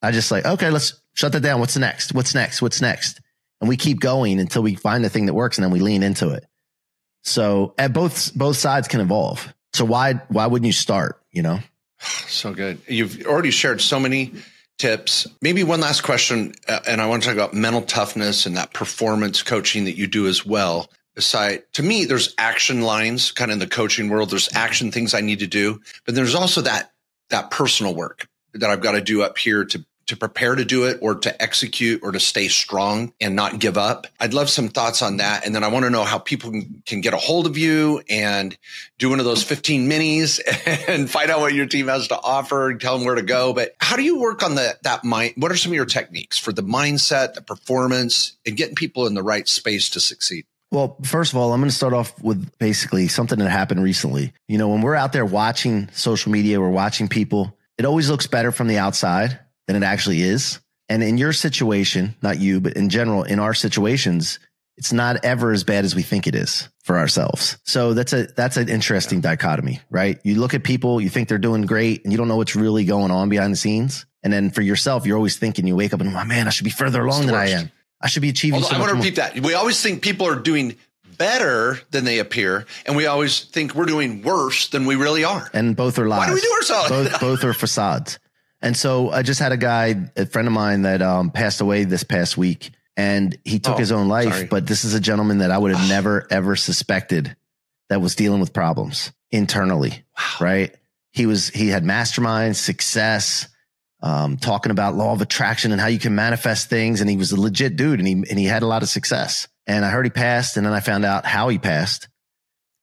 I 0.02 0.10
just 0.10 0.30
like, 0.30 0.44
okay, 0.44 0.70
let's 0.70 1.00
shut 1.14 1.32
that 1.32 1.40
down. 1.40 1.60
What's 1.60 1.76
next? 1.76 2.12
What's 2.14 2.34
next? 2.34 2.60
What's 2.62 2.80
next? 2.80 3.20
And 3.60 3.68
we 3.68 3.76
keep 3.76 4.00
going 4.00 4.40
until 4.40 4.62
we 4.62 4.74
find 4.74 5.04
the 5.04 5.08
thing 5.08 5.26
that 5.26 5.34
works 5.34 5.56
and 5.56 5.64
then 5.64 5.72
we 5.72 5.80
lean 5.80 6.02
into 6.02 6.30
it. 6.30 6.44
So 7.24 7.74
at 7.78 7.92
both, 7.92 8.34
both 8.34 8.56
sides 8.56 8.88
can 8.88 9.00
evolve. 9.00 9.52
So 9.72 9.84
why, 9.84 10.14
why 10.28 10.46
wouldn't 10.46 10.66
you 10.66 10.72
start? 10.72 11.20
You 11.32 11.42
know? 11.42 11.58
So 12.26 12.52
good. 12.52 12.80
You've 12.86 13.24
already 13.24 13.50
shared 13.50 13.80
so 13.80 13.98
many 13.98 14.34
tips. 14.78 15.26
Maybe 15.40 15.64
one 15.64 15.80
last 15.80 16.02
question, 16.02 16.52
uh, 16.68 16.80
and 16.86 17.00
I 17.00 17.06
want 17.06 17.22
to 17.22 17.28
talk 17.28 17.36
about 17.36 17.54
mental 17.54 17.80
toughness 17.80 18.44
and 18.44 18.56
that 18.56 18.74
performance 18.74 19.42
coaching 19.42 19.84
that 19.84 19.96
you 19.96 20.06
do 20.06 20.26
as 20.26 20.44
well. 20.44 20.90
Beside, 21.14 21.62
to 21.74 21.82
me, 21.82 22.04
there's 22.04 22.34
action 22.36 22.82
lines 22.82 23.30
kind 23.30 23.50
of 23.50 23.54
in 23.54 23.58
the 23.60 23.66
coaching 23.66 24.08
world. 24.10 24.30
There's 24.30 24.54
action 24.54 24.90
things 24.90 25.14
I 25.14 25.20
need 25.20 25.38
to 25.38 25.46
do, 25.46 25.80
but 26.04 26.14
there's 26.14 26.34
also 26.34 26.60
that 26.62 26.92
that 27.30 27.50
personal 27.50 27.94
work. 27.94 28.28
that 28.52 28.68
I've 28.68 28.82
got 28.82 28.92
to 28.92 29.00
do 29.00 29.22
up 29.22 29.38
here 29.38 29.64
to 29.64 29.84
to 30.06 30.16
prepare 30.16 30.54
to 30.54 30.64
do 30.64 30.84
it 30.84 30.98
or 31.00 31.14
to 31.16 31.42
execute 31.42 32.02
or 32.02 32.12
to 32.12 32.20
stay 32.20 32.48
strong 32.48 33.12
and 33.20 33.34
not 33.34 33.58
give 33.58 33.78
up. 33.78 34.06
I'd 34.20 34.34
love 34.34 34.50
some 34.50 34.68
thoughts 34.68 35.02
on 35.02 35.18
that. 35.18 35.46
And 35.46 35.54
then 35.54 35.64
I 35.64 35.68
want 35.68 35.84
to 35.84 35.90
know 35.90 36.04
how 36.04 36.18
people 36.18 36.50
can, 36.86 37.00
get 37.00 37.12
a 37.12 37.18
hold 37.18 37.46
of 37.46 37.58
you 37.58 38.02
and 38.08 38.56
do 38.98 39.10
one 39.10 39.18
of 39.18 39.24
those 39.24 39.42
15 39.42 39.88
minis 39.88 40.40
and 40.88 41.10
find 41.10 41.30
out 41.30 41.40
what 41.40 41.52
your 41.52 41.66
team 41.66 41.88
has 41.88 42.08
to 42.08 42.18
offer 42.18 42.70
and 42.70 42.80
tell 42.80 42.96
them 42.96 43.04
where 43.04 43.14
to 43.14 43.22
go. 43.22 43.52
But 43.52 43.74
how 43.78 43.96
do 43.96 44.02
you 44.02 44.18
work 44.18 44.42
on 44.42 44.54
the, 44.54 44.78
that 44.82 45.04
mind? 45.04 45.34
What 45.36 45.52
are 45.52 45.56
some 45.56 45.72
of 45.72 45.76
your 45.76 45.84
techniques 45.84 46.38
for 46.38 46.52
the 46.52 46.62
mindset, 46.62 47.34
the 47.34 47.42
performance 47.42 48.36
and 48.46 48.56
getting 48.56 48.74
people 48.74 49.06
in 49.06 49.14
the 49.14 49.22
right 49.22 49.46
space 49.46 49.90
to 49.90 50.00
succeed? 50.00 50.46
Well, 50.70 50.96
first 51.04 51.32
of 51.32 51.38
all, 51.38 51.52
I'm 51.52 51.60
going 51.60 51.70
to 51.70 51.76
start 51.76 51.92
off 51.92 52.20
with 52.20 52.58
basically 52.58 53.06
something 53.06 53.38
that 53.38 53.48
happened 53.48 53.82
recently. 53.82 54.32
You 54.48 54.58
know, 54.58 54.68
when 54.68 54.82
we're 54.82 54.96
out 54.96 55.12
there 55.12 55.24
watching 55.24 55.88
social 55.92 56.32
media, 56.32 56.60
we're 56.60 56.68
watching 56.68 57.06
people, 57.06 57.56
it 57.78 57.84
always 57.84 58.10
looks 58.10 58.26
better 58.26 58.50
from 58.50 58.66
the 58.66 58.78
outside 58.78 59.38
than 59.66 59.76
it 59.76 59.82
actually 59.82 60.22
is. 60.22 60.60
And 60.88 61.02
in 61.02 61.16
your 61.16 61.32
situation, 61.32 62.14
not 62.22 62.38
you, 62.38 62.60
but 62.60 62.74
in 62.74 62.88
general, 62.90 63.22
in 63.22 63.38
our 63.38 63.54
situations, 63.54 64.38
it's 64.76 64.92
not 64.92 65.24
ever 65.24 65.52
as 65.52 65.64
bad 65.64 65.84
as 65.84 65.94
we 65.94 66.02
think 66.02 66.26
it 66.26 66.34
is 66.34 66.68
for 66.82 66.98
ourselves. 66.98 67.56
So 67.64 67.94
that's 67.94 68.12
a 68.12 68.26
that's 68.26 68.56
an 68.56 68.68
interesting 68.68 69.18
yeah. 69.18 69.30
dichotomy, 69.30 69.80
right? 69.88 70.18
You 70.24 70.40
look 70.40 70.52
at 70.52 70.64
people, 70.64 71.00
you 71.00 71.08
think 71.08 71.28
they're 71.28 71.38
doing 71.38 71.62
great, 71.62 72.04
and 72.04 72.12
you 72.12 72.18
don't 72.18 72.28
know 72.28 72.36
what's 72.36 72.56
really 72.56 72.84
going 72.84 73.10
on 73.10 73.28
behind 73.28 73.52
the 73.52 73.56
scenes. 73.56 74.04
And 74.22 74.32
then 74.32 74.50
for 74.50 74.62
yourself, 74.62 75.06
you're 75.06 75.16
always 75.16 75.36
thinking, 75.36 75.66
you 75.66 75.76
wake 75.76 75.92
up 75.92 76.00
and, 76.00 76.14
oh 76.14 76.24
man, 76.24 76.46
I 76.46 76.50
should 76.50 76.64
be 76.64 76.70
further 76.70 77.04
along 77.04 77.26
than 77.26 77.34
I 77.34 77.50
am. 77.50 77.70
I 78.00 78.08
should 78.08 78.22
be 78.22 78.30
achieving. 78.30 78.56
Although, 78.56 78.68
so 78.68 78.76
I 78.76 78.80
want 78.80 78.90
to 78.90 78.96
repeat 78.96 79.16
that. 79.16 79.38
We 79.40 79.54
always 79.54 79.80
think 79.80 80.02
people 80.02 80.26
are 80.26 80.36
doing 80.36 80.76
better 81.16 81.78
than 81.90 82.04
they 82.04 82.18
appear, 82.18 82.66
and 82.86 82.96
we 82.96 83.06
always 83.06 83.40
think 83.40 83.74
we're 83.74 83.84
doing 83.84 84.22
worse 84.22 84.68
than 84.68 84.86
we 84.86 84.96
really 84.96 85.24
are. 85.24 85.48
And 85.52 85.76
both 85.76 85.98
are 85.98 86.08
lies. 86.08 86.20
Why 86.20 86.26
do 86.28 86.34
we 86.34 86.40
do 86.40 86.52
ourselves? 86.52 86.88
Both, 86.88 87.20
both 87.20 87.44
are 87.44 87.52
facades. 87.54 88.18
And 88.64 88.74
so 88.74 89.10
I 89.10 89.22
just 89.22 89.40
had 89.40 89.52
a 89.52 89.58
guy, 89.58 90.10
a 90.16 90.24
friend 90.24 90.48
of 90.48 90.54
mine 90.54 90.82
that 90.82 91.02
um, 91.02 91.30
passed 91.30 91.60
away 91.60 91.84
this 91.84 92.02
past 92.02 92.38
week 92.38 92.70
and 92.96 93.36
he 93.44 93.58
took 93.58 93.74
oh, 93.74 93.78
his 93.78 93.92
own 93.92 94.08
life. 94.08 94.32
Sorry. 94.32 94.46
But 94.46 94.66
this 94.66 94.86
is 94.86 94.94
a 94.94 95.00
gentleman 95.00 95.38
that 95.38 95.50
I 95.50 95.58
would 95.58 95.76
have 95.76 95.86
never, 95.86 96.26
ever 96.30 96.56
suspected 96.56 97.36
that 97.90 98.00
was 98.00 98.14
dealing 98.14 98.40
with 98.40 98.54
problems 98.54 99.12
internally. 99.30 100.02
Wow. 100.16 100.36
Right. 100.40 100.74
He 101.12 101.26
was, 101.26 101.50
he 101.50 101.68
had 101.68 101.84
mastermind 101.84 102.56
success, 102.56 103.48
um, 104.00 104.38
talking 104.38 104.72
about 104.72 104.94
law 104.94 105.12
of 105.12 105.20
attraction 105.20 105.70
and 105.72 105.80
how 105.80 105.88
you 105.88 105.98
can 105.98 106.14
manifest 106.14 106.70
things. 106.70 107.02
And 107.02 107.10
he 107.10 107.18
was 107.18 107.32
a 107.32 107.40
legit 107.40 107.76
dude 107.76 107.98
and 107.98 108.08
he, 108.08 108.14
and 108.14 108.38
he 108.38 108.46
had 108.46 108.62
a 108.62 108.66
lot 108.66 108.82
of 108.82 108.88
success. 108.88 109.46
And 109.66 109.84
I 109.84 109.90
heard 109.90 110.06
he 110.06 110.10
passed 110.10 110.56
and 110.56 110.64
then 110.64 110.72
I 110.72 110.80
found 110.80 111.04
out 111.04 111.26
how 111.26 111.50
he 111.50 111.58
passed. 111.58 112.08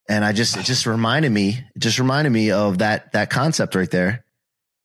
And 0.07 0.23
I 0.23 0.31
just, 0.31 0.57
it 0.57 0.63
just 0.63 0.85
reminded 0.85 1.31
me, 1.31 1.57
it 1.75 1.79
just 1.79 1.97
reminded 1.97 2.29
me 2.29 2.51
of 2.51 2.79
that, 2.79 3.13
that 3.13 3.31
concept 3.31 3.73
right 3.73 3.89
there 3.89 4.25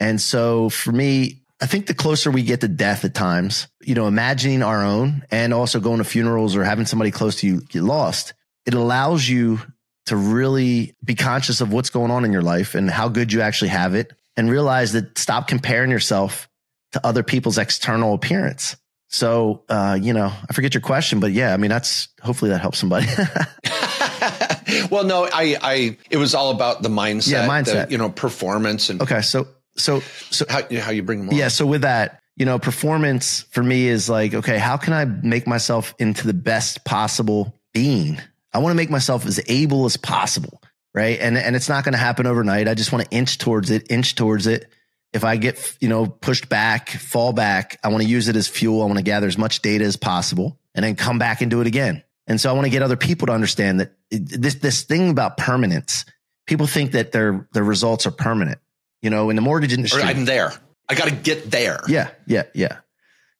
and 0.00 0.20
so 0.20 0.68
for 0.68 0.92
me, 0.92 1.42
I 1.60 1.66
think 1.66 1.86
the 1.86 1.94
closer 1.94 2.30
we 2.30 2.42
get 2.42 2.60
to 2.60 2.68
death 2.68 3.04
at 3.04 3.14
times, 3.14 3.66
you 3.80 3.94
know, 3.94 4.06
imagining 4.06 4.62
our 4.62 4.84
own 4.84 5.24
and 5.30 5.54
also 5.54 5.80
going 5.80 5.98
to 5.98 6.04
funerals 6.04 6.54
or 6.54 6.64
having 6.64 6.84
somebody 6.84 7.10
close 7.10 7.36
to 7.36 7.46
you 7.46 7.62
get 7.62 7.82
lost, 7.82 8.34
it 8.66 8.74
allows 8.74 9.26
you 9.26 9.60
to 10.06 10.16
really 10.16 10.94
be 11.04 11.14
conscious 11.14 11.60
of 11.60 11.72
what's 11.72 11.90
going 11.90 12.10
on 12.10 12.24
in 12.24 12.32
your 12.32 12.42
life 12.42 12.74
and 12.74 12.90
how 12.90 13.08
good 13.08 13.32
you 13.32 13.40
actually 13.40 13.68
have 13.68 13.94
it 13.94 14.12
and 14.36 14.50
realize 14.50 14.92
that 14.92 15.16
stop 15.18 15.48
comparing 15.48 15.90
yourself 15.90 16.48
to 16.92 17.04
other 17.04 17.22
people's 17.22 17.58
external 17.58 18.14
appearance. 18.14 18.76
So, 19.08 19.62
uh, 19.68 19.98
you 20.00 20.12
know, 20.12 20.26
I 20.48 20.52
forget 20.52 20.74
your 20.74 20.80
question, 20.82 21.20
but 21.20 21.32
yeah, 21.32 21.54
I 21.54 21.56
mean, 21.56 21.70
that's 21.70 22.08
hopefully 22.20 22.50
that 22.50 22.60
helps 22.60 22.78
somebody. 22.78 23.06
well, 24.90 25.04
no, 25.04 25.24
I, 25.24 25.56
I, 25.62 25.96
it 26.10 26.16
was 26.16 26.34
all 26.34 26.50
about 26.50 26.82
the 26.82 26.88
mindset, 26.88 27.30
yeah, 27.30 27.48
mindset, 27.48 27.86
the, 27.86 27.92
you 27.92 27.98
know, 27.98 28.10
performance 28.10 28.90
and 28.90 29.00
okay. 29.00 29.22
So 29.22 29.46
so 29.76 30.00
so 30.30 30.44
how 30.48 30.62
how 30.80 30.90
you 30.90 31.02
bring 31.02 31.20
them 31.20 31.30
on. 31.30 31.36
Yeah, 31.36 31.48
so 31.48 31.66
with 31.66 31.82
that, 31.82 32.20
you 32.36 32.46
know, 32.46 32.58
performance 32.58 33.42
for 33.50 33.62
me 33.62 33.86
is 33.88 34.08
like, 34.08 34.34
okay, 34.34 34.58
how 34.58 34.76
can 34.76 34.92
I 34.92 35.04
make 35.04 35.46
myself 35.46 35.94
into 35.98 36.26
the 36.26 36.34
best 36.34 36.84
possible 36.84 37.58
being? 37.72 38.20
I 38.52 38.58
want 38.58 38.72
to 38.72 38.76
make 38.76 38.90
myself 38.90 39.26
as 39.26 39.40
able 39.48 39.84
as 39.84 39.96
possible, 39.96 40.62
right? 40.94 41.18
And 41.20 41.36
and 41.36 41.56
it's 41.56 41.68
not 41.68 41.84
going 41.84 41.92
to 41.92 41.98
happen 41.98 42.26
overnight. 42.26 42.68
I 42.68 42.74
just 42.74 42.92
want 42.92 43.04
to 43.04 43.16
inch 43.16 43.38
towards 43.38 43.70
it, 43.70 43.90
inch 43.90 44.14
towards 44.14 44.46
it. 44.46 44.70
If 45.12 45.24
I 45.24 45.36
get, 45.36 45.76
you 45.80 45.88
know, 45.88 46.06
pushed 46.06 46.48
back, 46.48 46.90
fall 46.90 47.32
back, 47.32 47.78
I 47.82 47.88
want 47.88 48.02
to 48.02 48.08
use 48.08 48.28
it 48.28 48.36
as 48.36 48.48
fuel. 48.48 48.82
I 48.82 48.86
want 48.86 48.98
to 48.98 49.04
gather 49.04 49.26
as 49.26 49.38
much 49.38 49.62
data 49.62 49.84
as 49.84 49.96
possible 49.96 50.58
and 50.74 50.84
then 50.84 50.94
come 50.94 51.18
back 51.18 51.40
and 51.40 51.50
do 51.50 51.60
it 51.60 51.66
again. 51.66 52.02
And 52.26 52.40
so 52.40 52.50
I 52.50 52.52
want 52.52 52.66
to 52.66 52.70
get 52.70 52.82
other 52.82 52.96
people 52.96 53.26
to 53.26 53.32
understand 53.32 53.80
that 53.80 53.92
this 54.10 54.56
this 54.56 54.82
thing 54.82 55.10
about 55.10 55.36
permanence, 55.36 56.04
people 56.46 56.66
think 56.66 56.92
that 56.92 57.12
their 57.12 57.48
their 57.52 57.64
results 57.64 58.06
are 58.06 58.10
permanent. 58.10 58.58
You 59.06 59.10
know, 59.10 59.30
in 59.30 59.36
the 59.36 59.42
mortgage 59.42 59.72
industry, 59.72 60.02
or 60.02 60.04
I'm 60.04 60.24
there. 60.24 60.52
I 60.88 60.96
got 60.96 61.06
to 61.06 61.14
get 61.14 61.48
there. 61.48 61.78
Yeah, 61.86 62.10
yeah, 62.26 62.42
yeah, 62.54 62.78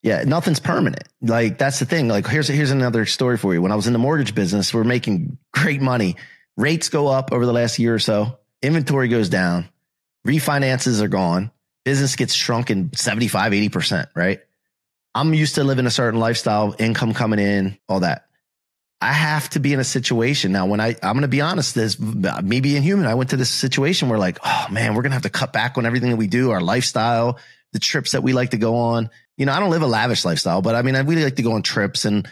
yeah. 0.00 0.22
Nothing's 0.22 0.61
permanent. 0.61 1.02
Like 1.20 1.59
that's 1.59 1.81
the 1.81 1.87
thing. 1.87 2.07
Like 2.07 2.24
here's 2.29 2.46
here's 2.46 2.70
another 2.70 3.05
story 3.05 3.37
for 3.37 3.52
you. 3.52 3.61
When 3.61 3.72
I 3.72 3.74
was 3.74 3.88
in 3.88 3.92
the 3.92 3.98
mortgage 3.98 4.33
business, 4.33 4.72
we're 4.72 4.85
making 4.85 5.38
great 5.52 5.81
money. 5.81 6.14
Rates 6.57 6.88
go 6.88 7.09
up 7.09 7.33
over 7.33 7.44
the 7.44 7.52
last 7.52 7.81
year 7.81 7.94
or 7.94 7.98
so. 7.98 8.38
Inventory 8.62 9.09
goes 9.09 9.29
down. 9.29 9.68
Refinances 10.24 11.02
are 11.02 11.09
gone. 11.09 11.50
Business 11.85 12.14
gets 12.14 12.33
shrunken 12.33 12.92
75, 12.94 13.50
80%, 13.50 14.07
right? 14.14 14.38
I'm 15.16 15.35
used 15.35 15.57
to 15.57 15.64
living 15.64 15.87
a 15.87 15.90
certain 15.90 16.20
lifestyle, 16.20 16.76
income 16.79 17.12
coming 17.12 17.40
in, 17.40 17.76
all 17.88 18.00
that. 18.00 18.26
I 19.00 19.12
have 19.12 19.50
to 19.50 19.61
be 19.61 19.74
in 19.74 19.80
a 19.80 19.85
situation 19.85 20.52
now 20.52 20.66
when 20.66 20.80
I, 20.80 20.96
I'm 21.02 21.12
going 21.12 21.22
to 21.22 21.28
be 21.28 21.42
honest, 21.42 21.74
this, 21.74 21.98
me 22.00 22.61
being 22.61 22.82
human, 22.82 23.06
I 23.06 23.14
went 23.14 23.30
to 23.30 23.37
this 23.37 23.50
situation 23.50 24.09
where 24.09 24.18
like, 24.18 24.38
oh 24.42 24.66
man, 24.70 24.94
we're 24.94 25.02
going 25.02 25.11
to 25.11 25.16
have 25.16 25.22
to 25.24 25.30
cut 25.30 25.52
back 25.52 25.76
on 25.76 25.85
everything 25.85 26.11
that 26.11 26.16
we 26.16 26.26
do, 26.26 26.50
our 26.50 26.62
lifestyle, 26.62 27.38
the 27.72 27.78
trips 27.78 28.12
that 28.12 28.22
we 28.22 28.32
like 28.32 28.50
to 28.50 28.59
go 28.59 28.76
on. 28.76 29.11
You 29.37 29.44
know, 29.44 29.52
I 29.52 29.61
don't 29.61 29.70
live 29.70 29.82
a 29.82 29.87
lavish 29.87 30.24
lifestyle, 30.24 30.62
but 30.62 30.74
I 30.74 30.80
mean, 30.80 30.96
I 30.96 31.00
really 31.00 31.24
like 31.24 31.37
to 31.37 31.42
go 31.42 31.52
on 31.52 31.62
trips 31.62 32.06
and 32.06 32.26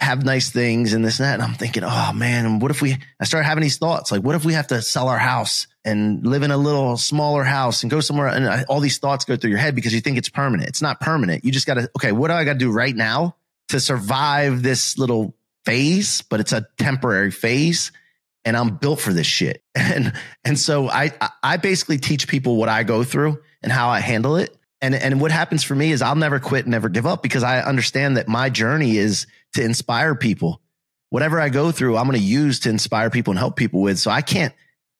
have 0.00 0.24
nice 0.24 0.50
things 0.50 0.94
and 0.94 1.04
this 1.04 1.20
and 1.20 1.26
that. 1.26 1.34
And 1.34 1.42
I'm 1.42 1.54
thinking, 1.54 1.84
oh 1.84 2.12
man, 2.12 2.58
what 2.58 2.72
if 2.72 2.82
we, 2.82 2.96
I 3.20 3.24
start 3.24 3.44
having 3.44 3.62
these 3.62 3.78
thoughts 3.78 4.10
like, 4.10 4.22
what 4.22 4.34
if 4.34 4.44
we 4.44 4.54
have 4.54 4.66
to 4.68 4.82
sell 4.82 5.08
our 5.08 5.18
house 5.18 5.68
and 5.84 6.26
live 6.26 6.42
in 6.42 6.50
a 6.50 6.56
little 6.56 6.96
smaller 6.96 7.44
house 7.44 7.84
and 7.84 7.90
go 7.90 8.00
somewhere? 8.00 8.28
And 8.28 8.48
I, 8.48 8.64
all 8.64 8.80
these 8.80 8.98
thoughts 8.98 9.24
go 9.24 9.36
through 9.36 9.50
your 9.50 9.58
head 9.60 9.76
because 9.76 9.94
you 9.94 10.00
think 10.00 10.18
it's 10.18 10.28
permanent. 10.28 10.68
It's 10.70 10.82
not 10.82 10.98
permanent. 10.98 11.44
You 11.44 11.52
just 11.52 11.68
got 11.68 11.74
to, 11.74 11.88
okay, 11.96 12.10
what 12.10 12.28
do 12.28 12.34
I 12.34 12.44
got 12.44 12.54
to 12.54 12.58
do 12.58 12.72
right 12.72 12.96
now 12.96 13.36
to 13.68 13.78
survive 13.78 14.64
this 14.64 14.98
little 14.98 15.36
phase, 15.70 16.22
but 16.22 16.40
it's 16.40 16.52
a 16.52 16.66
temporary 16.78 17.30
phase. 17.30 17.92
And 18.44 18.56
I'm 18.56 18.76
built 18.76 19.00
for 19.00 19.12
this 19.12 19.26
shit. 19.26 19.62
And, 19.76 20.12
and 20.44 20.58
so 20.58 20.88
I, 20.88 21.12
I 21.42 21.56
basically 21.56 21.98
teach 21.98 22.28
people 22.28 22.56
what 22.56 22.68
I 22.68 22.82
go 22.82 23.02
through 23.04 23.40
and 23.62 23.70
how 23.70 23.88
I 23.88 24.00
handle 24.00 24.36
it. 24.36 24.56
And, 24.80 24.94
and 24.94 25.20
what 25.20 25.30
happens 25.30 25.62
for 25.62 25.74
me 25.74 25.92
is 25.92 26.00
I'll 26.02 26.16
never 26.16 26.40
quit, 26.40 26.64
and 26.64 26.70
never 26.70 26.88
give 26.88 27.06
up 27.06 27.22
because 27.22 27.42
I 27.42 27.60
understand 27.60 28.16
that 28.16 28.28
my 28.28 28.50
journey 28.50 28.96
is 28.96 29.26
to 29.54 29.62
inspire 29.62 30.14
people. 30.14 30.60
Whatever 31.10 31.40
I 31.40 31.50
go 31.50 31.70
through, 31.70 31.96
I'm 31.96 32.06
going 32.06 32.18
to 32.18 32.24
use 32.24 32.60
to 32.60 32.70
inspire 32.70 33.10
people 33.10 33.32
and 33.32 33.38
help 33.38 33.56
people 33.56 33.80
with. 33.80 33.98
So 33.98 34.10
I 34.10 34.22
can't 34.22 34.54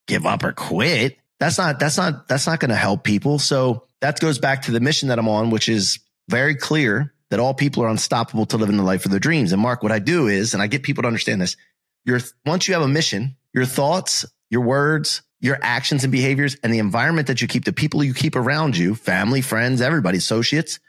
give 0.07 0.27
up 0.27 0.45
or 0.45 0.53
quit. 0.53 1.17
That's 1.39 1.57
not, 1.57 1.79
that's 1.79 1.97
not, 1.97 2.29
that's 2.29 2.47
not 2.47 2.61
going 2.61 2.71
to 2.71 2.77
help 2.77 3.05
people. 3.05 3.39
So 3.39 3.85
that 4.01 4.21
goes 4.21 4.39
back 4.39 4.63
to 4.63 4.71
the 4.71 4.81
mission 4.81 5.09
that 5.09 5.19
I'm 5.19 5.29
on, 5.29 5.51
which 5.51 5.69
is 5.69 5.99
very 6.29 6.55
clear 6.55 7.13
that 7.31 7.41
all 7.41 7.55
people 7.55 7.83
are 7.83 7.89
unstoppable 7.89 8.47
to 8.47 8.57
live 8.57 8.69
in 8.69 8.77
the 8.77 8.83
life 8.83 9.05
of 9.05 9.11
their 9.11 9.21
dreams. 9.21 9.53
And 9.53 9.63
Mark, 9.63 9.83
what 9.83 9.93
I 9.93 9.99
do 9.99 10.27
is, 10.27 10.53
and 10.53 10.63
I 10.63 10.67
get 10.67 10.83
people 10.83 11.03
to 11.03 11.07
understand 11.07 11.41
this, 11.41 11.57
your, 12.05 12.21
once 12.45 12.67
you 12.67 12.75
have 12.75 12.83
a 12.83 12.89
mission, 12.89 13.37
your 13.53 13.65
thoughts, 13.65 14.25
your 14.51 14.63
words, 14.63 15.23
your 15.41 15.59
actions 15.63 16.05
and 16.05 16.13
behaviors 16.13 16.57
and 16.63 16.73
the 16.73 16.79
environment 16.79 17.29
that 17.29 17.41
you 17.41 17.49
keep, 17.49 17.65
the 17.65 17.73
people 17.73 18.05
you 18.05 18.15
keep 18.15 18.37
around 18.37 18.77
you, 18.77 18.95
family, 18.95 19.41
friends, 19.41 19.81
everybody, 19.81 20.19
associates 20.19 20.81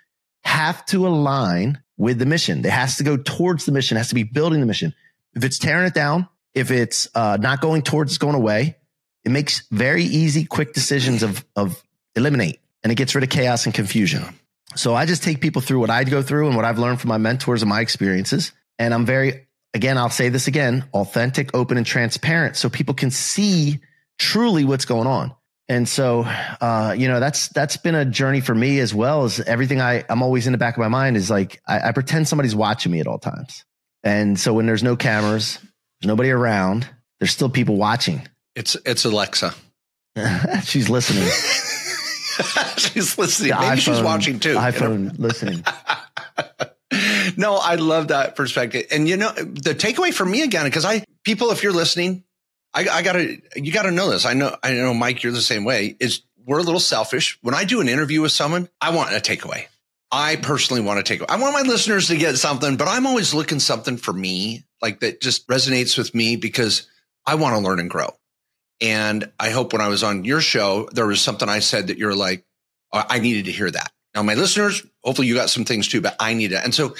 have 0.43 0.86
to 0.88 1.08
align 1.08 1.82
with 1.97 2.17
the 2.19 2.25
mission. 2.25 2.60
It 2.60 2.71
has 2.71 2.97
to 2.97 3.04
go 3.04 3.15
towards 3.17 3.65
the 3.65 3.71
mission, 3.71 3.97
it 3.97 3.99
has 3.99 4.10
to 4.10 4.15
be 4.15 4.23
building 4.23 4.60
the 4.60 4.65
mission. 4.65 4.93
If 5.34 5.43
it's 5.43 5.60
tearing 5.60 5.86
it 5.86 5.93
down, 5.93 6.27
if 6.54 6.71
it's 6.71 7.08
uh, 7.15 7.38
not 7.39 7.62
going 7.62 7.84
towards, 7.84 8.12
it's 8.12 8.17
going 8.17 8.36
away, 8.36 8.77
it 9.23 9.32
makes 9.32 9.63
very 9.71 10.04
easy, 10.04 10.45
quick 10.45 10.73
decisions 10.73 11.23
of, 11.23 11.45
of 11.56 11.82
eliminate 12.15 12.60
and 12.84 12.91
it 12.91 12.95
gets 12.95 13.15
rid 13.15 13.23
of 13.23 13.30
chaos 13.30 13.65
and 13.65 13.73
confusion. 13.73 14.23
So 14.75 14.95
I 14.95 15.05
just 15.05 15.23
take 15.23 15.41
people 15.41 15.62
through 15.62 15.79
what 15.79 15.89
I'd 15.89 16.10
go 16.10 16.21
through 16.21 16.47
and 16.47 16.55
what 16.55 16.65
I've 16.65 16.79
learned 16.79 17.01
from 17.01 17.10
my 17.10 17.17
mentors 17.17 17.62
and 17.62 17.69
my 17.69 17.81
experiences. 17.81 18.51
And 18.79 18.93
I'm 18.93 19.05
very, 19.05 19.47
again, 19.73 19.97
I'll 19.97 20.10
say 20.10 20.29
this 20.29 20.47
again, 20.47 20.86
authentic, 20.93 21.53
open 21.53 21.77
and 21.77 21.86
transparent 21.86 22.55
so 22.55 22.69
people 22.69 22.93
can 22.93 23.12
see 23.12 23.79
truly 24.17 24.63
what's 24.63 24.86
going 24.86 25.07
on. 25.07 25.36
And 25.67 25.88
so, 25.88 26.24
uh, 26.26 26.95
you 26.97 27.07
know, 27.07 27.19
that's, 27.19 27.47
that's 27.49 27.78
been 27.78 27.95
a 27.95 28.03
journey 28.03 28.41
for 28.41 28.53
me 28.53 28.80
as 28.80 28.93
well 28.93 29.24
as 29.24 29.39
everything 29.39 29.80
I, 29.80 30.03
I'm 30.09 30.22
always 30.22 30.45
in 30.45 30.51
the 30.51 30.57
back 30.57 30.76
of 30.76 30.80
my 30.80 30.89
mind 30.89 31.15
is 31.15 31.30
like, 31.30 31.61
I, 31.65 31.89
I 31.89 31.91
pretend 31.91 32.28
somebody's 32.28 32.55
watching 32.55 32.91
me 32.91 32.99
at 32.99 33.07
all 33.07 33.19
times. 33.19 33.63
And 34.03 34.39
so 34.39 34.53
when 34.53 34.65
there's 34.65 34.84
no 34.84 34.95
cameras, 34.95 35.59
there's 35.59 36.07
nobody 36.07 36.30
around, 36.30 36.89
there's 37.19 37.32
still 37.32 37.49
people 37.49 37.78
watching. 37.78 38.28
It's, 38.55 38.76
it's 38.86 39.05
Alexa. 39.05 39.53
She's 40.63 40.89
listening. 40.89 41.30
she's 42.77 43.17
listening. 43.17 43.51
Maybe 43.51 43.65
iPhone, 43.65 43.79
she's 43.79 44.01
watching 44.01 44.39
too. 44.39 44.55
iPhone 44.55 45.17
listening. 45.19 45.63
no, 47.38 47.55
I 47.55 47.75
love 47.75 48.09
that 48.09 48.36
perspective. 48.36 48.88
And 48.91 49.07
you 49.07 49.17
know, 49.17 49.32
the 49.32 49.75
takeaway 49.75 50.13
for 50.13 50.25
me 50.25 50.41
again, 50.43 50.65
because 50.65 50.86
I 50.86 51.03
people, 51.23 51.51
if 51.51 51.63
you're 51.63 51.73
listening, 51.73 52.23
I, 52.73 52.88
I 52.88 53.01
gotta 53.01 53.38
you 53.55 53.71
gotta 53.71 53.91
know 53.91 54.09
this. 54.09 54.25
I 54.25 54.34
know 54.34 54.55
I 54.63 54.73
know 54.73 54.93
Mike, 54.93 55.23
you're 55.23 55.34
the 55.34 55.41
same 55.41 55.63
way, 55.63 55.95
is 55.99 56.21
we're 56.45 56.59
a 56.59 56.63
little 56.63 56.79
selfish. 56.79 57.38
When 57.41 57.55
I 57.55 57.65
do 57.65 57.82
an 57.82 57.89
interview 57.89 58.21
with 58.21 58.32
someone, 58.32 58.69
I 58.79 58.95
want 58.95 59.11
a 59.11 59.19
takeaway. 59.19 59.65
I 60.11 60.36
personally 60.36 60.82
want 60.82 61.03
to 61.03 61.03
take, 61.03 61.29
I 61.32 61.38
want 61.38 61.53
my 61.53 61.61
listeners 61.61 62.07
to 62.07 62.17
get 62.17 62.38
something, 62.38 62.75
but 62.75 62.89
I'm 62.89 63.07
always 63.07 63.34
looking 63.34 63.59
something 63.59 63.95
for 63.95 64.11
me, 64.11 64.65
like 64.82 64.99
that 64.99 65.21
just 65.21 65.47
resonates 65.47 65.97
with 65.97 66.13
me 66.13 66.36
because 66.36 66.88
I 67.25 67.36
want 67.36 67.55
to 67.55 67.61
learn 67.61 67.79
and 67.79 67.89
grow. 67.89 68.09
And 68.82 69.32
I 69.39 69.51
hope 69.51 69.73
when 69.73 69.82
I 69.82 69.88
was 69.88 70.03
on 70.03 70.25
your 70.25 70.41
show, 70.41 70.89
there 70.91 71.05
was 71.05 71.21
something 71.21 71.47
I 71.47 71.59
said 71.59 71.88
that 71.88 71.97
you're 71.97 72.15
like, 72.15 72.43
I 72.91 73.19
needed 73.19 73.45
to 73.45 73.51
hear 73.51 73.71
that. 73.71 73.91
Now, 74.13 74.23
my 74.23 74.34
listeners, 74.34 74.86
hopefully 75.03 75.27
you 75.27 75.36
got 75.36 75.49
some 75.49 75.63
things 75.63 75.88
too, 75.88 76.01
but 76.01 76.15
I 76.19 76.34
need 76.34 76.51
it. 76.51 76.59
And 76.63 76.75
so 76.75 76.95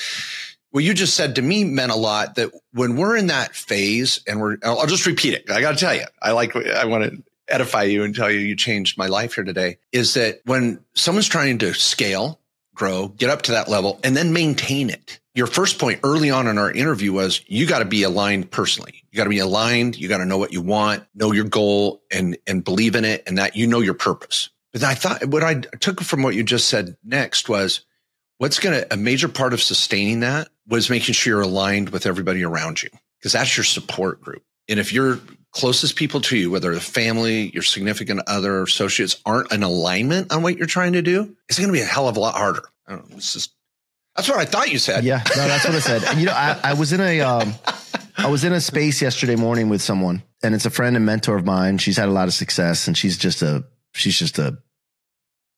what 0.70 0.86
you 0.86 0.94
just 0.94 1.16
said 1.16 1.36
to 1.36 1.42
me 1.42 1.66
meant 1.66 1.92
a 1.92 1.96
lot 1.96 2.36
that 2.36 2.52
when 2.72 2.96
we're 2.96 3.18
in 3.18 3.28
that 3.28 3.56
phase 3.56 4.22
and 4.26 4.40
we're, 4.40 4.58
I'll 4.64 4.88
just 4.88 5.06
repeat 5.06 5.34
it. 5.34 5.52
I 5.52 5.60
got 5.60 5.72
to 5.72 5.78
tell 5.78 5.94
you, 5.94 6.06
I 6.22 6.32
like, 6.32 6.56
I 6.56 6.86
want 6.86 7.12
to 7.12 7.24
edify 7.50 7.84
you 7.84 8.04
and 8.04 8.16
tell 8.16 8.32
you 8.32 8.40
you 8.40 8.56
changed 8.56 8.98
my 8.98 9.08
life 9.08 9.36
here 9.36 9.44
today 9.44 9.78
is 9.92 10.14
that 10.14 10.40
when 10.46 10.80
someone's 10.94 11.28
trying 11.28 11.58
to 11.58 11.74
scale 11.74 12.40
grow, 12.74 13.10
get 13.10 13.30
up 13.30 13.44
to 13.44 13.52
that 13.52 13.68
level, 13.68 14.00
and 14.04 14.16
then 14.18 14.34
maintain 14.34 14.90
it. 14.90 15.20
Your 15.34 15.48
first 15.48 15.80
point 15.80 16.02
early 16.04 16.30
on 16.30 16.48
in 16.48 16.58
our 16.58 16.72
interview 16.72 17.14
was 17.14 17.42
you 17.48 17.66
got 17.66 17.80
to 17.80 17.86
be 17.86 18.04
aligned 18.04 18.52
personally. 18.52 19.04
You 19.12 19.18
got 19.18 19.24
to 19.24 19.30
be 19.30 19.40
aligned. 19.40 19.98
You 19.98 20.10
got 20.10 20.18
to 20.18 20.26
know 20.26 20.38
what 20.38 20.52
you 20.52 20.62
want, 20.62 21.06
know 21.16 21.32
your 21.32 21.46
goal 21.46 22.02
and, 22.12 22.38
and 22.46 22.64
believe 22.64 22.96
in 22.96 23.06
it 23.06 23.24
and 23.28 23.38
that 23.38 23.56
you 23.56 23.66
know 23.68 23.80
your 23.80 23.94
purpose. 23.94 24.50
But 24.74 24.84
I 24.84 24.94
thought 24.94 25.26
what 25.26 25.44
I 25.44 25.56
took 25.56 26.02
from 26.02 26.22
what 26.22 26.36
you 26.36 26.44
just 26.44 26.68
said 26.68 26.98
next 27.04 27.48
was 27.48 27.86
what's 28.40 28.60
going 28.60 28.82
to, 28.82 28.94
a 28.94 28.98
major 28.98 29.28
part 29.28 29.54
of 29.54 29.62
sustaining 29.62 30.22
that 30.22 30.50
was 30.68 30.90
making 30.90 31.14
sure 31.14 31.34
you're 31.34 31.42
aligned 31.42 31.90
with 31.90 32.06
everybody 32.06 32.44
around 32.44 32.82
you 32.82 32.90
because 33.20 33.34
that's 33.34 33.56
your 33.56 33.64
support 33.64 34.22
group. 34.22 34.44
And 34.68 34.80
if 34.80 34.92
your 34.94 35.20
closest 35.52 35.96
people 35.96 36.22
to 36.22 36.38
you, 36.38 36.50
whether 36.50 36.74
the 36.74 36.82
family, 36.82 37.52
your 37.54 37.64
significant 37.64 38.22
other, 38.28 38.64
associates 38.64 39.22
aren't 39.26 39.52
in 39.52 39.64
alignment 39.64 40.32
on 40.32 40.44
what 40.44 40.58
you're 40.58 40.68
trying 40.68 40.94
to 40.94 41.02
do, 41.02 41.36
it's 41.50 41.60
going 41.60 41.70
to 41.70 41.74
be 41.74 41.82
a 41.82 41.86
hell 41.86 42.08
of 42.08 42.18
a 42.18 42.20
lot 42.20 42.36
harder. 42.36 42.64
I 42.88 42.96
don't 42.96 43.10
know. 43.10 43.18
It's 43.18 43.34
just, 43.34 43.54
that's 44.16 44.30
what 44.30 44.40
I 44.40 44.46
thought 44.46 44.72
you 44.72 44.78
said. 44.78 45.04
Yeah, 45.04 45.24
no, 45.36 45.48
that's 45.48 45.66
what 45.66 45.76
I 45.76 45.80
said. 45.80 46.04
And, 46.04 46.20
you 46.20 46.26
know, 46.26 46.34
I, 46.34 46.60
I 46.64 46.74
was 46.74 46.94
in 46.94 47.02
a, 47.02 47.22
um, 47.22 47.54
I 48.18 48.30
was 48.30 48.44
in 48.44 48.54
a 48.54 48.62
space 48.62 49.02
yesterday 49.02 49.36
morning 49.36 49.70
with 49.70 49.82
someone, 49.82 50.24
and 50.44 50.54
it's 50.54 50.66
a 50.66 50.70
friend 50.70 50.96
and 50.96 51.06
mentor 51.06 51.38
of 51.38 51.46
mine. 51.46 51.78
She's 51.78 51.98
had 51.98 52.10
a 52.10 52.12
lot 52.12 52.28
of 52.28 52.34
success, 52.34 52.88
and 52.88 52.98
she's 52.98 53.18
just 53.18 53.42
a, 53.42 53.64
she's 53.94 54.18
just 54.18 54.38
a 54.38 54.58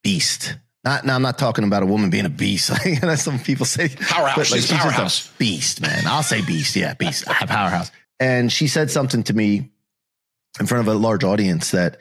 beast. 0.03 0.57
Not 0.83 1.05
now. 1.05 1.15
I'm 1.15 1.21
not 1.21 1.37
talking 1.37 1.63
about 1.63 1.81
a 1.81 1.85
woman 1.85 2.09
being 2.09 2.25
a 2.25 2.29
beast. 2.29 2.69
Like 3.03 3.17
some 3.17 3.39
people 3.39 3.65
say 3.65 3.89
powerhouse. 3.89 4.35
But 4.35 4.51
like, 4.51 4.61
she's, 4.61 4.67
she's 4.67 4.77
powerhouse. 4.77 5.27
beast, 5.37 5.81
man. 5.81 6.03
I'll 6.05 6.23
say 6.23 6.41
beast. 6.41 6.75
Yeah, 6.75 6.93
beast. 6.93 7.25
powerhouse. 7.25 7.91
And 8.19 8.51
she 8.51 8.67
said 8.67 8.91
something 8.91 9.23
to 9.23 9.33
me 9.33 9.71
in 10.59 10.65
front 10.65 10.87
of 10.87 10.93
a 10.93 10.97
large 10.97 11.23
audience 11.23 11.71
that, 11.71 11.97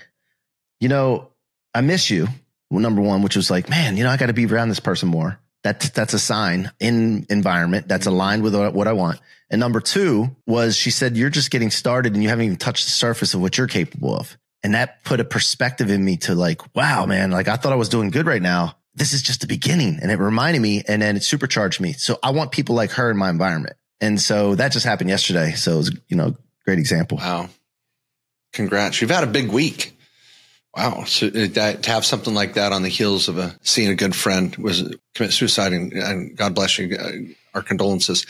you 0.81 0.89
know, 0.89 1.31
I 1.75 1.81
miss 1.81 2.11
you. 2.11 2.29
Well, 2.71 2.81
number 2.81 3.03
one, 3.03 3.23
which 3.23 3.37
was 3.37 3.51
like, 3.51 3.69
man, 3.69 3.97
you 3.97 4.05
know, 4.05 4.11
I 4.11 4.17
got 4.17 4.27
to 4.27 4.33
be 4.33 4.47
around 4.47 4.69
this 4.69 4.81
person 4.81 5.09
more. 5.09 5.39
That's 5.63 5.91
that's 5.91 6.15
a 6.15 6.19
sign 6.19 6.73
in 6.81 7.27
environment 7.31 7.89
that's 7.89 8.07
mm-hmm. 8.07 8.15
aligned 8.15 8.43
with 8.43 8.55
what 8.55 8.89
I 8.89 8.93
want. 8.93 9.21
And 9.51 9.61
number 9.61 9.81
two 9.81 10.35
was 10.47 10.77
she 10.77 10.91
said, 10.91 11.17
you're 11.17 11.31
just 11.31 11.51
getting 11.51 11.71
started 11.71 12.15
and 12.15 12.23
you 12.23 12.31
haven't 12.31 12.47
even 12.47 12.57
touched 12.57 12.87
the 12.87 12.91
surface 12.91 13.35
of 13.35 13.43
what 13.43 13.59
you're 13.59 13.67
capable 13.67 14.17
of. 14.17 14.37
And 14.65 14.75
that 14.75 15.05
put 15.05 15.21
a 15.21 15.25
perspective 15.25 15.91
in 15.91 16.05
me 16.05 16.17
to 16.19 16.35
like, 16.35 16.75
wow, 16.75 17.05
man, 17.05 17.31
like 17.31 17.49
I 17.49 17.57
thought 17.57 17.73
I 17.73 17.77
was 17.77 17.89
doing 17.89 18.11
good 18.11 18.27
right 18.27 18.41
now. 18.41 18.77
This 18.95 19.13
is 19.13 19.23
just 19.23 19.41
the 19.41 19.47
beginning. 19.47 19.99
And 20.01 20.11
it 20.11 20.19
reminded 20.19 20.61
me 20.61 20.83
and 20.89 21.03
then 21.03 21.17
it 21.17 21.23
supercharged 21.23 21.81
me. 21.81 21.93
So 21.93 22.19
I 22.23 22.31
want 22.31 22.51
people 22.53 22.75
like 22.75 22.93
her 22.93 23.11
in 23.11 23.17
my 23.17 23.29
environment. 23.29 23.77
And 24.01 24.21
so 24.21 24.55
that 24.55 24.73
just 24.73 24.87
happened 24.87 25.11
yesterday. 25.11 25.53
So 25.53 25.73
it 25.73 25.77
was, 25.77 25.97
you 26.09 26.17
know, 26.17 26.37
great 26.65 26.79
example. 26.79 27.19
Wow. 27.19 27.49
Congrats. 28.53 29.01
You've 29.01 29.11
had 29.11 29.25
a 29.25 29.29
big 29.29 29.51
week. 29.51 29.97
Wow. 30.77 31.05
So 31.05 31.27
uh, 31.27 31.49
that, 31.53 31.83
to 31.83 31.91
have 31.91 32.05
something 32.05 32.35
like 32.35 32.55
that 32.55 32.73
on 32.73 32.83
the 32.83 32.89
heels 32.89 33.29
of 33.29 33.39
a 33.39 33.57
seeing 33.63 33.91
a 33.91 33.95
good 33.95 34.17
friend 34.17 34.55
was 34.57 34.95
commit 35.15 35.33
suicide 35.33 35.73
and, 35.73 35.93
and 35.93 36.37
God 36.37 36.55
bless 36.55 36.79
you. 36.79 36.97
Uh, 36.97 37.35
our 37.55 37.63
condolences. 37.63 38.27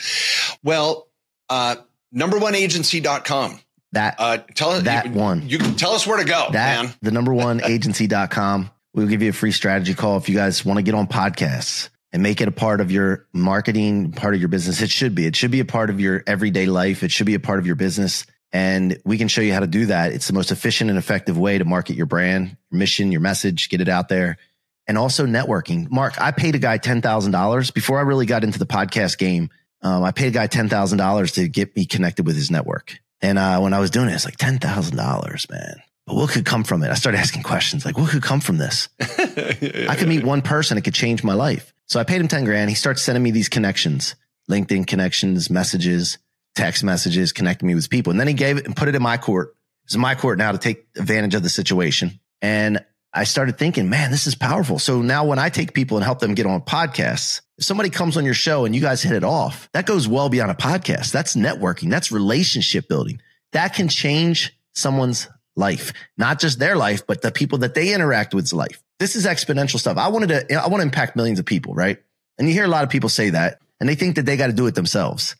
Well, 0.63 1.07
uh, 1.49 1.75
number 2.11 2.37
one 2.37 2.55
agency.com. 2.55 3.59
That, 3.93 4.15
uh, 4.17 4.37
tell 4.55 4.71
us 4.71 4.83
that 4.83 5.05
you, 5.05 5.11
one. 5.11 5.47
You 5.47 5.59
can 5.59 5.75
tell 5.75 5.91
us 5.91 6.07
where 6.07 6.17
to 6.17 6.25
go, 6.25 6.49
that, 6.51 6.83
man. 6.83 6.93
The 7.01 7.11
number 7.11 7.33
one 7.33 7.63
agency.com. 7.63 8.69
We'll 8.95 9.07
give 9.07 9.23
you 9.23 9.29
a 9.29 9.33
free 9.33 9.51
strategy 9.51 9.95
call 9.95 10.17
if 10.17 10.29
you 10.29 10.35
guys 10.35 10.63
want 10.63 10.77
to 10.77 10.83
get 10.83 10.93
on 10.93 11.07
podcasts 11.07 11.89
and 12.11 12.21
make 12.21 12.41
it 12.41 12.47
a 12.47 12.51
part 12.51 12.79
of 12.79 12.91
your 12.91 13.25
marketing, 13.33 14.11
part 14.11 14.35
of 14.35 14.39
your 14.39 14.49
business. 14.49 14.83
It 14.83 14.91
should 14.91 15.15
be. 15.15 15.25
It 15.25 15.35
should 15.35 15.49
be 15.49 15.61
a 15.61 15.65
part 15.65 15.89
of 15.89 15.99
your 15.99 16.23
everyday 16.27 16.67
life. 16.67 17.01
It 17.01 17.09
should 17.09 17.25
be 17.25 17.33
a 17.33 17.39
part 17.39 17.57
of 17.57 17.65
your 17.65 17.75
business. 17.75 18.27
And 18.53 18.99
we 19.03 19.17
can 19.17 19.27
show 19.27 19.41
you 19.41 19.51
how 19.51 19.61
to 19.61 19.67
do 19.67 19.87
that. 19.87 20.13
It's 20.13 20.27
the 20.27 20.33
most 20.33 20.51
efficient 20.51 20.91
and 20.91 20.99
effective 20.99 21.37
way 21.37 21.57
to 21.57 21.65
market 21.65 21.95
your 21.95 22.05
brand, 22.05 22.55
your 22.69 22.79
mission, 22.79 23.11
your 23.11 23.19
message, 23.19 23.67
get 23.67 23.81
it 23.81 23.89
out 23.89 24.09
there. 24.09 24.37
And 24.85 24.95
also 24.97 25.25
networking. 25.25 25.89
Mark, 25.89 26.21
I 26.21 26.31
paid 26.31 26.53
a 26.53 26.59
guy 26.59 26.77
$10,000 26.77 27.73
before 27.73 27.97
I 27.97 28.03
really 28.03 28.27
got 28.27 28.43
into 28.43 28.59
the 28.59 28.67
podcast 28.67 29.17
game. 29.17 29.49
Um, 29.81 30.03
I 30.03 30.11
paid 30.11 30.27
a 30.27 30.31
guy 30.31 30.47
$10,000 30.47 31.33
to 31.33 31.47
get 31.47 31.75
me 31.75 31.85
connected 31.85 32.27
with 32.27 32.35
his 32.35 32.51
network. 32.51 32.99
And 33.21 33.39
uh, 33.39 33.59
when 33.59 33.73
I 33.73 33.79
was 33.79 33.89
doing 33.89 34.09
it, 34.09 34.13
it's 34.13 34.25
like 34.25 34.37
$10,000, 34.37 35.51
man. 35.51 35.81
But 36.05 36.15
what 36.15 36.29
could 36.29 36.45
come 36.45 36.63
from 36.63 36.83
it? 36.83 36.91
I 36.91 36.95
started 36.95 37.17
asking 37.17 37.43
questions 37.43 37.85
like, 37.85 37.97
what 37.97 38.11
could 38.11 38.21
come 38.21 38.41
from 38.41 38.57
this? 38.57 38.89
I 38.99 39.95
could 39.97 40.09
meet 40.09 40.23
one 40.23 40.41
person. 40.41 40.77
It 40.77 40.83
could 40.83 40.93
change 40.93 41.23
my 41.23 41.33
life. 41.33 41.73
So 41.87 41.99
I 41.99 42.03
paid 42.03 42.21
him 42.21 42.27
10 42.27 42.43
grand. 42.43 42.69
He 42.69 42.75
starts 42.75 43.01
sending 43.01 43.23
me 43.23 43.31
these 43.31 43.49
connections, 43.49 44.15
LinkedIn 44.51 44.85
connections, 44.85 45.49
messages 45.49 46.17
text 46.55 46.83
messages, 46.83 47.31
connecting 47.31 47.67
me 47.67 47.75
with 47.75 47.89
people. 47.89 48.11
And 48.11 48.19
then 48.19 48.27
he 48.27 48.33
gave 48.33 48.57
it 48.57 48.65
and 48.65 48.75
put 48.75 48.87
it 48.87 48.95
in 48.95 49.01
my 49.01 49.17
court. 49.17 49.55
It's 49.85 49.95
my 49.95 50.15
court 50.15 50.37
now 50.37 50.51
to 50.51 50.57
take 50.57 50.85
advantage 50.97 51.35
of 51.35 51.43
the 51.43 51.49
situation. 51.49 52.19
And 52.41 52.85
I 53.13 53.25
started 53.25 53.57
thinking, 53.57 53.89
man, 53.89 54.11
this 54.11 54.25
is 54.27 54.35
powerful. 54.35 54.79
So 54.79 55.01
now 55.01 55.25
when 55.25 55.39
I 55.39 55.49
take 55.49 55.73
people 55.73 55.97
and 55.97 56.03
help 56.03 56.19
them 56.19 56.33
get 56.33 56.45
on 56.45 56.61
podcasts, 56.61 57.41
if 57.57 57.65
somebody 57.65 57.89
comes 57.89 58.17
on 58.17 58.25
your 58.25 58.33
show 58.33 58.65
and 58.65 58.73
you 58.73 58.81
guys 58.81 59.03
hit 59.03 59.13
it 59.13 59.23
off, 59.23 59.69
that 59.73 59.85
goes 59.85 60.07
well 60.07 60.29
beyond 60.29 60.51
a 60.51 60.55
podcast. 60.55 61.11
That's 61.11 61.35
networking. 61.35 61.89
That's 61.91 62.11
relationship 62.11 62.87
building. 62.87 63.21
That 63.51 63.75
can 63.75 63.87
change 63.87 64.57
someone's 64.73 65.27
life, 65.55 65.93
not 66.17 66.39
just 66.39 66.57
their 66.57 66.75
life, 66.75 67.05
but 67.05 67.21
the 67.21 67.31
people 67.31 67.59
that 67.59 67.75
they 67.75 67.93
interact 67.93 68.33
with's 68.33 68.53
life. 68.53 68.81
This 68.99 69.15
is 69.15 69.27
exponential 69.27 69.79
stuff. 69.79 69.97
I 69.97 70.07
wanted 70.07 70.29
to, 70.29 70.55
I 70.55 70.67
want 70.67 70.81
to 70.81 70.85
impact 70.85 71.15
millions 71.15 71.37
of 71.37 71.45
people, 71.45 71.75
right? 71.75 71.99
And 72.39 72.47
you 72.47 72.53
hear 72.55 72.65
a 72.65 72.69
lot 72.69 72.83
of 72.83 72.89
people 72.89 73.09
say 73.09 73.29
that 73.31 73.59
and 73.79 73.87
they 73.87 73.95
think 73.95 74.15
that 74.15 74.25
they 74.25 74.37
got 74.37 74.47
to 74.47 74.53
do 74.53 74.65
it 74.65 74.73
themselves. 74.73 75.35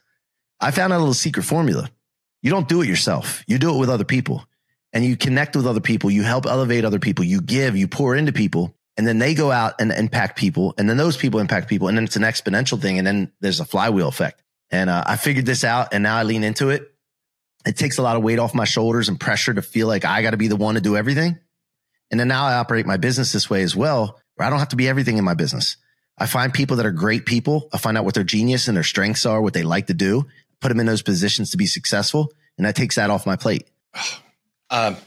I 0.64 0.72
found 0.72 0.94
out 0.94 0.98
a 0.98 1.00
little 1.00 1.14
secret 1.14 1.44
formula. 1.44 1.90
You 2.42 2.50
don't 2.50 2.70
do 2.70 2.82
it 2.82 2.88
yourself. 2.88 3.44
You 3.48 3.60
do 3.60 3.76
it 3.76 3.80
with 3.80 3.90
other 3.90 4.06
people 4.06 4.46
and 4.94 5.04
you 5.04 5.18
connect 5.18 5.56
with 5.56 5.68
other 5.68 5.82
people. 5.82 6.10
You 6.10 6.24
help 6.24 6.46
elevate 6.46 6.86
other 6.86 7.00
people. 7.00 7.26
You 7.26 7.42
give, 7.42 7.76
you 7.76 7.88
pour 7.88 8.16
into 8.16 8.32
people 8.32 8.74
and 8.96 9.06
then 9.06 9.20
they 9.20 9.34
go 9.34 9.52
out 9.52 9.74
and 9.80 9.92
impact 9.92 10.38
people. 10.38 10.74
And 10.78 10.90
then 10.90 10.98
those 10.98 11.18
people 11.18 11.40
impact 11.40 11.68
people. 11.68 11.90
And 11.90 11.98
then 11.98 12.06
it's 12.06 12.16
an 12.16 12.24
exponential 12.24 12.82
thing. 12.82 12.98
And 12.98 13.06
then 13.06 13.32
there's 13.42 13.60
a 13.60 13.66
flywheel 13.66 14.08
effect. 14.08 14.42
And 14.72 14.90
uh, 14.90 15.04
I 15.06 15.18
figured 15.18 15.46
this 15.46 15.64
out 15.64 15.94
and 15.94 16.04
now 16.04 16.16
I 16.16 16.24
lean 16.24 16.44
into 16.44 16.70
it. 16.70 16.94
It 17.66 17.78
takes 17.78 17.98
a 17.98 18.02
lot 18.02 18.16
of 18.16 18.24
weight 18.24 18.40
off 18.40 18.54
my 18.54 18.66
shoulders 18.66 19.10
and 19.10 19.20
pressure 19.20 19.54
to 19.54 19.62
feel 19.62 19.88
like 19.88 20.06
I 20.06 20.22
got 20.22 20.32
to 20.32 20.38
be 20.38 20.48
the 20.48 20.56
one 20.56 20.76
to 20.76 20.82
do 20.82 20.96
everything. 20.96 21.40
And 22.12 22.20
then 22.20 22.28
now 22.28 22.46
I 22.46 22.56
operate 22.56 22.86
my 22.86 22.98
business 22.98 23.32
this 23.32 23.50
way 23.50 23.64
as 23.64 23.76
well, 23.76 24.20
where 24.36 24.48
I 24.48 24.50
don't 24.50 24.60
have 24.60 24.70
to 24.70 24.76
be 24.76 24.88
everything 24.88 25.18
in 25.18 25.24
my 25.26 25.34
business. 25.34 25.78
I 26.18 26.26
find 26.26 26.54
people 26.54 26.78
that 26.78 26.86
are 26.86 26.92
great 26.92 27.26
people. 27.26 27.70
I 27.74 27.78
find 27.78 27.98
out 27.98 28.06
what 28.06 28.14
their 28.14 28.24
genius 28.24 28.68
and 28.68 28.78
their 28.78 28.84
strengths 28.84 29.26
are, 29.26 29.42
what 29.42 29.54
they 29.54 29.64
like 29.64 29.88
to 29.88 29.94
do 29.94 30.28
put 30.64 30.70
them 30.70 30.80
in 30.80 30.86
those 30.86 31.02
positions 31.02 31.52
to 31.52 31.58
be 31.58 31.68
successful. 31.68 32.32
And 32.58 32.66
that 32.66 32.76
takes 32.76 32.96
that 32.96 33.10
off 33.12 33.28
my 33.28 33.36
plate. 33.36 33.68
Um, 34.70 34.98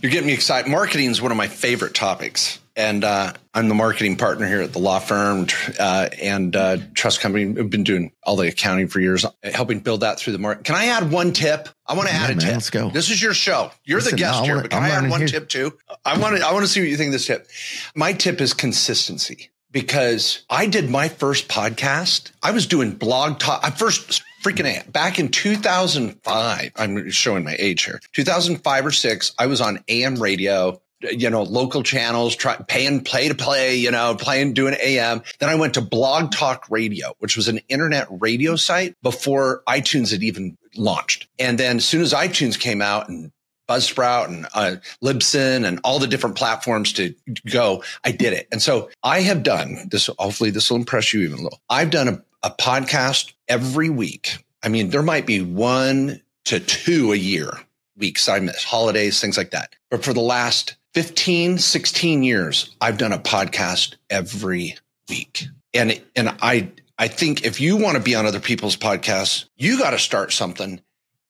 you're 0.00 0.12
getting 0.12 0.28
me 0.28 0.34
excited. 0.34 0.70
Marketing 0.70 1.10
is 1.10 1.20
one 1.20 1.32
of 1.32 1.36
my 1.36 1.48
favorite 1.48 1.94
topics. 1.94 2.60
And 2.76 3.02
uh, 3.02 3.32
I'm 3.52 3.66
the 3.66 3.74
marketing 3.74 4.14
partner 4.14 4.46
here 4.46 4.60
at 4.60 4.72
the 4.72 4.78
law 4.78 5.00
firm 5.00 5.48
uh, 5.80 6.08
and 6.22 6.54
uh, 6.54 6.76
trust 6.94 7.20
company. 7.20 7.46
We've 7.46 7.68
been 7.68 7.82
doing 7.82 8.12
all 8.22 8.36
the 8.36 8.46
accounting 8.46 8.86
for 8.86 9.00
years, 9.00 9.26
helping 9.42 9.80
build 9.80 10.02
that 10.02 10.20
through 10.20 10.34
the 10.34 10.38
market. 10.38 10.62
Can 10.62 10.76
I 10.76 10.84
add 10.84 11.10
one 11.10 11.32
tip? 11.32 11.68
I 11.84 11.94
want 11.94 12.08
to 12.08 12.14
yeah, 12.14 12.20
add 12.22 12.30
a 12.30 12.34
man, 12.34 12.40
tip. 12.40 12.52
Let's 12.52 12.70
go. 12.70 12.90
This 12.90 13.10
is 13.10 13.20
your 13.20 13.34
show. 13.34 13.72
You're 13.82 13.98
Listen, 13.98 14.12
the 14.12 14.18
guest 14.18 14.38
no, 14.38 14.44
here, 14.44 14.62
but 14.62 14.70
can 14.70 14.84
I'm 14.84 14.92
i 14.92 14.94
add 14.94 15.10
one 15.10 15.20
here. 15.22 15.28
tip 15.28 15.48
too? 15.48 15.76
I 16.04 16.16
want 16.20 16.36
to. 16.36 16.46
I 16.46 16.52
want 16.52 16.64
to 16.64 16.70
see 16.70 16.78
what 16.78 16.88
you 16.88 16.96
think 16.96 17.08
of 17.08 17.14
this 17.14 17.26
tip. 17.26 17.48
My 17.96 18.12
tip 18.12 18.40
is 18.40 18.54
consistency 18.54 19.50
because 19.72 20.44
I 20.48 20.66
did 20.66 20.88
my 20.88 21.08
first 21.08 21.48
podcast. 21.48 22.30
I 22.44 22.52
was 22.52 22.68
doing 22.68 22.92
blog 22.92 23.40
talk. 23.40 23.60
I 23.64 23.70
first 23.70 24.22
freaking 24.42 24.90
back 24.92 25.18
in 25.18 25.28
2005. 25.28 26.72
I'm 26.76 27.10
showing 27.10 27.44
my 27.44 27.56
age 27.58 27.84
here. 27.84 28.00
2005 28.12 28.86
or 28.86 28.90
six. 28.90 29.32
I 29.38 29.46
was 29.46 29.60
on 29.60 29.82
AM 29.88 30.16
radio. 30.16 30.80
You 31.00 31.30
know, 31.30 31.44
local 31.44 31.84
channels, 31.84 32.34
try, 32.34 32.56
paying 32.66 33.04
play 33.04 33.28
to 33.28 33.34
play, 33.36 33.76
you 33.76 33.92
know, 33.92 34.16
playing, 34.16 34.54
doing 34.54 34.74
AM. 34.82 35.22
Then 35.38 35.48
I 35.48 35.54
went 35.54 35.74
to 35.74 35.80
Blog 35.80 36.32
Talk 36.32 36.66
Radio, 36.70 37.12
which 37.20 37.36
was 37.36 37.46
an 37.46 37.60
internet 37.68 38.08
radio 38.10 38.56
site 38.56 38.96
before 39.00 39.62
iTunes 39.68 40.10
had 40.10 40.24
even 40.24 40.58
launched. 40.76 41.28
And 41.38 41.56
then 41.56 41.76
as 41.76 41.84
soon 41.84 42.00
as 42.00 42.12
iTunes 42.12 42.58
came 42.58 42.82
out 42.82 43.08
and 43.08 43.30
Buzzsprout 43.68 44.28
and 44.28 44.46
uh, 44.54 44.76
Libsyn 45.04 45.64
and 45.64 45.78
all 45.84 45.98
the 45.98 46.06
different 46.06 46.36
platforms 46.36 46.94
to 46.94 47.14
go, 47.48 47.84
I 48.02 48.12
did 48.12 48.32
it. 48.32 48.48
And 48.50 48.62
so 48.62 48.90
I 49.02 49.20
have 49.20 49.42
done 49.42 49.88
this. 49.90 50.08
Hopefully, 50.18 50.50
this 50.50 50.70
will 50.70 50.78
impress 50.78 51.12
you 51.12 51.20
even 51.20 51.38
a 51.38 51.42
little. 51.42 51.60
I've 51.68 51.90
done 51.90 52.08
a, 52.08 52.22
a 52.42 52.50
podcast 52.50 53.32
every 53.48 53.90
week. 53.90 54.44
I 54.62 54.68
mean, 54.68 54.90
there 54.90 55.02
might 55.02 55.26
be 55.26 55.40
one 55.40 56.22
to 56.46 56.60
two 56.60 57.12
a 57.12 57.16
year 57.16 57.52
weeks 57.98 58.28
I 58.28 58.38
miss, 58.38 58.64
holidays, 58.64 59.20
things 59.20 59.36
like 59.36 59.50
that. 59.50 59.74
But 59.90 60.04
for 60.04 60.12
the 60.12 60.20
last 60.20 60.76
15, 60.94 61.58
16 61.58 62.22
years, 62.22 62.74
I've 62.80 62.98
done 62.98 63.12
a 63.12 63.18
podcast 63.18 63.96
every 64.08 64.76
week. 65.08 65.46
And, 65.74 66.00
and 66.16 66.36
I, 66.40 66.70
I 66.98 67.08
think 67.08 67.44
if 67.44 67.60
you 67.60 67.76
want 67.76 67.96
to 67.96 68.02
be 68.02 68.14
on 68.14 68.26
other 68.26 68.40
people's 68.40 68.76
podcasts, 68.76 69.44
you 69.56 69.78
got 69.78 69.90
to 69.90 69.98
start 69.98 70.32
something. 70.32 70.80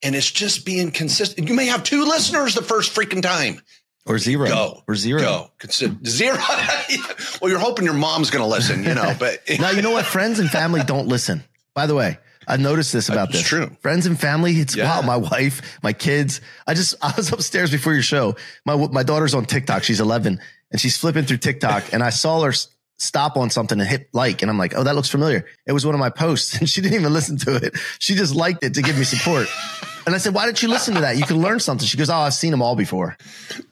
And 0.03 0.15
it's 0.15 0.31
just 0.31 0.65
being 0.65 0.93
consistent. 0.93 1.49
You 1.49 1.55
may 1.55 1.67
have 1.67 1.83
two 1.83 2.05
listeners 2.05 2.55
the 2.55 2.63
first 2.63 2.95
freaking 2.95 3.23
time. 3.23 3.61
Or 4.09 4.19
zero. 4.19 4.49
Go. 4.49 4.83
Or 4.89 4.95
zero. 4.97 5.21
Go. 5.21 5.51
Consider 5.59 5.97
zero. 6.07 6.39
well, 7.41 7.51
you're 7.51 7.59
hoping 7.59 7.85
your 7.85 7.95
mom's 7.95 8.31
going 8.31 8.43
to 8.43 8.49
listen, 8.49 8.83
you 8.85 8.95
know, 8.95 9.15
but 9.19 9.41
now 9.61 9.71
you 9.71 9.83
know 9.83 9.91
what? 9.91 10.07
Friends 10.07 10.39
and 10.39 10.49
family 10.51 10.81
don't 10.83 11.09
listen. 11.09 11.45
By 11.75 11.87
the 11.87 11.95
way, 11.95 12.19
I've 12.47 12.61
noticed 12.61 12.93
this 12.93 13.09
about 13.11 13.29
It's 13.29 13.39
this. 13.41 13.47
true. 13.49 13.77
Friends 13.83 14.07
and 14.07 14.19
family. 14.19 14.53
It's 14.53 14.75
Yeah. 14.75 15.01
wow. 15.01 15.03
My 15.07 15.17
wife, 15.19 15.61
my 15.83 15.93
kids. 15.93 16.41
I 16.67 16.73
just 16.75 16.95
I 17.03 17.13
was 17.17 17.31
upstairs 17.33 17.71
before 17.71 17.93
your 17.93 18.03
show. 18.03 18.37
My 18.65 18.75
my 18.89 19.03
daughter's 19.03 19.35
on 19.35 19.45
TikTok. 19.45 19.83
She's 19.85 20.01
11 20.01 20.41
and 20.73 20.81
she's 20.81 20.97
flipping 20.97 21.25
through 21.25 21.39
TikTok 21.39 21.93
and 21.93 22.03
I 22.03 22.11
saw 22.11 22.43
her 22.43 22.53
stop 22.99 23.37
on 23.37 23.51
something 23.51 23.79
and 23.81 23.89
hit 23.89 24.09
like 24.13 24.43
and 24.43 24.51
I'm 24.51 24.59
like, 24.59 24.75
oh, 24.77 24.83
that 24.83 24.95
looks 24.95 25.09
familiar. 25.09 25.47
It 25.67 25.73
was 25.73 25.87
one 25.87 25.95
of 25.95 25.99
my 25.99 26.11
posts 26.11 26.57
and 26.59 26.69
she 26.69 26.81
didn't 26.81 27.01
even 27.01 27.13
listen 27.13 27.39
to 27.39 27.57
it. 27.57 27.77
She 27.99 28.15
just 28.15 28.35
liked 28.35 28.65
it 28.65 28.75
to 28.75 28.83
give 28.83 28.99
me 28.99 29.05
support. 29.05 29.49
And 30.07 30.15
I 30.15 30.19
said, 30.19 30.33
why 30.33 30.47
didn't 30.47 30.63
you 30.63 30.71
listen 30.71 30.95
to 30.95 31.03
that? 31.03 31.19
You 31.19 31.25
can 31.25 31.43
learn 31.43 31.61
something. 31.61 31.87
She 31.87 31.99
goes, 31.99 32.09
oh, 32.09 32.15
I've 32.15 32.33
seen 32.33 32.51
them 32.51 32.63
all 32.63 32.75
before. 32.75 33.19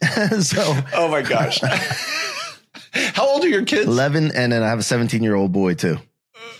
so 0.40 0.78
oh 0.92 1.08
my 1.08 1.22
gosh. 1.22 1.60
How 2.92 3.26
old 3.26 3.42
are 3.42 3.48
your 3.48 3.64
kids? 3.64 3.86
11 3.86 4.32
and 4.34 4.52
then 4.52 4.62
I 4.62 4.68
have 4.68 4.78
a 4.78 4.82
17 4.82 5.22
year 5.22 5.34
old 5.34 5.52
boy 5.52 5.72
too. 5.72 5.96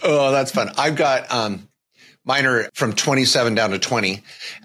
Oh, 0.03 0.31
that's 0.31 0.51
fun. 0.51 0.71
I've 0.79 0.97
got 0.97 1.31
um 1.31 1.69
mine 2.25 2.47
are 2.47 2.71
from 2.73 2.95
27 2.95 3.55
down 3.55 3.71
to 3.71 3.79
20. 3.79 4.23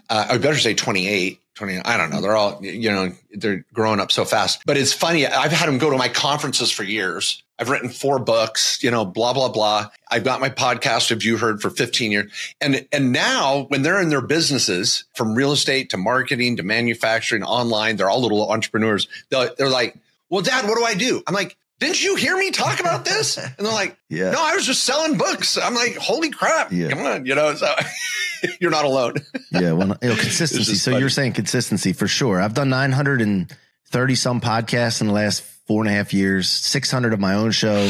Uh, 0.10 0.28
I 0.30 0.38
better 0.38 0.58
say 0.58 0.74
28. 0.74 1.42
20, 1.56 1.80
I 1.80 1.98
don't 1.98 2.10
know. 2.10 2.22
They're 2.22 2.36
all, 2.36 2.64
you 2.64 2.90
know, 2.90 3.12
they're 3.32 3.66
growing 3.74 4.00
up 4.00 4.12
so 4.12 4.26
fast. 4.26 4.62
But 4.66 4.78
it's 4.78 4.94
funny. 4.94 5.28
I've 5.28 5.52
had 5.52 5.68
them 5.68 5.78
go 5.78 5.90
to 5.90 5.98
my 5.98 6.08
conferences 6.08 6.72
for 6.72 6.84
years. 6.84 7.44
I've 7.62 7.70
written 7.70 7.90
four 7.90 8.18
books, 8.18 8.84
you 8.84 8.90
know, 8.90 9.06
blah, 9.06 9.34
blah, 9.34 9.50
blah. 9.50 9.90
I've 10.10 10.24
got 10.24 10.42
my 10.42 10.50
podcast, 10.50 11.10
have 11.10 11.24
you 11.24 11.38
heard, 11.38 11.62
for 11.62 11.70
15 11.70 12.12
years. 12.12 12.32
And, 12.60 12.88
and 12.92 13.12
now 13.12 13.66
when 13.70 13.84
they're 13.84 14.02
in 14.02 14.10
their 14.10 14.22
businesses 14.22 15.06
from 15.14 15.36
real 15.36 15.52
estate 15.52 15.92
to 15.92 15.98
marketing 15.98 16.58
to 16.58 16.64
manufacturing 16.64 17.44
online, 17.44 17.98
they're 17.98 18.10
all 18.10 18.20
little 18.22 18.50
entrepreneurs. 18.52 19.08
They're, 19.30 19.52
they're 19.60 19.70
like, 19.70 19.96
well, 20.30 20.42
dad, 20.42 20.68
what 20.68 20.76
do 20.76 20.84
I 20.84 20.96
do? 20.96 21.22
I'm 21.28 21.36
like, 21.36 21.56
didn't 21.80 22.04
you 22.04 22.16
hear 22.16 22.36
me 22.36 22.50
talk 22.50 22.80
about 22.80 23.06
this? 23.06 23.38
And 23.38 23.54
they're 23.60 23.72
like, 23.72 23.96
Yeah. 24.10 24.32
no, 24.32 24.44
I 24.44 24.56
was 24.56 24.66
just 24.66 24.82
selling 24.84 25.20
books. 25.20 25.58
I'm 25.58 25.76
like, 25.76 25.98
holy 25.98 26.32
crap. 26.32 26.72
Yeah. 26.72 26.90
Come 26.90 27.06
on. 27.06 27.26
You 27.28 27.36
know, 27.36 27.54
so 27.54 27.72
you're 28.60 28.72
not 28.72 28.86
alone. 28.86 29.16
Yeah, 29.54 29.74
well, 29.74 29.98
you 30.02 30.10
know, 30.10 30.16
consistency. 30.16 30.76
So 30.76 30.92
funny. 30.92 31.02
you're 31.02 31.10
saying 31.10 31.34
consistency 31.34 31.92
for 31.94 32.08
sure. 32.08 32.42
I've 32.42 32.54
done 32.54 32.70
930 32.70 34.16
some 34.16 34.40
podcasts 34.40 35.02
in 35.02 35.08
the 35.08 35.14
last 35.14 35.44
four 35.72 35.84
and 35.84 35.90
a 35.90 35.94
half 35.94 36.14
years, 36.14 36.50
600 36.50 37.14
of 37.14 37.22
my 37.22 37.36
own 37.36 37.52
show. 37.52 37.90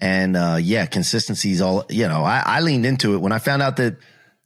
And 0.00 0.36
uh, 0.36 0.58
yeah, 0.60 0.86
consistency 0.86 1.52
is 1.52 1.60
all, 1.60 1.84
you 1.88 2.08
know, 2.08 2.24
I, 2.24 2.42
I 2.44 2.60
leaned 2.62 2.84
into 2.84 3.14
it 3.14 3.18
when 3.18 3.30
I 3.30 3.38
found 3.38 3.62
out 3.62 3.76
that 3.76 3.98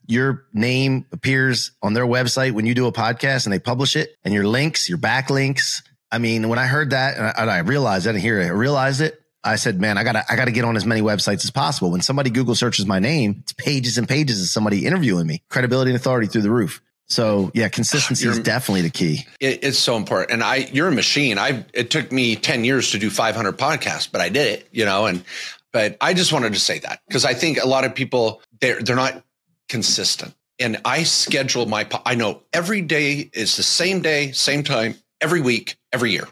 your 0.05 0.45
name 0.53 1.07
appears 1.11 1.71
on 1.81 1.93
their 1.93 2.05
website 2.05 2.51
when 2.51 2.67
you 2.67 2.75
do 2.75 2.85
a 2.85 2.91
podcast 2.91 3.47
and 3.47 3.53
they 3.53 3.57
publish 3.57 3.95
it 3.95 4.15
and 4.23 4.31
your 4.31 4.45
links, 4.45 4.87
your 4.87 4.99
backlinks. 4.99 5.81
I 6.11 6.19
mean, 6.19 6.49
when 6.49 6.59
I 6.59 6.67
heard 6.67 6.91
that 6.91 7.17
and 7.17 7.25
I, 7.25 7.33
and 7.35 7.49
I 7.49 7.57
realized, 7.61 8.05
I 8.05 8.11
didn't 8.11 8.21
hear 8.21 8.39
it, 8.39 8.45
I 8.45 8.49
realized 8.49 9.01
it. 9.01 9.19
I 9.43 9.55
said, 9.55 9.81
man, 9.81 9.97
I 9.97 10.03
gotta, 10.03 10.23
I 10.29 10.35
gotta 10.35 10.51
get 10.51 10.63
on 10.63 10.77
as 10.77 10.85
many 10.85 11.01
websites 11.01 11.43
as 11.43 11.49
possible. 11.49 11.89
When 11.89 12.01
somebody 12.01 12.29
Google 12.29 12.53
searches 12.53 12.85
my 12.85 12.99
name, 12.99 13.37
it's 13.39 13.53
pages 13.53 13.97
and 13.97 14.07
pages 14.07 14.39
of 14.39 14.49
somebody 14.49 14.85
interviewing 14.85 15.25
me, 15.25 15.41
credibility 15.49 15.89
and 15.89 15.99
authority 15.99 16.27
through 16.27 16.43
the 16.43 16.51
roof. 16.51 16.79
So 17.11 17.51
yeah, 17.53 17.67
consistency 17.67 18.25
is 18.25 18.35
You're- 18.35 18.43
definitely 18.43 18.83
the 18.83 18.89
key. 18.89 19.25
It, 19.41 19.65
it's 19.65 19.77
so 19.77 19.97
important. 19.97 20.31
And 20.31 20.41
I, 20.41 20.69
you're 20.71 20.87
a 20.87 20.93
machine. 20.93 21.37
I, 21.37 21.65
it 21.73 21.91
took 21.91 22.09
me 22.09 22.37
10 22.37 22.63
years 22.63 22.91
to 22.91 22.99
do 22.99 23.09
500 23.09 23.57
podcasts, 23.57 24.09
but 24.09 24.21
I 24.21 24.29
did 24.29 24.47
it, 24.47 24.69
you 24.71 24.85
know, 24.85 25.07
and, 25.07 25.25
but 25.73 25.97
I 25.99 26.13
just 26.13 26.31
wanted 26.31 26.53
to 26.53 26.59
say 26.59 26.79
that 26.79 27.01
because 27.07 27.25
I 27.25 27.33
think 27.33 27.61
a 27.61 27.67
lot 27.67 27.83
of 27.83 27.93
people, 27.93 28.41
they're, 28.61 28.81
they're 28.81 28.95
not 28.95 29.21
consistent. 29.67 30.33
And 30.57 30.79
I 30.85 31.03
schedule 31.03 31.65
my, 31.65 31.85
I 32.05 32.15
know 32.15 32.43
every 32.53 32.81
day 32.81 33.29
is 33.33 33.57
the 33.57 33.63
same 33.63 34.01
day, 34.01 34.31
same 34.31 34.63
time, 34.63 34.95
every 35.19 35.41
week, 35.41 35.75
every 35.91 36.11
year. 36.11 36.29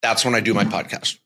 That's 0.00 0.24
when 0.24 0.34
I 0.34 0.40
do 0.40 0.54
my 0.54 0.64
podcast. 0.64 1.18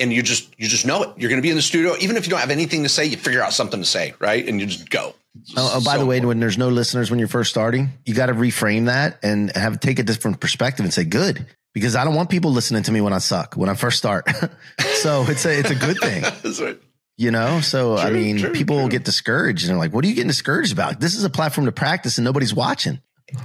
And 0.00 0.12
you 0.12 0.24
just, 0.24 0.58
you 0.58 0.66
just 0.66 0.86
know 0.86 1.04
it. 1.04 1.10
You're 1.16 1.30
going 1.30 1.40
to 1.40 1.42
be 1.42 1.50
in 1.50 1.56
the 1.56 1.62
studio. 1.62 1.94
Even 2.00 2.16
if 2.16 2.26
you 2.26 2.30
don't 2.30 2.40
have 2.40 2.50
anything 2.50 2.82
to 2.82 2.88
say, 2.88 3.04
you 3.04 3.16
figure 3.16 3.42
out 3.42 3.52
something 3.52 3.78
to 3.80 3.86
say, 3.86 4.14
right? 4.18 4.44
And 4.48 4.60
you 4.60 4.66
just 4.66 4.90
go. 4.90 5.14
Oh, 5.56 5.72
oh, 5.76 5.84
by 5.84 5.94
So 5.94 5.98
the 6.00 6.06
way, 6.06 6.20
when 6.20 6.38
there's 6.40 6.58
no 6.58 6.68
listeners 6.68 7.10
when 7.10 7.18
you're 7.18 7.28
first 7.28 7.50
starting, 7.50 7.90
you 8.06 8.14
got 8.14 8.26
to 8.26 8.34
reframe 8.34 8.86
that 8.86 9.18
and 9.22 9.54
have 9.56 9.80
take 9.80 9.98
a 9.98 10.02
different 10.02 10.40
perspective 10.40 10.84
and 10.84 10.92
say 10.94 11.04
good 11.04 11.44
because 11.72 11.96
I 11.96 12.04
don't 12.04 12.14
want 12.14 12.30
people 12.30 12.52
listening 12.52 12.84
to 12.84 12.92
me 12.92 13.00
when 13.00 13.12
I 13.12 13.18
suck 13.18 13.54
when 13.56 13.68
I 13.68 13.74
first 13.74 13.98
start. 13.98 14.28
so 14.94 15.24
it's 15.28 15.44
a 15.44 15.58
it's 15.58 15.70
a 15.70 15.74
good 15.74 15.98
thing, 15.98 16.22
That's 16.42 16.60
right. 16.60 16.78
you 17.16 17.30
know. 17.32 17.60
So 17.60 17.96
I 17.96 18.10
mean, 18.10 18.38
true, 18.38 18.52
people 18.52 18.78
true. 18.80 18.88
get 18.88 19.04
discouraged 19.04 19.64
and 19.64 19.70
they're 19.70 19.78
like, 19.78 19.92
"What 19.92 20.04
are 20.04 20.08
you 20.08 20.14
getting 20.14 20.28
discouraged 20.28 20.72
about? 20.72 21.00
This 21.00 21.16
is 21.16 21.24
a 21.24 21.30
platform 21.30 21.66
to 21.66 21.72
practice 21.72 22.16
and 22.18 22.24
nobody's 22.24 22.54
watching." 22.54 23.00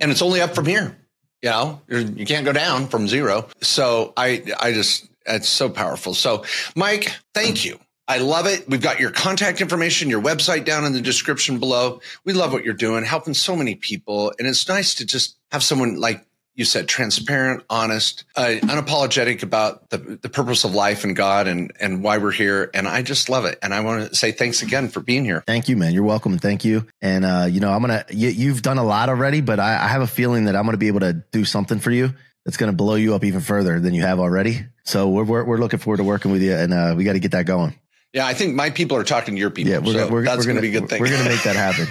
and 0.00 0.10
it's 0.10 0.22
only 0.22 0.40
up 0.40 0.54
from 0.54 0.66
here. 0.66 0.96
You 1.42 1.50
know, 1.50 1.80
You're- 1.88 2.04
you 2.04 2.26
can't 2.26 2.44
go 2.44 2.52
down 2.52 2.86
from 2.88 3.08
zero. 3.08 3.48
So 3.62 4.12
I, 4.16 4.44
I 4.60 4.72
just, 4.72 5.08
it's 5.26 5.48
so 5.48 5.68
powerful. 5.70 6.14
So 6.14 6.44
Mike, 6.76 7.10
thank 7.34 7.64
you. 7.64 7.80
I 8.12 8.18
love 8.18 8.44
it. 8.44 8.68
We've 8.68 8.78
got 8.78 9.00
your 9.00 9.10
contact 9.10 9.62
information, 9.62 10.10
your 10.10 10.20
website 10.20 10.66
down 10.66 10.84
in 10.84 10.92
the 10.92 11.00
description 11.00 11.58
below. 11.58 12.02
We 12.26 12.34
love 12.34 12.52
what 12.52 12.62
you're 12.62 12.74
doing, 12.74 13.04
helping 13.04 13.32
so 13.32 13.56
many 13.56 13.74
people. 13.74 14.34
And 14.38 14.46
it's 14.46 14.68
nice 14.68 14.96
to 14.96 15.06
just 15.06 15.38
have 15.50 15.62
someone 15.62 15.98
like 15.98 16.26
you 16.54 16.66
said, 16.66 16.88
transparent, 16.88 17.64
honest, 17.70 18.24
uh, 18.36 18.56
unapologetic 18.64 19.42
about 19.42 19.88
the, 19.88 19.96
the 19.96 20.28
purpose 20.28 20.64
of 20.64 20.74
life 20.74 21.04
and 21.04 21.16
God 21.16 21.48
and, 21.48 21.72
and 21.80 22.04
why 22.04 22.18
we're 22.18 22.32
here. 22.32 22.70
And 22.74 22.86
I 22.86 23.00
just 23.00 23.30
love 23.30 23.46
it. 23.46 23.58
And 23.62 23.72
I 23.72 23.80
want 23.80 24.10
to 24.10 24.14
say 24.14 24.30
thanks 24.30 24.60
again 24.60 24.90
for 24.90 25.00
being 25.00 25.24
here. 25.24 25.42
Thank 25.46 25.70
you, 25.70 25.78
man. 25.78 25.94
You're 25.94 26.02
welcome. 26.02 26.32
and 26.32 26.42
Thank 26.42 26.66
you. 26.66 26.86
And 27.00 27.24
uh, 27.24 27.46
you 27.50 27.60
know, 27.60 27.72
I'm 27.72 27.80
gonna. 27.80 28.04
You, 28.10 28.28
you've 28.28 28.60
done 28.60 28.76
a 28.76 28.84
lot 28.84 29.08
already, 29.08 29.40
but 29.40 29.58
I, 29.58 29.84
I 29.84 29.88
have 29.88 30.02
a 30.02 30.06
feeling 30.06 30.44
that 30.44 30.54
I'm 30.54 30.66
gonna 30.66 30.76
be 30.76 30.88
able 30.88 31.00
to 31.00 31.14
do 31.32 31.46
something 31.46 31.78
for 31.78 31.90
you 31.90 32.12
that's 32.44 32.58
gonna 32.58 32.74
blow 32.74 32.96
you 32.96 33.14
up 33.14 33.24
even 33.24 33.40
further 33.40 33.80
than 33.80 33.94
you 33.94 34.02
have 34.02 34.20
already. 34.20 34.66
So 34.84 35.08
we're 35.08 35.24
we're, 35.24 35.44
we're 35.44 35.58
looking 35.58 35.78
forward 35.78 35.96
to 35.96 36.04
working 36.04 36.30
with 36.30 36.42
you, 36.42 36.54
and 36.54 36.74
uh, 36.74 36.92
we 36.94 37.04
got 37.04 37.14
to 37.14 37.20
get 37.20 37.30
that 37.30 37.46
going. 37.46 37.74
Yeah, 38.12 38.26
I 38.26 38.34
think 38.34 38.54
my 38.54 38.68
people 38.68 38.96
are 38.98 39.04
talking 39.04 39.34
to 39.34 39.40
your 39.40 39.50
people. 39.50 39.72
Yeah, 39.72 39.78
we're, 39.78 39.92
so 39.94 40.08
we're, 40.08 40.24
that's 40.24 40.38
we're 40.38 40.52
going 40.52 40.56
gonna 40.56 40.70
be 40.70 40.76
a 40.76 40.80
good 40.80 40.88
thing. 40.90 41.00
We're 41.00 41.10
gonna 41.10 41.28
make 41.28 41.42
that 41.44 41.56
happen. 41.56 41.86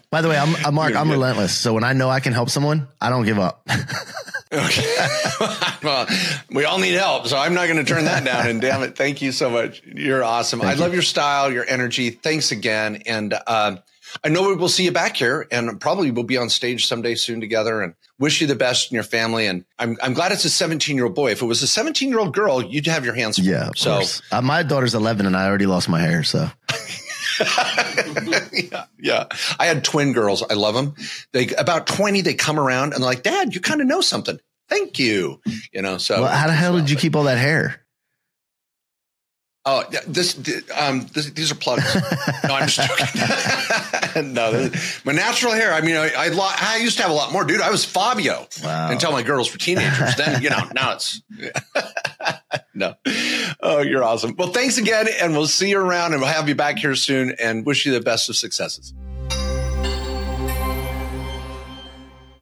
By 0.10 0.20
the 0.20 0.28
way, 0.28 0.36
I'm, 0.36 0.54
I'm 0.66 0.74
Mark. 0.74 0.90
You're 0.90 0.98
I'm 0.98 1.06
good. 1.06 1.14
relentless. 1.14 1.56
So 1.56 1.72
when 1.72 1.84
I 1.84 1.94
know 1.94 2.10
I 2.10 2.20
can 2.20 2.34
help 2.34 2.50
someone, 2.50 2.88
I 3.00 3.08
don't 3.08 3.24
give 3.24 3.38
up. 3.38 3.66
Okay. 4.52 5.06
well, 5.84 6.08
we 6.50 6.64
all 6.64 6.80
need 6.80 6.94
help, 6.94 7.28
so 7.28 7.38
I'm 7.38 7.54
not 7.54 7.68
going 7.68 7.76
to 7.76 7.84
turn 7.84 8.04
that 8.06 8.24
down. 8.24 8.48
And 8.48 8.60
damn 8.60 8.82
it, 8.82 8.96
thank 8.96 9.22
you 9.22 9.30
so 9.30 9.48
much. 9.48 9.80
You're 9.86 10.24
awesome. 10.24 10.60
I 10.60 10.72
you. 10.72 10.80
love 10.80 10.92
your 10.92 11.02
style, 11.02 11.52
your 11.52 11.64
energy. 11.68 12.10
Thanks 12.10 12.50
again. 12.50 13.02
And 13.06 13.32
uh, 13.46 13.76
I 14.24 14.28
know 14.28 14.48
we 14.48 14.56
will 14.56 14.68
see 14.68 14.84
you 14.84 14.90
back 14.90 15.16
here, 15.16 15.46
and 15.52 15.80
probably 15.80 16.10
we'll 16.10 16.24
be 16.24 16.36
on 16.36 16.48
stage 16.48 16.86
someday 16.86 17.14
soon 17.14 17.40
together. 17.40 17.80
And 17.80 17.94
wish 18.20 18.40
you 18.40 18.46
the 18.46 18.54
best 18.54 18.92
in 18.92 18.94
your 18.94 19.02
family. 19.02 19.46
And 19.46 19.64
I'm 19.78 19.96
I'm 20.00 20.14
glad 20.14 20.30
it's 20.30 20.44
a 20.44 20.50
17 20.50 20.94
year 20.94 21.06
old 21.06 21.14
boy. 21.16 21.32
If 21.32 21.42
it 21.42 21.46
was 21.46 21.62
a 21.62 21.66
17 21.66 22.08
year 22.08 22.20
old 22.20 22.32
girl, 22.32 22.62
you'd 22.62 22.86
have 22.86 23.04
your 23.04 23.14
hands 23.14 23.38
full. 23.38 23.46
yeah, 23.46 23.70
so. 23.74 24.02
Uh, 24.30 24.42
my 24.42 24.62
daughter's 24.62 24.94
11, 24.94 25.26
and 25.26 25.36
I 25.36 25.46
already 25.46 25.66
lost 25.66 25.88
my 25.88 26.00
hair. 26.00 26.22
So 26.22 26.48
yeah, 28.52 28.84
yeah. 29.00 29.26
I 29.58 29.66
had 29.66 29.82
twin 29.82 30.12
girls. 30.12 30.44
I 30.48 30.54
love 30.54 30.74
them. 30.74 30.94
They 31.32 31.48
about 31.54 31.86
20. 31.88 32.20
They 32.20 32.34
come 32.34 32.60
around 32.60 32.92
and 32.92 33.02
they're 33.02 33.10
like, 33.10 33.24
Dad, 33.24 33.54
you 33.54 33.60
kind 33.60 33.80
of 33.80 33.88
know 33.88 34.00
something. 34.00 34.38
Thank 34.68 35.00
you. 35.00 35.40
You 35.72 35.82
know. 35.82 35.98
So 35.98 36.22
well, 36.22 36.30
how 36.30 36.46
the 36.46 36.52
hell 36.52 36.76
did 36.76 36.90
you 36.90 36.96
keep 36.96 37.16
all 37.16 37.24
that 37.24 37.38
hair? 37.38 37.79
Oh, 39.66 39.84
this, 40.06 40.38
um, 40.74 41.06
this, 41.12 41.30
these 41.32 41.52
are 41.52 41.54
plugs. 41.54 41.84
No, 42.48 42.54
I'm 42.54 42.66
just 42.68 42.88
joking. 42.88 44.32
no, 44.34 44.70
my 45.04 45.12
natural 45.12 45.52
hair. 45.52 45.74
I 45.74 45.82
mean, 45.82 45.96
I, 45.96 46.08
I, 46.16 46.30
I 46.58 46.76
used 46.78 46.96
to 46.96 47.02
have 47.02 47.12
a 47.12 47.14
lot 47.14 47.32
more, 47.32 47.44
dude. 47.44 47.60
I 47.60 47.70
was 47.70 47.84
Fabio 47.84 48.48
Wow. 48.64 48.90
until 48.90 49.12
my 49.12 49.22
girls 49.22 49.52
were 49.52 49.58
teenagers. 49.58 50.16
then, 50.16 50.42
you 50.42 50.48
know, 50.50 50.62
now 50.74 50.94
it's 50.94 51.20
no. 52.74 52.94
Oh, 53.60 53.82
you're 53.82 54.02
awesome. 54.02 54.34
Well, 54.36 54.48
thanks 54.48 54.78
again, 54.78 55.06
and 55.20 55.32
we'll 55.34 55.46
see 55.46 55.68
you 55.70 55.78
around, 55.78 56.12
and 56.12 56.22
we'll 56.22 56.30
have 56.32 56.48
you 56.48 56.54
back 56.54 56.78
here 56.78 56.94
soon. 56.94 57.34
And 57.38 57.66
wish 57.66 57.84
you 57.84 57.92
the 57.92 58.00
best 58.00 58.28
of 58.30 58.36
successes. 58.36 58.94